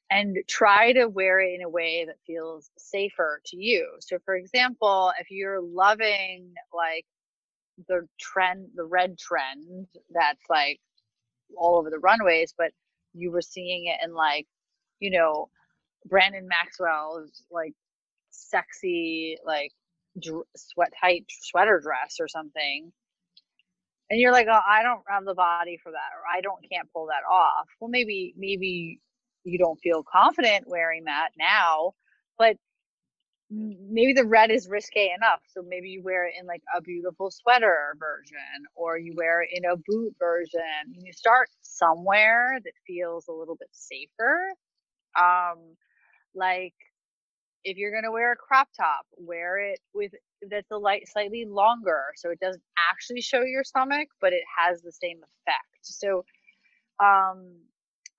and 0.09 0.37
try 0.49 0.91
to 0.93 1.07
wear 1.07 1.39
it 1.39 1.53
in 1.55 1.61
a 1.61 1.69
way 1.69 2.03
that 2.05 2.17
feels 2.27 2.69
safer 2.77 3.41
to 3.45 3.57
you. 3.57 3.87
So 3.99 4.17
for 4.25 4.35
example, 4.35 5.13
if 5.19 5.31
you're 5.31 5.61
loving 5.61 6.53
like 6.73 7.05
the 7.87 8.07
trend, 8.19 8.67
the 8.75 8.83
red 8.83 9.17
trend 9.17 9.87
that's 10.09 10.43
like 10.49 10.79
all 11.57 11.77
over 11.77 11.89
the 11.89 11.99
runways, 11.99 12.53
but 12.57 12.71
you 13.13 13.31
were 13.31 13.41
seeing 13.41 13.85
it 13.87 13.97
in 14.03 14.13
like, 14.13 14.47
you 14.99 15.11
know, 15.11 15.49
Brandon 16.05 16.47
Maxwell's 16.47 17.43
like 17.51 17.73
sexy, 18.31 19.37
like 19.45 19.71
dr- 20.19 20.45
sweat 20.55 20.89
tight 20.99 21.25
sweater 21.29 21.79
dress 21.83 22.17
or 22.19 22.27
something. 22.27 22.91
And 24.09 24.19
you're 24.19 24.33
like, 24.33 24.47
oh, 24.49 24.59
I 24.67 24.83
don't 24.83 25.03
have 25.07 25.25
the 25.25 25.33
body 25.35 25.77
for 25.81 25.91
that, 25.91 26.11
or 26.15 26.23
I 26.37 26.41
don't 26.41 26.63
can't 26.69 26.91
pull 26.93 27.07
that 27.07 27.23
off. 27.31 27.67
Well, 27.79 27.89
maybe, 27.89 28.33
maybe 28.37 28.99
you 29.45 29.57
don't 29.57 29.79
feel 29.79 30.03
confident 30.03 30.67
wearing 30.67 31.05
that 31.05 31.29
now, 31.37 31.93
but 32.37 32.57
maybe 33.49 34.13
the 34.13 34.25
red 34.25 34.51
is 34.51 34.69
risque 34.69 35.13
enough. 35.15 35.41
So 35.53 35.61
maybe 35.67 35.89
you 35.89 36.01
wear 36.03 36.27
it 36.27 36.35
in 36.39 36.47
like 36.47 36.61
a 36.77 36.81
beautiful 36.81 37.31
sweater 37.31 37.95
version 37.99 38.65
or 38.75 38.97
you 38.97 39.13
wear 39.15 39.43
it 39.43 39.49
in 39.51 39.65
a 39.65 39.75
boot 39.87 40.15
version. 40.19 40.95
You 40.97 41.11
start 41.13 41.49
somewhere 41.61 42.59
that 42.63 42.73
feels 42.87 43.27
a 43.27 43.33
little 43.33 43.55
bit 43.57 43.69
safer. 43.71 44.53
Um, 45.19 45.75
like 46.35 46.75
if 47.63 47.77
you're 47.77 47.91
going 47.91 48.03
to 48.03 48.11
wear 48.11 48.31
a 48.33 48.35
crop 48.35 48.69
top, 48.75 49.05
wear 49.17 49.59
it 49.59 49.79
with 49.93 50.11
that's 50.49 50.71
a 50.71 50.77
light 50.77 51.07
slightly 51.07 51.45
longer 51.45 52.05
so 52.15 52.31
it 52.31 52.39
doesn't 52.39 52.63
actually 52.91 53.21
show 53.21 53.43
your 53.43 53.63
stomach, 53.63 54.07
but 54.19 54.33
it 54.33 54.43
has 54.57 54.81
the 54.81 54.91
same 54.91 55.17
effect. 55.17 55.65
So 55.81 56.25
um 57.03 57.55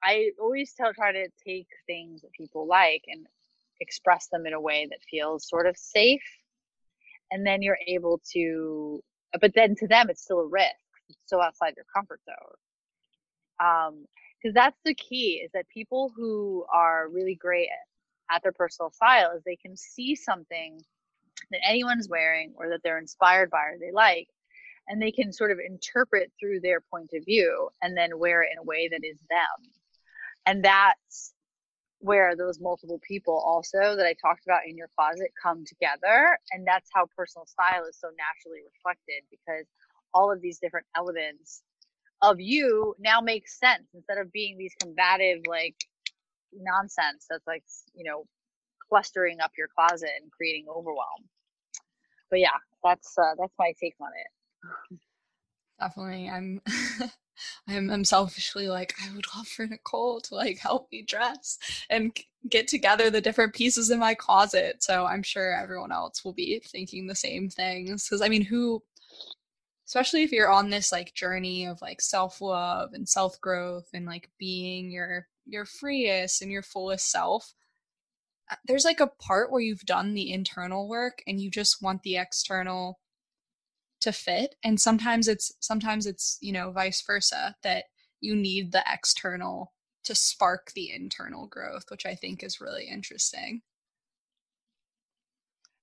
I 0.04 0.30
always 0.40 0.72
tell 0.74 0.92
try 0.92 1.12
to 1.12 1.28
take 1.46 1.68
things 1.86 2.22
that 2.22 2.32
people 2.32 2.66
like 2.66 3.04
and 3.06 3.26
express 3.80 4.28
them 4.28 4.46
in 4.46 4.52
a 4.52 4.60
way 4.60 4.86
that 4.90 4.98
feels 5.10 5.48
sort 5.48 5.66
of 5.66 5.76
safe 5.76 6.22
and 7.30 7.46
then 7.46 7.62
you're 7.62 7.78
able 7.88 8.20
to 8.32 9.02
but 9.40 9.52
then 9.54 9.74
to 9.76 9.88
them 9.88 10.08
it's 10.08 10.22
still 10.22 10.40
a 10.40 10.46
risk 10.46 10.74
it's 11.08 11.18
still 11.26 11.40
outside 11.40 11.74
their 11.74 11.86
comfort 11.94 12.20
zone 12.24 13.66
um 13.66 14.06
because 14.42 14.54
that's 14.54 14.78
the 14.84 14.94
key 14.94 15.40
is 15.44 15.50
that 15.54 15.68
people 15.68 16.12
who 16.16 16.64
are 16.72 17.08
really 17.08 17.34
great 17.36 17.68
at, 17.68 17.86
at 18.34 18.42
their 18.42 18.52
personal 18.52 18.90
style 18.90 19.32
is 19.36 19.42
they 19.44 19.56
can 19.56 19.76
see 19.76 20.14
something 20.14 20.80
that 21.50 21.60
anyone's 21.66 22.08
wearing 22.08 22.52
or 22.56 22.68
that 22.68 22.80
they're 22.82 22.98
inspired 22.98 23.50
by 23.50 23.64
or 23.64 23.76
they 23.78 23.92
like 23.92 24.28
and 24.88 25.00
they 25.00 25.12
can 25.12 25.32
sort 25.32 25.50
of 25.50 25.58
interpret 25.58 26.32
through 26.38 26.60
their 26.60 26.80
point 26.80 27.10
of 27.14 27.24
view 27.24 27.68
and 27.82 27.96
then 27.96 28.18
wear 28.18 28.42
it 28.42 28.50
in 28.52 28.58
a 28.58 28.64
way 28.64 28.88
that 28.88 29.04
is 29.04 29.18
them 29.28 29.72
and 30.46 30.64
that's 30.64 31.34
where 32.02 32.34
those 32.36 32.60
multiple 32.60 33.00
people 33.06 33.40
also 33.46 33.96
that 33.96 34.06
I 34.06 34.14
talked 34.14 34.44
about 34.44 34.66
in 34.66 34.76
your 34.76 34.88
closet 34.96 35.32
come 35.40 35.64
together. 35.64 36.36
And 36.50 36.66
that's 36.66 36.90
how 36.92 37.06
personal 37.16 37.46
style 37.46 37.84
is 37.88 37.96
so 37.96 38.08
naturally 38.08 38.60
reflected 38.74 39.22
because 39.30 39.66
all 40.12 40.32
of 40.32 40.42
these 40.42 40.58
different 40.58 40.86
elements 40.96 41.62
of 42.20 42.40
you 42.40 42.94
now 42.98 43.20
make 43.20 43.48
sense 43.48 43.84
instead 43.94 44.18
of 44.18 44.32
being 44.32 44.58
these 44.58 44.74
combative, 44.80 45.42
like 45.46 45.76
nonsense 46.54 47.26
that's 47.28 47.46
like, 47.46 47.64
you 47.94 48.04
know, 48.04 48.24
clustering 48.88 49.40
up 49.40 49.52
your 49.56 49.68
closet 49.68 50.10
and 50.20 50.30
creating 50.30 50.66
overwhelm. 50.68 51.28
But 52.30 52.40
yeah, 52.40 52.58
that's, 52.82 53.16
uh, 53.18 53.34
that's 53.38 53.54
my 53.58 53.72
take 53.80 53.94
on 54.00 54.10
it. 54.16 54.98
Definitely. 55.80 56.28
I'm 56.28 56.60
I'm, 57.68 57.90
I'm 57.90 58.04
selfishly 58.04 58.68
like 58.68 58.94
I 59.04 59.14
would 59.14 59.26
love 59.36 59.48
for 59.48 59.66
Nicole 59.66 60.20
to 60.22 60.34
like 60.34 60.58
help 60.58 60.88
me 60.92 61.02
dress 61.02 61.58
and 61.90 62.16
get 62.48 62.68
together 62.68 63.10
the 63.10 63.20
different 63.20 63.54
pieces 63.54 63.90
in 63.90 63.98
my 63.98 64.14
closet. 64.14 64.82
So 64.82 65.06
I'm 65.06 65.22
sure 65.22 65.54
everyone 65.54 65.92
else 65.92 66.24
will 66.24 66.32
be 66.32 66.60
thinking 66.64 67.06
the 67.06 67.14
same 67.14 67.48
things 67.48 68.06
because 68.06 68.22
I 68.22 68.28
mean, 68.28 68.42
who, 68.44 68.82
especially 69.86 70.22
if 70.22 70.32
you're 70.32 70.50
on 70.50 70.70
this 70.70 70.92
like 70.92 71.14
journey 71.14 71.66
of 71.66 71.80
like 71.82 72.00
self 72.00 72.40
love 72.40 72.92
and 72.92 73.08
self 73.08 73.40
growth 73.40 73.88
and 73.92 74.06
like 74.06 74.30
being 74.38 74.90
your 74.90 75.26
your 75.46 75.64
freest 75.64 76.42
and 76.42 76.50
your 76.50 76.62
fullest 76.62 77.10
self. 77.10 77.54
Uh, 78.50 78.56
there's 78.66 78.84
like 78.84 79.00
a 79.00 79.06
part 79.06 79.50
where 79.50 79.60
you've 79.60 79.86
done 79.86 80.14
the 80.14 80.32
internal 80.32 80.88
work 80.88 81.22
and 81.26 81.40
you 81.40 81.50
just 81.50 81.82
want 81.82 82.02
the 82.02 82.16
external 82.16 82.98
to 84.00 84.12
fit 84.12 84.56
and 84.64 84.80
sometimes 84.80 85.28
it's 85.28 85.52
sometimes 85.60 86.06
it's 86.06 86.36
you 86.40 86.50
know 86.52 86.72
vice 86.72 87.00
versa 87.06 87.54
that 87.62 87.84
you 88.20 88.34
need 88.34 88.72
the 88.72 88.82
external 88.90 89.72
to 90.04 90.14
spark 90.14 90.72
the 90.74 90.90
internal 90.90 91.46
growth, 91.46 91.84
which 91.88 92.06
I 92.06 92.14
think 92.14 92.42
is 92.42 92.60
really 92.60 92.88
interesting. 92.88 93.62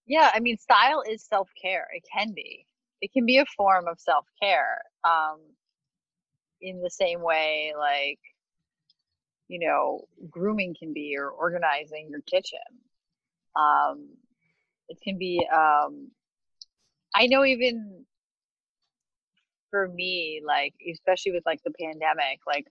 Yeah, 0.07 0.31
I 0.33 0.39
mean, 0.39 0.57
style 0.57 1.03
is 1.07 1.23
self 1.23 1.49
care. 1.61 1.87
It 1.93 2.03
can 2.11 2.33
be. 2.33 2.65
It 3.01 3.11
can 3.13 3.25
be 3.25 3.37
a 3.37 3.45
form 3.57 3.87
of 3.87 3.99
self 3.99 4.25
care. 4.41 4.81
Um, 5.03 5.39
in 6.61 6.81
the 6.81 6.89
same 6.89 7.21
way, 7.21 7.73
like, 7.77 8.19
you 9.49 9.59
know, 9.59 10.05
grooming 10.29 10.75
can 10.79 10.93
be 10.93 11.15
or 11.17 11.29
organizing 11.29 12.07
your 12.09 12.21
kitchen. 12.21 12.59
Um, 13.55 14.09
it 14.87 14.99
can 15.03 15.17
be, 15.17 15.45
um, 15.53 16.11
I 17.15 17.27
know 17.27 17.43
even 17.43 18.05
for 19.71 19.89
me, 19.89 20.41
like, 20.45 20.73
especially 20.91 21.31
with 21.33 21.43
like 21.45 21.61
the 21.63 21.71
pandemic, 21.71 22.39
like 22.47 22.67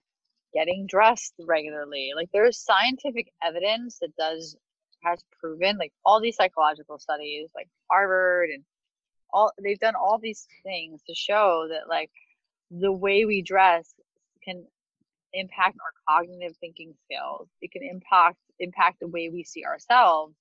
getting 0.53 0.87
dressed 0.87 1.33
regularly, 1.45 2.11
like 2.15 2.29
there's 2.33 2.57
scientific 2.57 3.31
evidence 3.43 3.99
that 3.99 4.15
does 4.17 4.55
has 5.03 5.23
proven 5.39 5.77
like 5.77 5.93
all 6.05 6.19
these 6.19 6.35
psychological 6.35 6.99
studies 6.99 7.47
like 7.55 7.69
harvard 7.89 8.49
and 8.49 8.63
all 9.31 9.49
they've 9.63 9.79
done 9.79 9.93
all 9.95 10.19
these 10.21 10.45
things 10.63 11.01
to 11.07 11.15
show 11.15 11.67
that 11.69 11.87
like 11.87 12.11
the 12.69 12.91
way 12.91 13.23
we 13.23 13.41
dress 13.41 13.93
can 14.43 14.65
impact 15.33 15.77
our 15.83 16.17
cognitive 16.17 16.55
thinking 16.57 16.93
skills. 17.05 17.47
It 17.61 17.71
can 17.71 17.83
impact 17.83 18.37
impact 18.59 18.99
the 18.99 19.07
way 19.07 19.29
we 19.29 19.43
see 19.43 19.63
ourselves 19.65 20.35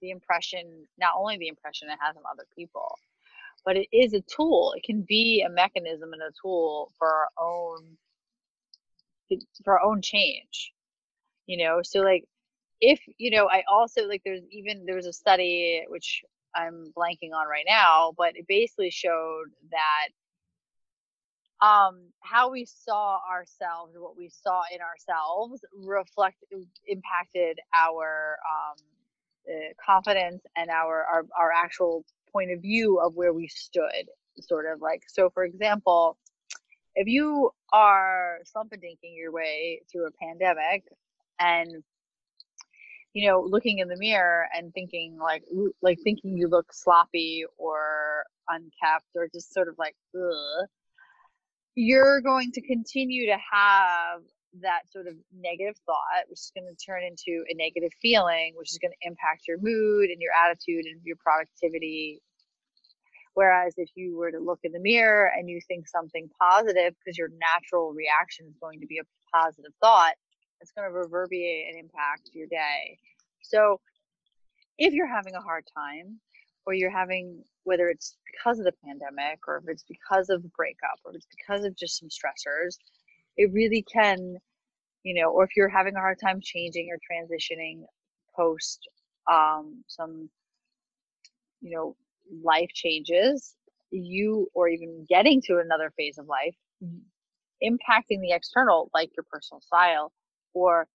the 0.00 0.10
impression 0.10 0.86
not 0.98 1.14
only 1.18 1.38
the 1.38 1.48
impression 1.48 1.88
it 1.88 1.98
has 2.00 2.16
on 2.16 2.22
other 2.30 2.46
people 2.54 2.96
but 3.64 3.76
it 3.76 3.88
is 3.92 4.12
a 4.12 4.20
tool. 4.20 4.74
It 4.76 4.82
can 4.84 5.06
be 5.08 5.42
a 5.46 5.48
mechanism 5.50 6.12
and 6.12 6.22
a 6.22 6.32
tool 6.42 6.92
for 6.98 7.08
our 7.08 7.28
own 7.38 7.96
for 9.64 9.78
our 9.78 9.84
own 9.84 10.02
change 10.02 10.72
you 11.46 11.58
know? 11.58 11.80
So 11.82 12.00
like 12.00 12.24
if 12.80 13.00
you 13.18 13.30
know 13.30 13.48
i 13.50 13.62
also 13.70 14.06
like 14.06 14.22
there's 14.24 14.42
even 14.50 14.84
there 14.84 14.96
was 14.96 15.06
a 15.06 15.12
study 15.12 15.82
which 15.88 16.22
i'm 16.54 16.92
blanking 16.96 17.32
on 17.34 17.48
right 17.48 17.64
now 17.66 18.12
but 18.18 18.36
it 18.36 18.46
basically 18.48 18.90
showed 18.90 19.46
that 19.70 20.08
um 21.60 22.00
how 22.20 22.50
we 22.50 22.64
saw 22.64 23.18
ourselves 23.30 23.92
what 23.96 24.16
we 24.16 24.28
saw 24.28 24.62
in 24.72 24.80
ourselves 24.80 25.64
reflect 25.84 26.36
impacted 26.86 27.58
our 27.78 28.38
um 28.50 28.76
uh, 29.48 29.72
confidence 29.84 30.42
and 30.56 30.70
our, 30.70 31.04
our 31.04 31.26
our 31.38 31.52
actual 31.52 32.04
point 32.32 32.50
of 32.50 32.60
view 32.60 32.98
of 32.98 33.14
where 33.14 33.32
we 33.32 33.46
stood 33.46 34.08
sort 34.40 34.66
of 34.66 34.80
like 34.80 35.02
so 35.06 35.30
for 35.30 35.44
example 35.44 36.16
if 36.96 37.06
you 37.08 37.50
are 37.72 38.38
dinking 38.54 39.16
your 39.16 39.32
way 39.32 39.80
through 39.90 40.06
a 40.06 40.10
pandemic 40.12 40.84
and 41.38 41.82
you 43.14 43.28
know, 43.28 43.40
looking 43.48 43.78
in 43.78 43.88
the 43.88 43.96
mirror 43.96 44.48
and 44.52 44.74
thinking 44.74 45.16
like, 45.18 45.44
like 45.80 45.98
thinking 46.02 46.36
you 46.36 46.48
look 46.48 46.72
sloppy 46.72 47.44
or 47.56 48.24
unkept 48.48 49.06
or 49.14 49.28
just 49.32 49.54
sort 49.54 49.68
of 49.68 49.76
like, 49.78 49.94
ugh, 50.14 50.68
you're 51.74 52.20
going 52.20 52.52
to 52.52 52.60
continue 52.60 53.26
to 53.26 53.36
have 53.52 54.22
that 54.62 54.82
sort 54.92 55.08
of 55.08 55.14
negative 55.36 55.74
thought, 55.84 56.28
which 56.28 56.38
is 56.38 56.52
going 56.54 56.68
to 56.68 56.84
turn 56.84 57.02
into 57.02 57.44
a 57.50 57.54
negative 57.54 57.90
feeling, 58.00 58.52
which 58.56 58.70
is 58.70 58.78
going 58.78 58.92
to 58.92 59.08
impact 59.08 59.48
your 59.48 59.58
mood 59.60 60.10
and 60.10 60.20
your 60.20 60.32
attitude 60.32 60.86
and 60.86 61.00
your 61.04 61.16
productivity. 61.16 62.20
Whereas 63.34 63.74
if 63.76 63.90
you 63.96 64.16
were 64.16 64.30
to 64.30 64.38
look 64.38 64.60
in 64.62 64.70
the 64.70 64.78
mirror 64.78 65.32
and 65.36 65.48
you 65.50 65.60
think 65.66 65.88
something 65.88 66.30
positive, 66.40 66.94
because 66.98 67.18
your 67.18 67.30
natural 67.40 67.92
reaction 67.92 68.46
is 68.46 68.54
going 68.60 68.80
to 68.80 68.86
be 68.86 68.98
a 68.98 69.36
positive 69.36 69.72
thought, 69.80 70.14
it's 70.60 70.70
going 70.70 70.88
to 70.88 70.92
reverberate 70.94 71.66
and 71.68 71.78
impact 71.78 72.30
your 72.32 72.46
day. 72.46 72.98
So 73.42 73.80
if 74.78 74.94
you're 74.94 75.12
having 75.12 75.34
a 75.34 75.40
hard 75.40 75.64
time 75.76 76.20
or 76.64 76.74
you're 76.74 76.90
having 76.90 77.42
whether 77.64 77.88
it's 77.88 78.16
because 78.30 78.58
of 78.58 78.64
the 78.64 78.72
pandemic 78.84 79.40
or 79.48 79.56
if 79.58 79.64
it's 79.68 79.84
because 79.88 80.30
of 80.30 80.42
breakup 80.52 80.98
or 81.04 81.10
if 81.12 81.16
it's 81.16 81.26
because 81.36 81.64
of 81.64 81.76
just 81.76 81.98
some 81.98 82.08
stressors, 82.08 82.76
it 83.36 83.52
really 83.52 83.84
can, 83.92 84.36
you 85.02 85.20
know, 85.20 85.30
or 85.30 85.44
if 85.44 85.50
you're 85.56 85.68
having 85.68 85.96
a 85.96 86.00
hard 86.00 86.18
time 86.20 86.40
changing 86.42 86.88
or 86.90 86.98
transitioning 86.98 87.84
post 88.36 88.88
um, 89.30 89.82
some, 89.88 90.28
you 91.60 91.74
know, 91.74 91.96
life 92.42 92.70
changes, 92.74 93.54
you 93.90 94.48
or 94.54 94.68
even 94.68 95.06
getting 95.08 95.40
to 95.42 95.58
another 95.58 95.92
phase 95.96 96.18
of 96.18 96.26
life, 96.26 96.56
impacting 97.62 98.20
the 98.20 98.32
external, 98.32 98.90
like 98.92 99.10
your 99.16 99.24
personal 99.30 99.60
style, 99.60 100.12
or 100.52 100.86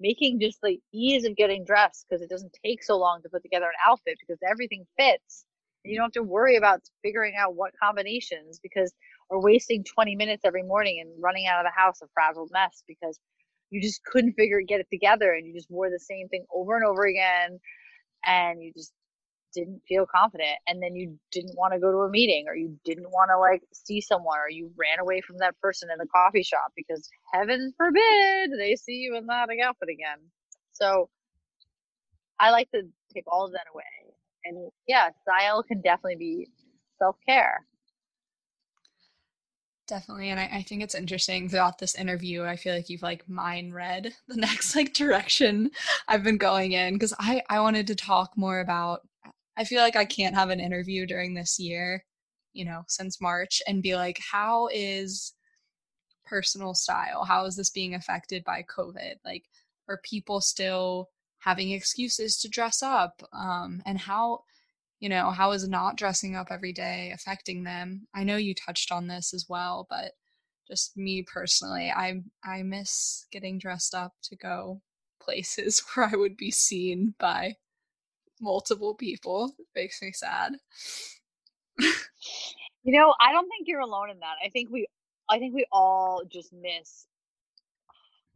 making 0.00 0.40
just 0.40 0.60
the 0.62 0.78
ease 0.92 1.24
of 1.24 1.36
getting 1.36 1.64
dressed 1.64 2.06
because 2.08 2.22
it 2.22 2.28
doesn't 2.28 2.56
take 2.64 2.82
so 2.82 2.98
long 2.98 3.22
to 3.22 3.28
put 3.28 3.42
together 3.42 3.66
an 3.66 3.72
outfit 3.88 4.16
because 4.20 4.40
everything 4.48 4.84
fits. 4.98 5.44
You 5.84 5.96
don't 5.96 6.06
have 6.06 6.12
to 6.12 6.22
worry 6.22 6.56
about 6.56 6.80
figuring 7.02 7.34
out 7.38 7.54
what 7.56 7.72
combinations 7.82 8.60
because 8.62 8.92
or 9.30 9.42
wasting 9.42 9.84
20 9.84 10.16
minutes 10.16 10.44
every 10.44 10.62
morning 10.62 11.00
and 11.00 11.10
running 11.22 11.46
out 11.46 11.64
of 11.64 11.70
the 11.70 11.80
house 11.80 12.00
a 12.02 12.06
frazzled 12.14 12.50
mess 12.52 12.82
because 12.86 13.18
you 13.70 13.80
just 13.82 14.04
couldn't 14.04 14.34
figure 14.34 14.60
get 14.60 14.80
it 14.80 14.88
together 14.90 15.32
and 15.32 15.46
you 15.46 15.54
just 15.54 15.70
wore 15.70 15.90
the 15.90 15.98
same 15.98 16.28
thing 16.28 16.44
over 16.54 16.76
and 16.76 16.84
over 16.84 17.06
again 17.06 17.58
and 18.24 18.62
you 18.62 18.72
just 18.76 18.92
didn't 19.54 19.82
feel 19.88 20.06
confident. 20.06 20.58
And 20.68 20.82
then 20.82 20.96
you 20.96 21.18
didn't 21.32 21.56
want 21.56 21.74
to 21.74 21.80
go 21.80 21.90
to 21.92 21.98
a 21.98 22.10
meeting 22.10 22.46
or 22.48 22.56
you 22.56 22.78
didn't 22.84 23.10
want 23.10 23.30
to 23.30 23.38
like 23.38 23.62
see 23.72 24.00
someone 24.00 24.38
or 24.38 24.50
you 24.50 24.70
ran 24.76 25.00
away 25.00 25.20
from 25.22 25.38
that 25.38 25.58
person 25.60 25.90
in 25.92 25.98
the 25.98 26.06
coffee 26.08 26.42
shop 26.42 26.72
because 26.76 27.08
heaven 27.32 27.72
forbid 27.76 28.52
they 28.58 28.76
see 28.76 28.94
you 28.94 29.16
in 29.16 29.26
that 29.26 29.48
outfit 29.64 29.88
again. 29.90 30.18
So 30.72 31.08
i 32.40 32.50
like 32.50 32.70
to 32.72 32.82
take 33.14 33.24
all 33.26 33.46
of 33.46 33.52
that 33.52 33.66
away 33.72 33.84
and 34.44 34.70
yeah 34.86 35.08
style 35.22 35.62
can 35.62 35.80
definitely 35.80 36.16
be 36.16 36.48
self-care 36.98 37.66
definitely 39.88 40.30
and 40.30 40.40
I, 40.40 40.48
I, 40.52 40.62
think 40.62 40.82
it's 40.82 40.94
interesting 40.94 41.48
throughout 41.48 41.78
this 41.78 41.96
interview 41.96 42.44
i 42.44 42.56
feel 42.56 42.74
like 42.74 42.88
you've 42.88 43.02
like 43.02 43.28
mind 43.28 43.74
read 43.74 44.14
the 44.28 44.36
next 44.36 44.76
like 44.76 44.94
direction 44.94 45.70
i've 46.08 46.22
been 46.22 46.38
going 46.38 46.72
in 46.72 46.94
because 46.94 47.14
i 47.18 47.42
i 47.50 47.60
wanted 47.60 47.86
to 47.88 47.94
talk 47.94 48.32
more 48.36 48.60
about 48.60 49.00
I 49.56 49.64
feel 49.64 49.80
like 49.80 49.96
I 49.96 50.04
can't 50.04 50.34
have 50.34 50.50
an 50.50 50.60
interview 50.60 51.06
during 51.06 51.34
this 51.34 51.58
year, 51.58 52.04
you 52.52 52.64
know, 52.64 52.82
since 52.88 53.20
March 53.20 53.62
and 53.66 53.82
be 53.82 53.96
like, 53.96 54.18
how 54.18 54.68
is 54.72 55.34
personal 56.24 56.74
style? 56.74 57.24
How 57.24 57.44
is 57.44 57.56
this 57.56 57.70
being 57.70 57.94
affected 57.94 58.44
by 58.44 58.64
COVID? 58.74 59.14
Like, 59.24 59.44
are 59.88 60.00
people 60.04 60.40
still 60.40 61.10
having 61.44 61.70
excuses 61.70 62.38
to 62.40 62.48
dress 62.48 62.82
up? 62.82 63.22
Um, 63.32 63.82
and 63.86 63.98
how, 63.98 64.44
you 65.00 65.08
know, 65.08 65.30
how 65.30 65.52
is 65.52 65.68
not 65.68 65.96
dressing 65.96 66.36
up 66.36 66.48
every 66.50 66.72
day 66.72 67.12
affecting 67.14 67.64
them? 67.64 68.06
I 68.14 68.24
know 68.24 68.36
you 68.36 68.54
touched 68.54 68.92
on 68.92 69.08
this 69.08 69.34
as 69.34 69.46
well, 69.48 69.86
but 69.90 70.12
just 70.68 70.96
me 70.96 71.22
personally, 71.22 71.90
I 71.90 72.22
I 72.44 72.62
miss 72.62 73.26
getting 73.32 73.58
dressed 73.58 73.94
up 73.94 74.14
to 74.24 74.36
go 74.36 74.80
places 75.20 75.82
where 75.94 76.06
I 76.12 76.16
would 76.16 76.36
be 76.36 76.50
seen 76.50 77.14
by 77.18 77.56
multiple 78.40 78.94
people. 78.94 79.54
It 79.58 79.66
makes 79.74 80.00
me 80.02 80.12
sad. 80.12 80.54
you 81.78 82.98
know, 82.98 83.14
I 83.20 83.32
don't 83.32 83.48
think 83.48 83.66
you're 83.66 83.80
alone 83.80 84.10
in 84.10 84.20
that. 84.20 84.36
I 84.44 84.50
think 84.50 84.70
we 84.70 84.86
I 85.30 85.38
think 85.38 85.54
we 85.54 85.66
all 85.72 86.22
just 86.30 86.52
miss 86.52 87.06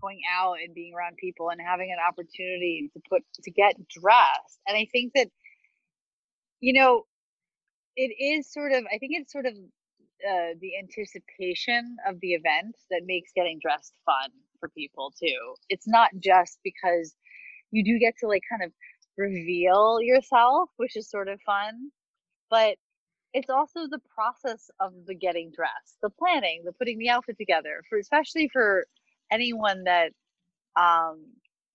going 0.07 0.21
out 0.33 0.57
and 0.65 0.75
being 0.75 0.95
around 0.95 1.17
people 1.17 1.51
and 1.51 1.61
having 1.61 1.91
an 1.91 1.99
opportunity 2.07 2.91
to 2.93 3.01
put 3.09 3.23
to 3.43 3.51
get 3.51 3.75
dressed. 3.89 4.61
And 4.67 4.77
I 4.77 4.87
think 4.93 5.13
that 5.15 5.29
you 6.61 6.73
know, 6.73 7.05
it 7.97 8.15
is 8.23 8.53
sort 8.53 8.73
of 8.73 8.85
I 8.93 8.99
think 8.99 9.13
it's 9.15 9.33
sort 9.33 9.47
of 9.47 9.55
uh, 9.55 10.55
the 10.61 10.73
anticipation 10.79 11.97
of 12.09 12.21
the 12.21 12.33
event 12.33 12.77
that 12.91 13.03
makes 13.05 13.31
getting 13.35 13.59
dressed 13.61 13.93
fun 14.05 14.31
for 14.61 14.69
people 14.71 15.13
too. 15.21 15.55
It's 15.69 15.87
not 15.87 16.11
just 16.19 16.59
because 16.65 17.15
you 17.71 17.85
do 17.85 17.99
get 17.99 18.15
to 18.21 18.29
like 18.29 18.43
kind 18.51 18.63
of 18.63 18.73
reveal 19.19 19.99
yourself, 20.01 20.71
which 20.77 20.97
is 20.97 21.11
sort 21.11 21.29
of 21.29 21.41
fun. 21.45 21.91
But 22.51 22.77
it's 23.35 23.51
also 23.51 23.81
the 23.87 24.01
process 24.15 24.71
of 24.81 24.93
the 25.07 25.15
getting 25.15 25.53
dressed, 25.55 25.99
the 26.03 26.11
planning, 26.11 26.63
the 26.65 26.73
putting 26.73 26.99
the 26.99 27.11
outfit 27.11 27.37
together 27.37 27.83
for 27.89 27.99
especially 27.99 28.49
for 28.53 28.87
anyone 29.31 29.85
that 29.85 30.13
um, 30.77 31.25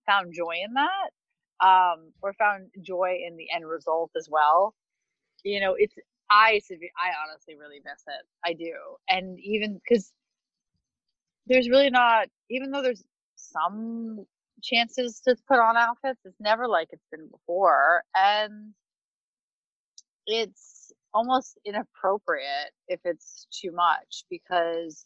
found 0.06 0.32
joy 0.34 0.56
in 0.64 0.74
that 0.74 1.66
um, 1.66 2.12
or 2.22 2.32
found 2.34 2.68
joy 2.82 3.18
in 3.26 3.36
the 3.36 3.46
end 3.54 3.66
result 3.66 4.10
as 4.16 4.28
well. 4.30 4.74
You 5.44 5.60
know, 5.60 5.74
it's 5.76 5.94
I 6.30 6.60
I 6.70 7.10
honestly 7.28 7.56
really 7.58 7.80
miss 7.84 8.02
it. 8.06 8.26
I 8.44 8.54
do, 8.54 8.72
and 9.08 9.38
even 9.40 9.80
because 9.82 10.12
there's 11.46 11.68
really 11.68 11.90
not 11.90 12.28
even 12.50 12.70
though 12.70 12.82
there's 12.82 13.04
some 13.36 14.24
chances 14.62 15.20
to 15.26 15.36
put 15.48 15.58
on 15.58 15.76
outfits. 15.76 16.20
It's 16.24 16.40
never 16.40 16.68
like 16.68 16.88
it's 16.92 17.06
been 17.10 17.28
before. 17.28 18.02
And 18.14 18.72
it's 20.26 20.92
almost 21.12 21.58
inappropriate 21.64 22.72
if 22.88 23.00
it's 23.04 23.46
too 23.50 23.72
much 23.72 24.24
because 24.30 25.04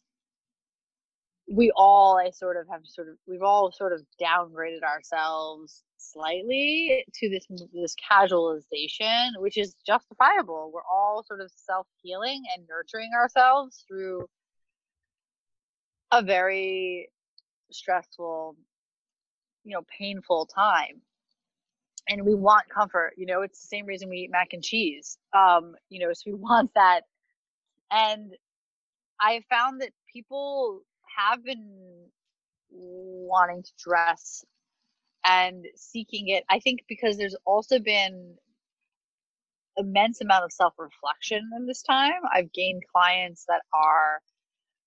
we 1.48 1.70
all 1.76 2.18
I 2.18 2.30
sort 2.30 2.56
of 2.56 2.66
have 2.68 2.82
sort 2.84 3.08
of 3.08 3.16
we've 3.26 3.42
all 3.42 3.70
sort 3.70 3.92
of 3.92 4.02
downgraded 4.20 4.82
ourselves 4.82 5.84
slightly 5.96 7.04
to 7.14 7.28
this 7.28 7.46
this 7.72 7.94
casualization, 8.10 9.30
which 9.38 9.56
is 9.56 9.74
justifiable. 9.86 10.70
We're 10.74 10.80
all 10.82 11.24
sort 11.26 11.40
of 11.40 11.50
self 11.54 11.86
healing 12.02 12.42
and 12.54 12.66
nurturing 12.68 13.10
ourselves 13.14 13.84
through 13.88 14.26
a 16.12 16.22
very 16.22 17.08
stressful, 17.70 18.56
you 19.64 19.74
know, 19.74 19.82
painful 19.98 20.46
time. 20.46 21.00
And 22.08 22.24
we 22.24 22.34
want 22.34 22.68
comfort, 22.68 23.14
you 23.16 23.26
know, 23.26 23.42
it's 23.42 23.60
the 23.60 23.66
same 23.66 23.86
reason 23.86 24.08
we 24.08 24.18
eat 24.18 24.30
mac 24.30 24.52
and 24.52 24.62
cheese. 24.62 25.18
Um, 25.32 25.74
you 25.88 26.00
know, 26.00 26.12
so 26.12 26.22
we 26.26 26.34
want 26.34 26.70
that. 26.74 27.02
And 27.90 28.32
I 29.20 29.42
found 29.48 29.80
that 29.80 29.90
people 30.12 30.82
have 31.16 31.44
been 31.44 32.08
wanting 32.70 33.62
to 33.62 33.72
dress 33.82 34.44
and 35.24 35.66
seeking 35.76 36.28
it. 36.28 36.44
I 36.48 36.60
think 36.60 36.80
because 36.88 37.16
there's 37.16 37.36
also 37.44 37.78
been 37.78 38.36
immense 39.76 40.20
amount 40.20 40.44
of 40.44 40.52
self-reflection 40.52 41.50
in 41.56 41.66
this 41.66 41.82
time. 41.82 42.22
I've 42.32 42.52
gained 42.52 42.82
clients 42.92 43.44
that 43.48 43.62
are 43.74 44.20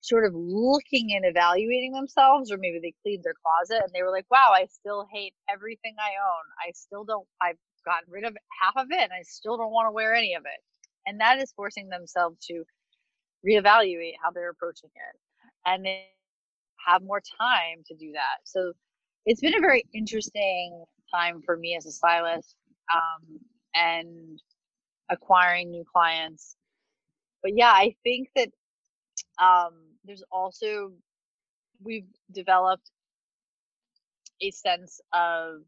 sort 0.01 0.25
of 0.25 0.34
looking 0.34 1.13
and 1.13 1.25
evaluating 1.25 1.91
themselves 1.91 2.51
or 2.51 2.57
maybe 2.57 2.80
they 2.82 2.93
cleaned 3.03 3.23
their 3.23 3.36
closet 3.43 3.84
and 3.84 3.93
they 3.93 4.01
were 4.01 4.11
like 4.11 4.25
wow 4.32 4.51
i 4.53 4.65
still 4.71 5.05
hate 5.11 5.34
everything 5.51 5.93
i 5.99 6.11
own 6.11 6.45
i 6.65 6.71
still 6.73 7.03
don't 7.03 7.27
i've 7.41 7.57
gotten 7.86 8.09
rid 8.09 8.23
of 8.23 8.36
half 8.61 8.73
of 8.77 8.88
it 8.91 9.01
and 9.01 9.11
i 9.11 9.21
still 9.23 9.57
don't 9.57 9.73
want 9.73 9.88
to 9.88 9.91
wear 9.91 10.13
any 10.13 10.36
of 10.36 10.43
it 10.45 10.61
and 11.05 11.19
that 11.19 11.39
is 11.39 11.51
forcing 11.51 11.89
themselves 11.89 12.38
to 12.45 12.63
reevaluate 13.45 14.13
how 14.23 14.32
they're 14.32 14.51
approaching 14.51 14.89
it 14.95 15.19
and 15.65 15.86
they 15.86 16.05
have 16.86 17.01
more 17.03 17.21
time 17.39 17.84
to 17.86 17.95
do 17.95 18.11
that 18.13 18.39
so 18.43 18.73
it's 19.25 19.41
been 19.41 19.55
a 19.55 19.61
very 19.61 19.84
interesting 19.93 20.84
time 21.13 21.41
for 21.45 21.57
me 21.57 21.75
as 21.75 21.86
a 21.86 21.91
stylist 21.91 22.55
um, 22.93 23.39
and 23.75 24.39
acquiring 25.09 25.71
new 25.71 25.84
clients 25.91 26.55
but 27.41 27.55
yeah 27.55 27.71
i 27.71 27.95
think 28.03 28.30
that 28.36 28.49
um, 29.39 29.73
there's 30.05 30.23
also 30.32 30.91
we've 31.82 32.07
developed 32.32 32.91
a 34.41 34.51
sense 34.51 35.01
of 35.13 35.61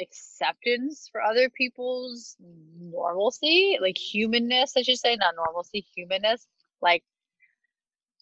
acceptance 0.00 1.08
for 1.10 1.22
other 1.22 1.48
people's 1.50 2.36
normalcy, 2.80 3.78
like 3.80 3.96
humanness, 3.96 4.74
I 4.76 4.82
should 4.82 4.98
say, 4.98 5.16
not 5.16 5.34
normalcy, 5.36 5.86
humanness. 5.94 6.46
Like 6.82 7.02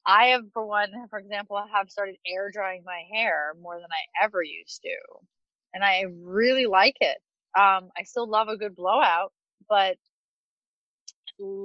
I 0.06 0.26
have, 0.26 0.42
for 0.52 0.66
one, 0.66 0.90
for 1.10 1.18
example, 1.18 1.62
have 1.72 1.90
started 1.90 2.16
air 2.26 2.50
drying 2.52 2.82
my 2.84 3.02
hair 3.12 3.54
more 3.60 3.76
than 3.76 3.86
I 3.90 4.24
ever 4.24 4.42
used 4.42 4.82
to, 4.82 4.96
and 5.74 5.84
I 5.84 6.04
really 6.22 6.66
like 6.66 6.96
it. 7.00 7.18
Um, 7.58 7.90
I 7.96 8.02
still 8.04 8.28
love 8.28 8.48
a 8.48 8.56
good 8.56 8.74
blowout, 8.74 9.32
but 9.68 9.96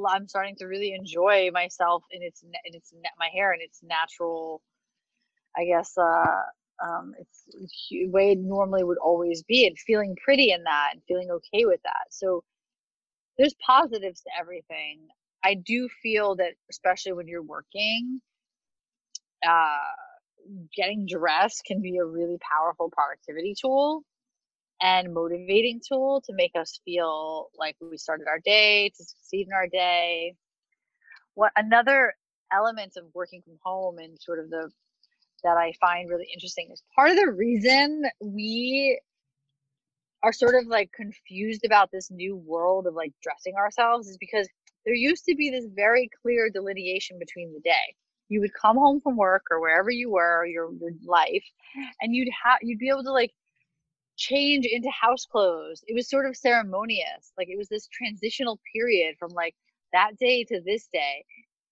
I'm 0.09 0.27
starting 0.27 0.55
to 0.57 0.65
really 0.65 0.93
enjoy 0.93 1.49
myself 1.51 2.03
in 2.11 2.21
its 2.23 2.43
in 2.43 2.51
its 2.75 2.93
my 3.19 3.29
hair 3.33 3.51
and 3.51 3.61
its 3.61 3.79
natural, 3.83 4.61
I 5.57 5.65
guess, 5.65 5.97
uh, 5.97 6.43
um, 6.83 7.13
it's 7.19 7.43
way 8.11 8.31
it 8.31 8.39
normally 8.39 8.83
would 8.83 8.97
always 8.99 9.43
be, 9.43 9.67
and 9.67 9.77
feeling 9.79 10.15
pretty 10.23 10.51
in 10.51 10.63
that, 10.63 10.91
and 10.93 11.01
feeling 11.07 11.29
okay 11.31 11.65
with 11.65 11.81
that. 11.83 12.07
So 12.11 12.43
there's 13.37 13.55
positives 13.65 14.21
to 14.21 14.29
everything. 14.39 15.07
I 15.43 15.55
do 15.55 15.89
feel 16.03 16.35
that, 16.37 16.53
especially 16.71 17.13
when 17.13 17.27
you're 17.27 17.43
working, 17.43 18.21
uh, 19.45 19.77
getting 20.75 21.05
dressed 21.05 21.63
can 21.65 21.81
be 21.81 21.97
a 21.97 22.05
really 22.05 22.37
powerful 22.39 22.89
productivity 22.89 23.53
tool 23.59 24.03
and 24.81 25.13
motivating 25.13 25.81
tool 25.85 26.21
to 26.25 26.33
make 26.33 26.51
us 26.55 26.79
feel 26.85 27.49
like 27.57 27.75
we 27.81 27.97
started 27.97 28.27
our 28.27 28.39
day, 28.39 28.89
to 28.89 29.03
succeed 29.03 29.47
in 29.47 29.53
our 29.53 29.67
day. 29.67 30.35
What 31.33 31.51
another 31.55 32.13
element 32.51 32.93
of 32.97 33.05
working 33.13 33.41
from 33.41 33.57
home 33.63 33.97
and 33.97 34.17
sort 34.19 34.39
of 34.39 34.49
the 34.49 34.71
that 35.43 35.57
I 35.57 35.73
find 35.79 36.09
really 36.09 36.27
interesting 36.33 36.69
is 36.71 36.81
part 36.95 37.11
of 37.11 37.15
the 37.15 37.31
reason 37.31 38.03
we 38.19 38.99
are 40.23 40.33
sort 40.33 40.55
of 40.55 40.67
like 40.67 40.91
confused 40.91 41.63
about 41.63 41.91
this 41.91 42.09
new 42.09 42.35
world 42.35 42.87
of 42.87 42.95
like 42.95 43.13
dressing 43.21 43.53
ourselves 43.55 44.07
is 44.07 44.17
because 44.17 44.47
there 44.85 44.95
used 44.95 45.25
to 45.25 45.35
be 45.35 45.49
this 45.49 45.65
very 45.75 46.09
clear 46.21 46.49
delineation 46.49 47.19
between 47.19 47.53
the 47.53 47.59
day. 47.59 47.95
You 48.29 48.41
would 48.41 48.53
come 48.53 48.77
home 48.77 49.01
from 49.01 49.15
work 49.17 49.43
or 49.51 49.61
wherever 49.61 49.89
you 49.89 50.11
were, 50.11 50.45
your 50.45 50.71
your 50.79 50.91
life, 51.05 51.43
and 52.01 52.15
you'd 52.15 52.29
have 52.43 52.59
you'd 52.61 52.79
be 52.79 52.89
able 52.89 53.03
to 53.03 53.11
like 53.11 53.31
change 54.17 54.65
into 54.65 54.89
house 54.89 55.25
clothes. 55.25 55.83
It 55.87 55.93
was 55.93 56.09
sort 56.09 56.25
of 56.25 56.35
ceremonious. 56.35 57.31
Like 57.37 57.47
it 57.49 57.57
was 57.57 57.69
this 57.69 57.87
transitional 57.87 58.59
period 58.73 59.15
from 59.19 59.29
like 59.31 59.55
that 59.93 60.17
day 60.19 60.43
to 60.45 60.61
this 60.65 60.87
day. 60.91 61.23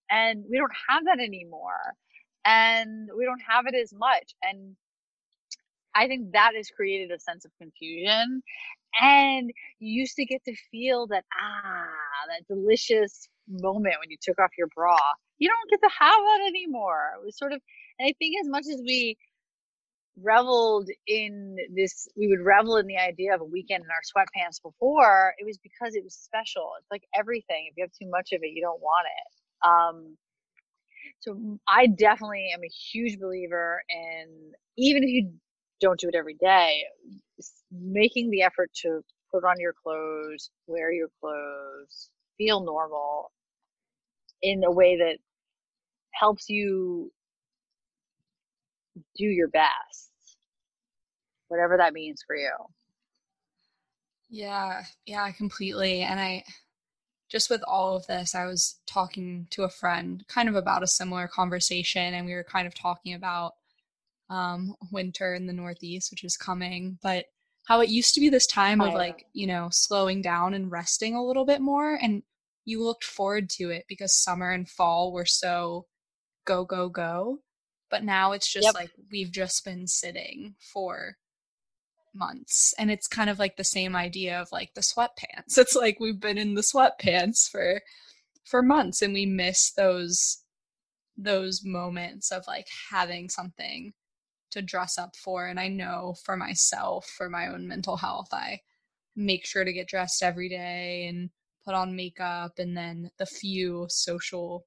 And 0.09 0.45
we 0.49 0.57
don't 0.57 0.71
have 0.89 1.03
that 1.05 1.19
anymore. 1.19 1.93
And 2.45 3.09
we 3.17 3.25
don't 3.25 3.41
have 3.47 3.65
it 3.67 3.75
as 3.75 3.91
much. 3.93 4.35
And 4.43 4.75
I 5.95 6.07
think 6.07 6.33
that 6.33 6.51
has 6.55 6.69
created 6.69 7.11
a 7.11 7.19
sense 7.19 7.45
of 7.45 7.51
confusion. 7.59 8.43
And 9.01 9.51
you 9.79 10.01
used 10.01 10.15
to 10.15 10.25
get 10.25 10.43
to 10.45 10.55
feel 10.71 11.07
that, 11.07 11.25
ah, 11.41 11.87
that 12.29 12.47
delicious 12.47 13.27
moment 13.49 13.95
when 13.99 14.09
you 14.09 14.17
took 14.21 14.39
off 14.39 14.51
your 14.57 14.67
bra. 14.75 14.97
You 15.39 15.49
don't 15.49 15.69
get 15.69 15.81
to 15.87 15.93
have 15.99 16.15
that 16.15 16.45
anymore. 16.47 17.11
It 17.19 17.25
was 17.25 17.37
sort 17.37 17.53
of, 17.53 17.61
and 17.99 18.07
I 18.09 18.13
think 18.19 18.35
as 18.41 18.49
much 18.49 18.65
as 18.71 18.81
we 18.85 19.17
reveled 20.21 20.89
in 21.07 21.57
this 21.75 22.07
we 22.17 22.27
would 22.27 22.39
revel 22.45 22.77
in 22.77 22.87
the 22.87 22.97
idea 22.97 23.35
of 23.35 23.41
a 23.41 23.45
weekend 23.45 23.83
in 23.83 23.89
our 23.89 24.03
sweatpants 24.05 24.61
before 24.63 25.33
it 25.37 25.45
was 25.45 25.57
because 25.57 25.95
it 25.95 26.03
was 26.03 26.15
special. 26.15 26.71
It's 26.79 26.89
like 26.91 27.03
everything. 27.17 27.67
If 27.69 27.73
you 27.77 27.83
have 27.83 27.91
too 27.91 28.09
much 28.09 28.31
of 28.33 28.41
it 28.43 28.51
you 28.53 28.61
don't 28.61 28.81
want 28.81 29.07
it. 29.07 29.67
Um 29.69 30.17
so 31.21 31.59
i 31.67 31.87
definitely 31.87 32.49
am 32.53 32.63
a 32.63 32.67
huge 32.67 33.19
believer 33.19 33.81
in 33.89 34.51
even 34.77 35.03
if 35.03 35.09
you 35.09 35.31
don't 35.81 35.99
do 35.99 36.07
it 36.09 36.15
every 36.15 36.35
day 36.35 36.83
making 37.71 38.29
the 38.29 38.41
effort 38.43 38.71
to 38.73 39.01
put 39.31 39.43
on 39.43 39.55
your 39.59 39.73
clothes 39.83 40.49
wear 40.67 40.91
your 40.91 41.09
clothes 41.21 42.09
feel 42.37 42.61
normal 42.63 43.31
in 44.41 44.63
a 44.63 44.71
way 44.71 44.97
that 44.97 45.17
helps 46.19 46.49
you 46.49 47.11
do 49.17 49.25
your 49.25 49.49
best, 49.49 50.11
whatever 51.47 51.77
that 51.77 51.93
means 51.93 52.23
for 52.25 52.35
you. 52.35 52.51
Yeah, 54.29 54.83
yeah, 55.05 55.31
completely. 55.31 56.01
And 56.01 56.19
I 56.19 56.43
just 57.29 57.49
with 57.49 57.63
all 57.67 57.95
of 57.95 58.07
this, 58.07 58.35
I 58.35 58.45
was 58.45 58.79
talking 58.87 59.47
to 59.51 59.63
a 59.63 59.69
friend 59.69 60.23
kind 60.27 60.47
of 60.47 60.55
about 60.55 60.83
a 60.83 60.87
similar 60.87 61.27
conversation, 61.27 62.13
and 62.13 62.25
we 62.25 62.33
were 62.33 62.43
kind 62.43 62.67
of 62.67 62.73
talking 62.73 63.13
about 63.13 63.53
um, 64.29 64.75
winter 64.91 65.33
in 65.35 65.45
the 65.45 65.53
Northeast, 65.53 66.11
which 66.11 66.23
is 66.23 66.37
coming, 66.37 66.97
but 67.01 67.25
how 67.67 67.81
it 67.81 67.89
used 67.89 68.13
to 68.13 68.19
be 68.19 68.29
this 68.29 68.47
time 68.47 68.81
of 68.81 68.93
like, 68.93 69.25
you 69.33 69.47
know, 69.47 69.69
slowing 69.71 70.21
down 70.21 70.53
and 70.53 70.71
resting 70.71 71.15
a 71.15 71.23
little 71.23 71.45
bit 71.45 71.61
more. 71.61 71.97
And 72.01 72.21
you 72.63 72.83
looked 72.83 73.03
forward 73.03 73.49
to 73.51 73.69
it 73.71 73.85
because 73.87 74.13
summer 74.13 74.51
and 74.51 74.69
fall 74.69 75.11
were 75.11 75.25
so 75.25 75.85
go, 76.45 76.65
go, 76.65 76.89
go. 76.89 77.39
But 77.89 78.03
now 78.03 78.31
it's 78.31 78.51
just 78.51 78.65
yep. 78.65 78.73
like 78.73 78.91
we've 79.11 79.31
just 79.31 79.63
been 79.63 79.87
sitting 79.87 80.55
for 80.59 81.17
months. 82.13 82.73
And 82.79 82.89
it's 82.89 83.07
kind 83.07 83.29
of 83.29 83.39
like 83.39 83.57
the 83.57 83.63
same 83.63 83.95
idea 83.95 84.39
of 84.39 84.51
like 84.51 84.73
the 84.73 84.81
sweatpants. 84.81 85.57
It's 85.57 85.75
like 85.75 85.99
we've 85.99 86.19
been 86.19 86.37
in 86.37 86.55
the 86.55 86.61
sweatpants 86.61 87.49
for 87.49 87.81
for 88.43 88.61
months 88.61 89.01
and 89.01 89.13
we 89.13 89.25
miss 89.25 89.71
those 89.71 90.43
those 91.17 91.61
moments 91.63 92.31
of 92.31 92.43
like 92.47 92.67
having 92.91 93.29
something 93.29 93.93
to 94.51 94.61
dress 94.61 94.97
up 94.97 95.15
for 95.15 95.47
and 95.47 95.59
I 95.59 95.67
know 95.67 96.15
for 96.23 96.37
myself 96.37 97.07
for 97.17 97.29
my 97.29 97.47
own 97.47 97.67
mental 97.67 97.97
health 97.97 98.29
I 98.31 98.59
make 99.15 99.45
sure 99.45 99.63
to 99.63 99.73
get 99.73 99.87
dressed 99.87 100.21
every 100.21 100.49
day 100.49 101.07
and 101.07 101.29
put 101.63 101.73
on 101.73 101.95
makeup 101.95 102.59
and 102.59 102.77
then 102.77 103.09
the 103.17 103.25
few 103.25 103.87
social 103.89 104.65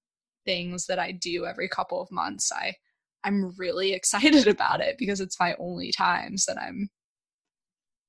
things 0.49 0.87
that 0.87 0.99
I 0.99 1.13
do 1.13 1.45
every 1.45 1.69
couple 1.69 2.01
of 2.01 2.11
months 2.11 2.51
I 2.51 2.75
I'm 3.23 3.55
really 3.59 3.93
excited 4.01 4.49
about 4.49 4.81
it 4.81 4.97
because 4.99 5.21
it's 5.21 5.39
my 5.39 5.55
only 5.59 5.93
times 5.93 6.47
that 6.47 6.57
I'm 6.59 6.89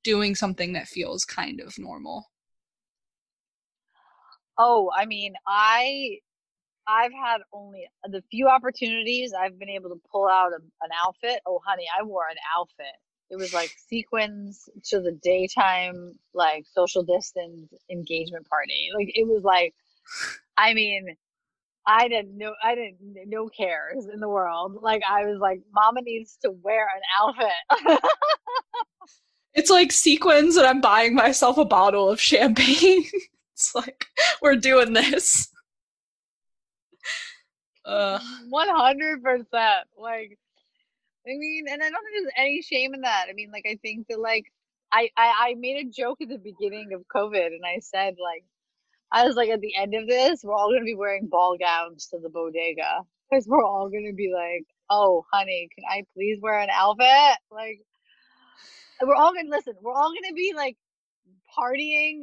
doing 0.06 0.36
something 0.36 0.72
that 0.74 0.88
feels 0.88 1.26
kind 1.26 1.60
of 1.60 1.78
normal. 1.78 2.28
Oh, 4.58 4.90
I 4.96 5.06
mean, 5.06 5.34
I 5.46 6.20
I've 6.88 7.12
had 7.14 7.42
only 7.54 7.88
the 8.06 8.24
few 8.32 8.48
opportunities 8.48 9.34
I've 9.34 9.60
been 9.60 9.70
able 9.70 9.90
to 9.90 10.02
pull 10.12 10.28
out 10.28 10.54
a, 10.54 10.62
an 10.84 10.90
outfit. 11.06 11.42
Oh, 11.46 11.60
honey, 11.66 11.86
I 11.98 12.04
wore 12.04 12.28
an 12.30 12.38
outfit. 12.58 12.96
It 13.30 13.36
was 13.36 13.54
like 13.54 13.72
sequins 13.90 14.70
to 14.86 15.02
the 15.02 15.12
daytime, 15.12 16.18
like 16.34 16.66
social 16.74 17.04
distance 17.04 17.74
engagement 17.92 18.48
party. 18.50 18.90
Like 18.96 19.12
it 19.14 19.28
was 19.28 19.44
like, 19.44 19.76
I 20.58 20.74
mean, 20.74 21.16
I 21.90 22.08
didn't 22.08 22.38
know 22.38 22.54
I 22.64 22.76
didn't 22.76 23.00
no 23.28 23.48
cares 23.48 24.06
in 24.14 24.20
the 24.20 24.30
world. 24.30 24.78
Like 24.82 25.02
I 25.10 25.26
was 25.26 25.40
like, 25.40 25.62
Mama 25.74 26.02
needs 26.04 26.38
to 26.44 26.52
wear 26.52 26.86
an 26.86 27.02
outfit. 27.20 28.02
it's 29.56 29.72
like 29.72 29.92
sequins, 29.92 30.56
and 30.56 30.68
I'm 30.68 30.82
buying 30.82 31.16
myself 31.16 31.58
a 31.58 31.66
bottle 31.66 32.08
of 32.08 32.22
champagne. 32.22 33.06
it's 33.56 33.74
like 33.74 34.06
we're 34.40 34.56
doing 34.56 34.94
this. 34.94 35.50
One 38.50 38.70
hundred 38.70 39.24
percent. 39.24 39.88
Like, 39.98 40.38
I 41.26 41.32
mean, 41.38 41.66
and 41.72 41.82
I 41.82 41.90
don't 41.90 42.04
think 42.04 42.24
there's 42.24 42.34
any 42.38 42.62
shame 42.62 42.94
in 42.94 43.02
that. 43.02 43.26
I 43.32 43.34
mean, 43.34 43.50
like, 43.52 43.66
I 43.68 43.80
think 43.82 44.06
that 44.10 44.20
like 44.20 44.46
I, 44.92 45.10
I 45.18 45.34
I 45.40 45.56
made 45.58 45.88
a 45.88 45.90
joke 45.90 46.22
at 46.22 46.30
the 46.30 46.38
beginning 46.38 46.94
of 46.94 47.02
COVID, 47.14 47.48
and 47.48 47.66
I 47.66 47.80
said 47.80 48.18
like 48.22 48.44
I 49.12 49.26
was 49.26 49.36
like, 49.36 49.50
at 49.50 49.62
the 49.62 49.76
end 49.76 49.96
of 49.96 50.08
this, 50.08 50.44
we're 50.44 50.54
all 50.56 50.72
gonna 50.72 50.86
be 50.86 50.96
wearing 50.96 51.28
ball 51.28 51.58
gowns 51.58 52.08
to 52.08 52.20
the 52.20 52.30
bodega 52.30 53.02
because 53.30 53.48
we're 53.48 53.64
all 53.64 53.90
gonna 53.90 54.14
be 54.14 54.32
like, 54.34 54.66
"Oh, 54.90 55.26
honey, 55.32 55.70
can 55.76 55.86
I 55.90 56.04
please 56.14 56.40
wear 56.42 56.60
an 56.60 56.70
outfit?" 56.72 57.40
Like, 57.52 57.82
we're 59.02 59.16
all 59.16 59.34
gonna 59.34 59.50
listen. 59.50 59.74
We're 59.82 59.94
all 59.94 60.14
gonna 60.14 60.34
be 60.36 60.54
like 60.56 60.78
partying 61.58 62.22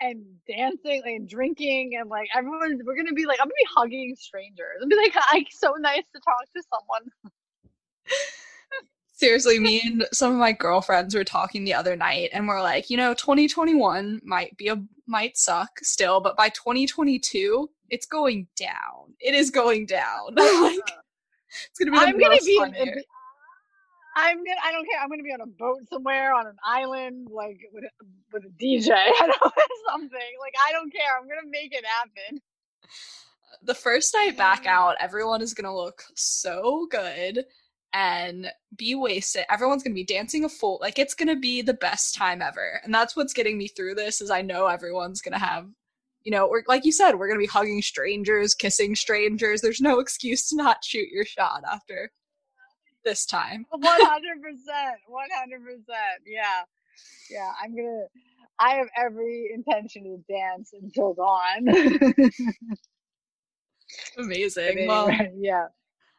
and 0.00 0.24
dancing 0.48 1.02
and 1.04 1.28
drinking 1.28 1.96
and 2.00 2.08
like 2.10 2.28
everyone's. 2.34 2.82
We're 2.84 2.96
gonna 2.96 3.12
be 3.14 3.26
like, 3.26 3.40
I'm 3.40 3.46
gonna 3.46 3.54
be 3.58 3.68
hugging 3.74 4.16
strangers 4.16 4.78
and 4.80 4.90
be 4.90 4.96
like, 4.96 5.14
"Like, 5.32 5.48
so 5.50 5.74
nice 5.78 6.04
to 6.14 6.20
talk 6.20 6.44
to 6.56 6.62
someone." 6.70 7.10
Seriously, 9.16 9.58
me 9.58 9.80
and 9.82 10.06
some 10.12 10.30
of 10.30 10.38
my 10.38 10.52
girlfriends 10.52 11.14
were 11.14 11.24
talking 11.24 11.64
the 11.64 11.72
other 11.72 11.96
night 11.96 12.28
and 12.34 12.46
we're 12.46 12.60
like, 12.60 12.90
you 12.90 12.98
know, 12.98 13.14
2021 13.14 14.20
might 14.22 14.54
be 14.58 14.68
a 14.68 14.76
might 15.06 15.38
suck 15.38 15.70
still, 15.82 16.20
but 16.20 16.36
by 16.36 16.50
2022, 16.50 17.70
it's 17.88 18.04
going 18.04 18.46
down. 18.56 19.14
It 19.18 19.34
is 19.34 19.50
going 19.50 19.86
down. 19.86 20.34
like 20.36 20.80
it's 21.70 21.78
gonna 21.78 21.92
be. 21.92 21.96
I'm 21.96 22.18
gonna 22.18 22.36
be. 22.44 22.60
I'm 22.60 24.36
gonna. 24.36 24.60
I 24.62 24.70
don't 24.70 24.86
care. 24.86 25.00
I'm 25.02 25.08
gonna 25.08 25.22
be 25.22 25.32
on 25.32 25.40
a 25.40 25.46
boat 25.46 25.88
somewhere 25.90 26.34
on 26.34 26.46
an 26.46 26.56
island, 26.62 27.28
like 27.30 27.58
with 27.72 27.84
a, 27.84 27.88
with 28.34 28.44
a 28.44 28.62
DJ. 28.62 28.90
I 28.92 29.26
know 29.28 29.50
something. 29.90 30.10
Like 30.40 30.54
I 30.68 30.72
don't 30.72 30.92
care. 30.92 31.16
I'm 31.18 31.26
gonna 31.26 31.50
make 31.50 31.72
it 31.72 31.86
happen. 31.86 32.42
The 33.62 33.74
first 33.74 34.12
night 34.12 34.36
back 34.36 34.66
um, 34.66 34.66
out, 34.66 34.96
everyone 35.00 35.40
is 35.40 35.54
gonna 35.54 35.74
look 35.74 36.04
so 36.14 36.86
good 36.90 37.46
and 37.92 38.50
be 38.76 38.94
wasted. 38.94 39.44
Everyone's 39.50 39.82
gonna 39.82 39.94
be 39.94 40.04
dancing 40.04 40.44
a 40.44 40.48
fool. 40.48 40.78
Like 40.80 40.98
it's 40.98 41.14
gonna 41.14 41.36
be 41.36 41.62
the 41.62 41.74
best 41.74 42.14
time 42.14 42.42
ever. 42.42 42.80
And 42.84 42.94
that's 42.94 43.16
what's 43.16 43.32
getting 43.32 43.58
me 43.58 43.68
through 43.68 43.94
this 43.94 44.20
is 44.20 44.30
I 44.30 44.42
know 44.42 44.66
everyone's 44.66 45.22
gonna 45.22 45.38
have, 45.38 45.66
you 46.24 46.32
know, 46.32 46.48
we're 46.48 46.62
like 46.66 46.84
you 46.84 46.92
said, 46.92 47.14
we're 47.14 47.28
gonna 47.28 47.38
be 47.40 47.46
hugging 47.46 47.82
strangers, 47.82 48.54
kissing 48.54 48.94
strangers. 48.94 49.60
There's 49.60 49.80
no 49.80 50.00
excuse 50.00 50.48
to 50.48 50.56
not 50.56 50.84
shoot 50.84 51.08
your 51.10 51.24
shot 51.24 51.62
after 51.70 52.10
this 53.04 53.24
time. 53.26 53.66
One 53.70 53.82
hundred 53.84 54.42
percent. 54.42 55.00
One 55.08 55.28
hundred 55.34 55.62
percent. 55.64 56.22
Yeah. 56.26 56.62
Yeah. 57.30 57.50
I'm 57.62 57.74
gonna 57.74 58.06
I 58.58 58.76
have 58.76 58.88
every 58.96 59.50
intention 59.54 60.04
to 60.04 60.18
dance 60.32 60.72
until 60.72 61.14
dawn. 61.14 61.68
Amazing. 64.18 64.64
Anyway, 64.64 64.86
well, 64.86 65.10
yeah. 65.36 65.66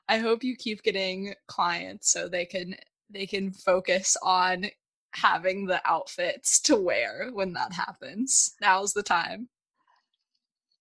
I 0.10 0.20
hope 0.20 0.44
you 0.44 0.56
keep 0.56 0.84
getting 0.84 1.34
clients 1.48 2.12
so 2.12 2.28
they 2.28 2.46
can 2.46 2.76
they 3.10 3.26
can 3.26 3.52
focus 3.52 4.18
on 4.22 4.66
having 5.14 5.66
the 5.66 5.82
outfits 5.86 6.60
to 6.62 6.76
wear 6.76 7.30
when 7.34 7.54
that 7.54 7.74
happens. 7.74 8.56
Now's 8.62 8.94
the 8.94 9.04
time. 9.04 9.50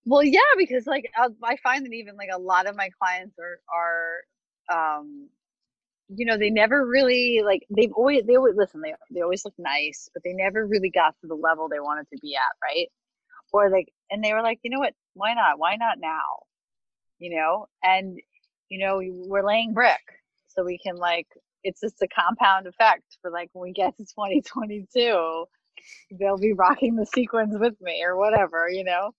Well, 0.04 0.22
yeah, 0.22 0.40
because 0.56 0.86
like 0.86 1.10
I 1.42 1.56
find 1.62 1.84
that 1.84 1.92
even 1.92 2.16
like 2.16 2.28
a 2.32 2.38
lot 2.38 2.66
of 2.66 2.76
my 2.76 2.90
clients 3.00 3.36
are 3.38 3.60
are 3.72 4.98
um 5.00 5.28
you 6.08 6.24
know 6.24 6.38
they 6.38 6.50
never 6.50 6.86
really 6.86 7.42
like 7.44 7.66
they've 7.76 7.92
always 7.92 8.24
they 8.24 8.36
always 8.36 8.54
listen 8.56 8.80
they 8.80 8.94
they 9.10 9.22
always 9.22 9.44
look 9.44 9.54
nice 9.58 10.08
but 10.14 10.22
they 10.22 10.32
never 10.32 10.64
really 10.64 10.90
got 10.90 11.14
to 11.20 11.26
the 11.26 11.34
level 11.34 11.68
they 11.68 11.80
wanted 11.80 12.06
to 12.12 12.18
be 12.22 12.36
at 12.36 12.56
right? 12.62 12.88
Or 13.52 13.70
like 13.70 13.92
and 14.10 14.22
they 14.22 14.32
were 14.32 14.42
like 14.42 14.60
you 14.62 14.70
know 14.70 14.78
what? 14.78 14.94
Why 15.14 15.34
not? 15.34 15.58
Why 15.58 15.76
not 15.76 15.98
now? 15.98 16.44
You 17.18 17.36
know? 17.36 17.66
And 17.82 18.20
you 18.68 18.78
know, 18.78 19.00
we're 19.02 19.46
laying 19.46 19.72
brick. 19.72 20.00
So 20.48 20.64
we 20.64 20.78
can 20.78 20.96
like, 20.96 21.26
it's 21.64 21.80
just 21.80 22.02
a 22.02 22.08
compound 22.08 22.66
effect 22.66 23.18
for 23.20 23.30
like 23.30 23.50
when 23.52 23.68
we 23.68 23.72
get 23.72 23.96
to 23.96 24.04
2022, 24.04 25.44
they'll 26.18 26.38
be 26.38 26.52
rocking 26.52 26.96
the 26.96 27.06
sequins 27.06 27.58
with 27.58 27.80
me 27.80 28.02
or 28.04 28.16
whatever, 28.16 28.68
you 28.68 28.84
know? 28.84 29.12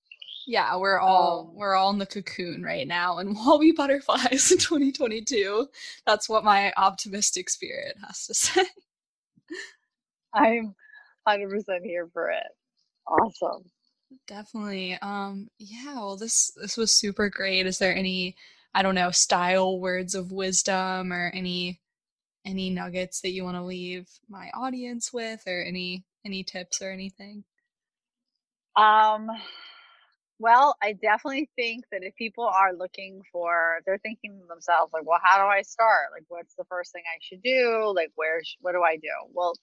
Yeah, 0.48 0.78
we're 0.78 1.00
all 1.00 1.50
um, 1.50 1.58
we're 1.58 1.76
all 1.76 1.90
in 1.90 1.98
the 1.98 2.06
cocoon 2.06 2.64
right 2.64 2.88
now 2.88 3.18
and 3.18 3.36
we'll 3.46 3.60
be 3.60 3.74
butterflies 3.74 4.52
in 4.52 4.58
2022. 4.58 5.68
That's 6.06 6.30
what 6.30 6.46
my 6.46 6.72
optimistic 6.78 7.50
spirit 7.50 7.96
has 8.06 8.26
to 8.28 8.34
say. 8.34 8.66
I'm 10.34 10.74
100% 11.28 11.64
here 11.84 12.08
for 12.14 12.30
it. 12.30 12.48
Awesome. 13.08 13.64
Definitely. 14.26 14.98
Um 15.02 15.50
yeah, 15.60 15.96
well 15.96 16.16
this 16.16 16.52
this 16.62 16.78
was 16.78 16.94
super 16.94 17.30
great. 17.30 17.66
Is 17.66 17.78
there 17.78 17.96
any 17.96 18.36
I 18.74 18.84
don't 18.84 18.96
know, 18.96 19.12
style 19.12 19.80
words 19.80 20.16
of 20.16 20.32
wisdom 20.32 21.12
or 21.14 21.32
any 21.34 21.82
any 22.46 22.70
nuggets 22.70 23.22
that 23.22 23.32
you 23.32 23.44
want 23.44 23.58
to 23.58 23.64
leave 23.64 24.10
my 24.30 24.50
audience 24.54 25.14
with 25.14 25.44
or 25.48 25.64
any 25.64 26.06
any 26.26 26.44
tips 26.44 26.82
or 26.82 26.92
anything? 26.92 27.46
Um 28.76 29.30
well, 30.40 30.76
I 30.84 30.94
definitely 30.94 31.50
think 31.56 31.86
that 31.92 32.04
if 32.04 32.16
people 32.16 32.46
are 32.46 32.74
looking 32.74 33.22
for, 33.32 33.80
they're 33.86 33.98
thinking 33.98 34.40
to 34.40 34.48
themselves, 34.48 34.94
like, 34.94 35.04
well, 35.06 35.20
how 35.24 35.38
do 35.44 35.50
I 35.50 35.64
start? 35.64 36.12
Like, 36.14 36.26
what's 36.28 36.54
the 36.56 36.66
first 36.66 36.92
thing 36.94 37.04
I 37.08 37.18
should 37.22 37.42
do? 37.42 37.92
Like, 37.96 38.12
where, 38.16 38.44
sh- 38.44 38.58
what 38.62 38.74
do 38.74 38.84
I 38.84 38.98
do? 38.98 39.10
Well, 39.32 39.56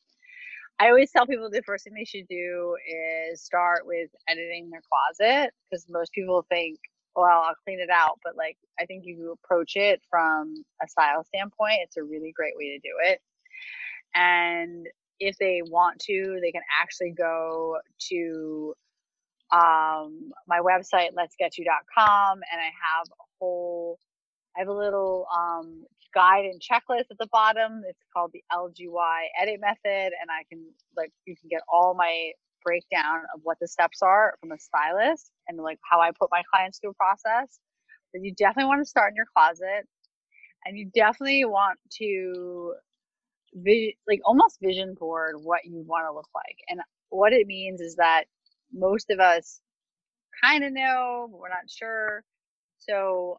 I 0.80 0.88
always 0.88 1.10
tell 1.12 1.26
people 1.26 1.50
the 1.50 1.62
first 1.62 1.84
thing 1.84 1.94
they 1.94 2.04
should 2.04 2.28
do 2.28 2.76
is 3.32 3.42
start 3.42 3.86
with 3.86 4.10
editing 4.28 4.70
their 4.70 4.82
closet 4.90 5.52
because 5.70 5.86
most 5.88 6.12
people 6.12 6.44
think, 6.50 6.78
well, 7.16 7.42
I'll 7.46 7.54
clean 7.64 7.80
it 7.80 7.90
out. 7.90 8.18
But 8.22 8.36
like, 8.36 8.56
I 8.78 8.86
think 8.86 9.04
you 9.06 9.32
approach 9.32 9.76
it 9.76 10.00
from 10.10 10.64
a 10.82 10.88
style 10.88 11.24
standpoint, 11.24 11.80
it's 11.82 11.96
a 11.96 12.02
really 12.02 12.32
great 12.32 12.56
way 12.56 12.70
to 12.70 12.78
do 12.78 12.94
it. 13.04 13.20
And 14.14 14.86
if 15.20 15.36
they 15.38 15.62
want 15.64 16.00
to, 16.00 16.38
they 16.40 16.52
can 16.52 16.62
actually 16.82 17.10
go 17.10 17.78
to 18.10 18.74
um, 19.52 20.32
my 20.48 20.60
website, 20.60 21.10
letsgetyou.com, 21.14 22.40
and 22.50 22.60
I 22.60 22.64
have 22.64 23.06
a 23.08 23.24
whole, 23.38 23.98
I 24.56 24.60
have 24.60 24.68
a 24.68 24.72
little 24.72 25.26
um, 25.36 25.84
guide 26.14 26.44
and 26.44 26.60
checklist 26.60 27.06
at 27.10 27.18
the 27.18 27.28
bottom. 27.30 27.82
It's 27.88 27.98
called 28.12 28.32
the 28.32 28.42
LGY 28.52 29.26
edit 29.40 29.60
method, 29.60 30.12
and 30.20 30.30
I 30.30 30.44
can 30.48 30.64
like 30.96 31.12
you 31.26 31.36
can 31.36 31.48
get 31.48 31.62
all 31.68 31.94
my 31.94 32.32
breakdown 32.64 33.22
of 33.34 33.40
what 33.42 33.58
the 33.60 33.68
steps 33.68 34.02
are 34.02 34.34
from 34.40 34.52
a 34.52 34.58
stylist 34.58 35.30
and 35.48 35.58
like 35.58 35.78
how 35.88 36.00
I 36.00 36.10
put 36.18 36.30
my 36.30 36.42
clients 36.52 36.78
through 36.78 36.90
a 36.90 36.94
process. 36.94 37.58
But 38.12 38.22
you 38.22 38.34
definitely 38.34 38.68
want 38.68 38.82
to 38.82 38.88
start 38.88 39.12
in 39.12 39.16
your 39.16 39.26
closet 39.36 39.86
and 40.64 40.78
you 40.78 40.90
definitely 40.94 41.44
want 41.44 41.78
to 41.98 42.74
like 44.08 44.20
almost 44.24 44.58
vision 44.60 44.94
board 44.94 45.36
what 45.42 45.64
you 45.64 45.84
want 45.86 46.06
to 46.08 46.14
look 46.14 46.28
like. 46.34 46.56
And 46.68 46.80
what 47.10 47.32
it 47.32 47.46
means 47.46 47.80
is 47.80 47.96
that 47.96 48.24
most 48.72 49.10
of 49.10 49.20
us 49.20 49.60
kind 50.42 50.64
of 50.64 50.72
know, 50.72 51.28
but 51.30 51.38
we're 51.38 51.48
not 51.48 51.68
sure. 51.68 52.24
So 52.78 53.38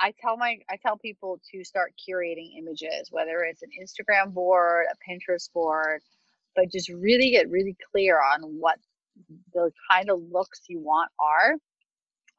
I 0.00 0.12
tell 0.20 0.36
my 0.36 0.58
I 0.70 0.76
tell 0.76 0.96
people 0.96 1.40
to 1.52 1.64
start 1.64 1.92
curating 2.08 2.58
images, 2.58 3.08
whether 3.10 3.40
it's 3.40 3.62
an 3.62 3.70
Instagram 3.82 4.32
board, 4.32 4.86
a 4.92 5.10
Pinterest 5.10 5.52
board, 5.52 6.02
but 6.56 6.70
just 6.72 6.88
really 6.88 7.30
get 7.30 7.50
really 7.50 7.76
clear 7.92 8.18
on 8.20 8.40
what 8.58 8.78
the 9.52 9.70
kind 9.90 10.10
of 10.10 10.20
looks 10.32 10.62
you 10.68 10.80
want 10.80 11.10
are. 11.20 11.56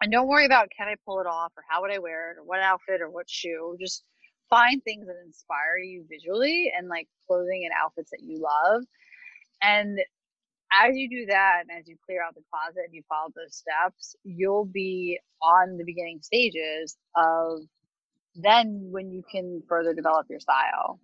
And 0.01 0.11
don't 0.11 0.27
worry 0.27 0.45
about 0.45 0.69
can 0.75 0.87
I 0.87 0.95
pull 1.05 1.19
it 1.19 1.27
off 1.27 1.53
or 1.57 1.63
how 1.67 1.81
would 1.81 1.91
I 1.91 1.99
wear 1.99 2.31
it 2.31 2.37
or 2.39 2.43
what 2.43 2.59
outfit 2.59 3.01
or 3.01 3.09
what 3.09 3.29
shoe. 3.29 3.77
Just 3.79 4.03
find 4.49 4.83
things 4.83 5.07
that 5.07 5.15
inspire 5.25 5.77
you 5.77 6.05
visually 6.09 6.71
and 6.77 6.87
like 6.87 7.07
clothing 7.27 7.63
and 7.65 7.73
outfits 7.81 8.11
that 8.11 8.21
you 8.21 8.39
love. 8.39 8.83
And 9.61 9.99
as 10.71 10.95
you 10.95 11.09
do 11.09 11.25
that 11.27 11.63
and 11.67 11.79
as 11.79 11.87
you 11.87 11.95
clear 12.05 12.21
out 12.23 12.35
the 12.35 12.41
closet 12.51 12.83
and 12.85 12.93
you 12.93 13.01
follow 13.07 13.31
those 13.35 13.55
steps, 13.55 14.15
you'll 14.23 14.65
be 14.65 15.19
on 15.41 15.77
the 15.77 15.83
beginning 15.83 16.19
stages 16.21 16.97
of 17.15 17.61
then 18.35 18.89
when 18.91 19.11
you 19.11 19.23
can 19.31 19.63
further 19.67 19.93
develop 19.93 20.27
your 20.29 20.39
style. 20.39 20.99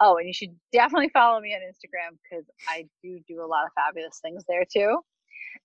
Oh, 0.00 0.16
and 0.18 0.26
you 0.26 0.32
should 0.32 0.54
definitely 0.72 1.10
follow 1.12 1.40
me 1.40 1.54
on 1.54 1.60
Instagram 1.60 2.18
because 2.22 2.44
I 2.68 2.86
do 3.02 3.20
do 3.26 3.42
a 3.42 3.46
lot 3.46 3.64
of 3.64 3.72
fabulous 3.74 4.18
things 4.20 4.44
there 4.48 4.64
too. 4.64 4.98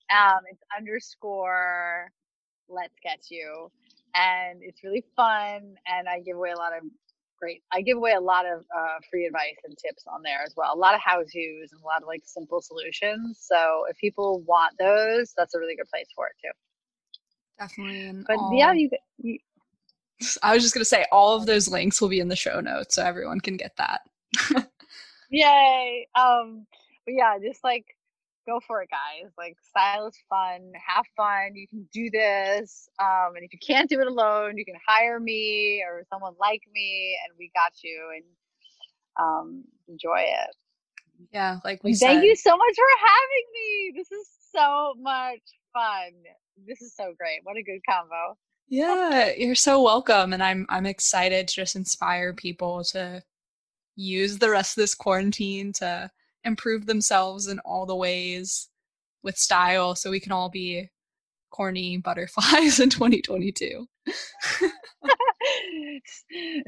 Um, 0.10 0.40
it's 0.50 0.64
underscore 0.78 2.12
let's 2.70 2.96
get 3.04 3.30
you, 3.30 3.70
and 4.16 4.60
it's 4.62 4.84
really 4.84 5.04
fun. 5.16 5.76
And 5.86 6.08
I 6.08 6.20
give 6.20 6.38
away 6.38 6.52
a 6.52 6.58
lot 6.58 6.76
of 6.76 6.84
great. 7.38 7.62
I 7.74 7.82
give 7.82 7.98
away 7.98 8.14
a 8.14 8.22
lot 8.22 8.46
of 8.46 8.62
uh, 8.76 9.00
free 9.10 9.26
advice 9.26 9.58
and 9.66 9.78
tips 9.78 10.06
on 10.08 10.22
there 10.24 10.42
as 10.46 10.54
well. 10.56 10.74
A 10.74 10.78
lot 10.78 10.96
of 10.96 11.02
how 11.04 11.18
tos 11.18 11.72
and 11.72 11.82
a 11.82 11.86
lot 11.86 12.02
of 12.02 12.08
like 12.08 12.22
simple 12.26 12.62
solutions. 12.62 13.40
So 13.42 13.84
if 13.90 13.98
people 13.98 14.42
want 14.42 14.78
those, 14.80 15.34
that's 15.36 15.54
a 15.56 15.60
really 15.60 15.76
good 15.76 15.90
place 15.90 16.08
for 16.16 16.28
it 16.28 16.34
too. 16.42 16.52
Definitely. 17.60 18.24
But 18.28 18.38
all... 18.38 18.54
yeah, 18.54 18.72
you, 18.72 18.90
you 19.18 19.40
I 20.44 20.54
was 20.54 20.64
just 20.64 20.74
going 20.74 20.82
to 20.82 20.86
say 20.86 21.06
all 21.12 21.36
of 21.36 21.46
those 21.46 21.68
links 21.68 22.00
will 22.00 22.10
be 22.10 22.20
in 22.20 22.28
the 22.28 22.36
show 22.36 22.60
notes 22.60 22.96
so 22.96 23.04
everyone 23.04 23.40
can 23.40 23.58
get 23.58 23.76
that. 23.78 24.02
Yay. 25.30 26.08
Um 26.20 26.66
but 27.06 27.14
yeah, 27.16 27.38
just 27.42 27.64
like 27.64 27.86
go 28.48 28.60
for 28.66 28.82
it 28.82 28.90
guys. 28.90 29.32
Like 29.38 29.56
style 29.70 30.08
is 30.08 30.18
fun, 30.30 30.72
have 30.86 31.06
fun. 31.16 31.56
You 31.56 31.68
can 31.68 31.88
do 31.94 32.10
this. 32.12 32.90
Um 33.00 33.36
and 33.36 33.44
if 33.44 33.54
you 33.54 33.60
can't 33.66 33.90
do 33.90 34.00
it 34.00 34.08
alone, 34.08 34.58
you 34.58 34.66
can 34.66 34.76
hire 34.88 35.20
me 35.20 35.84
or 35.88 36.04
someone 36.10 36.34
like 36.40 36.62
me 36.74 37.18
and 37.26 37.36
we 37.38 37.52
got 37.56 37.72
you 37.84 38.10
and 38.16 38.26
um 39.20 39.64
enjoy 39.88 40.20
it. 40.20 40.56
Yeah, 41.32 41.60
like 41.64 41.84
we 41.84 41.94
Thank 41.94 42.22
said. 42.22 42.24
you 42.24 42.36
so 42.36 42.58
much 42.58 42.76
for 42.76 43.08
having 43.08 43.46
me. 43.54 43.94
This 43.96 44.12
is 44.12 44.28
so 44.54 44.94
much 45.00 45.42
fun. 45.74 46.12
This 46.68 46.82
is 46.82 46.96
so 46.96 47.14
great. 47.18 47.40
What 47.44 47.58
a 47.58 47.64
good 47.64 47.80
combo. 47.88 48.38
Yeah, 48.68 49.32
you're 49.38 49.56
so 49.56 49.82
welcome 49.82 50.34
and 50.34 50.42
I'm 50.42 50.66
I'm 50.70 50.86
excited 50.86 51.48
to 51.48 51.56
just 51.56 51.76
inspire 51.76 52.34
people 52.34 52.84
to 52.86 53.22
use 53.96 54.38
the 54.38 54.50
rest 54.50 54.78
of 54.78 54.82
this 54.82 54.96
quarantine 54.96 55.74
to 55.74 56.10
improve 56.44 56.86
themselves 56.86 57.48
in 57.48 57.60
all 57.60 57.86
the 57.86 57.96
ways 57.96 58.70
with 59.24 59.38
style 59.38 59.96
so 59.96 60.10
we 60.10 60.20
can 60.20 60.32
all 60.32 60.50
be 60.50 60.90
corny 61.52 61.98
butterflies 61.98 62.80
in 62.84 62.90
2022. 62.90 63.88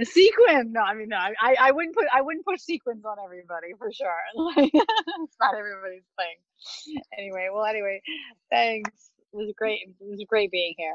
sequin. 0.03 0.71
No, 0.71 0.81
I 0.81 0.93
mean 0.93 1.09
no. 1.09 1.17
I, 1.17 1.55
I 1.59 1.71
wouldn't 1.71 1.95
put 1.95 2.05
I 2.13 2.21
wouldn't 2.21 2.45
put 2.45 2.61
sequins 2.61 3.03
on 3.05 3.17
everybody 3.23 3.73
for 3.77 3.91
sure. 3.91 4.09
Like 4.35 4.71
it's 4.73 5.35
not 5.39 5.55
everybody's 5.57 6.03
thing. 6.17 7.01
Anyway, 7.17 7.49
well 7.53 7.65
anyway, 7.65 8.01
thanks. 8.51 9.11
It 9.33 9.37
was 9.37 9.53
great. 9.57 9.79
It 9.87 9.95
was 9.99 10.23
great 10.27 10.51
being 10.51 10.75
here. 10.77 10.93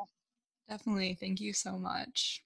Definitely. 0.68 1.16
Thank 1.18 1.40
you 1.40 1.52
so 1.52 1.78
much. 1.78 2.42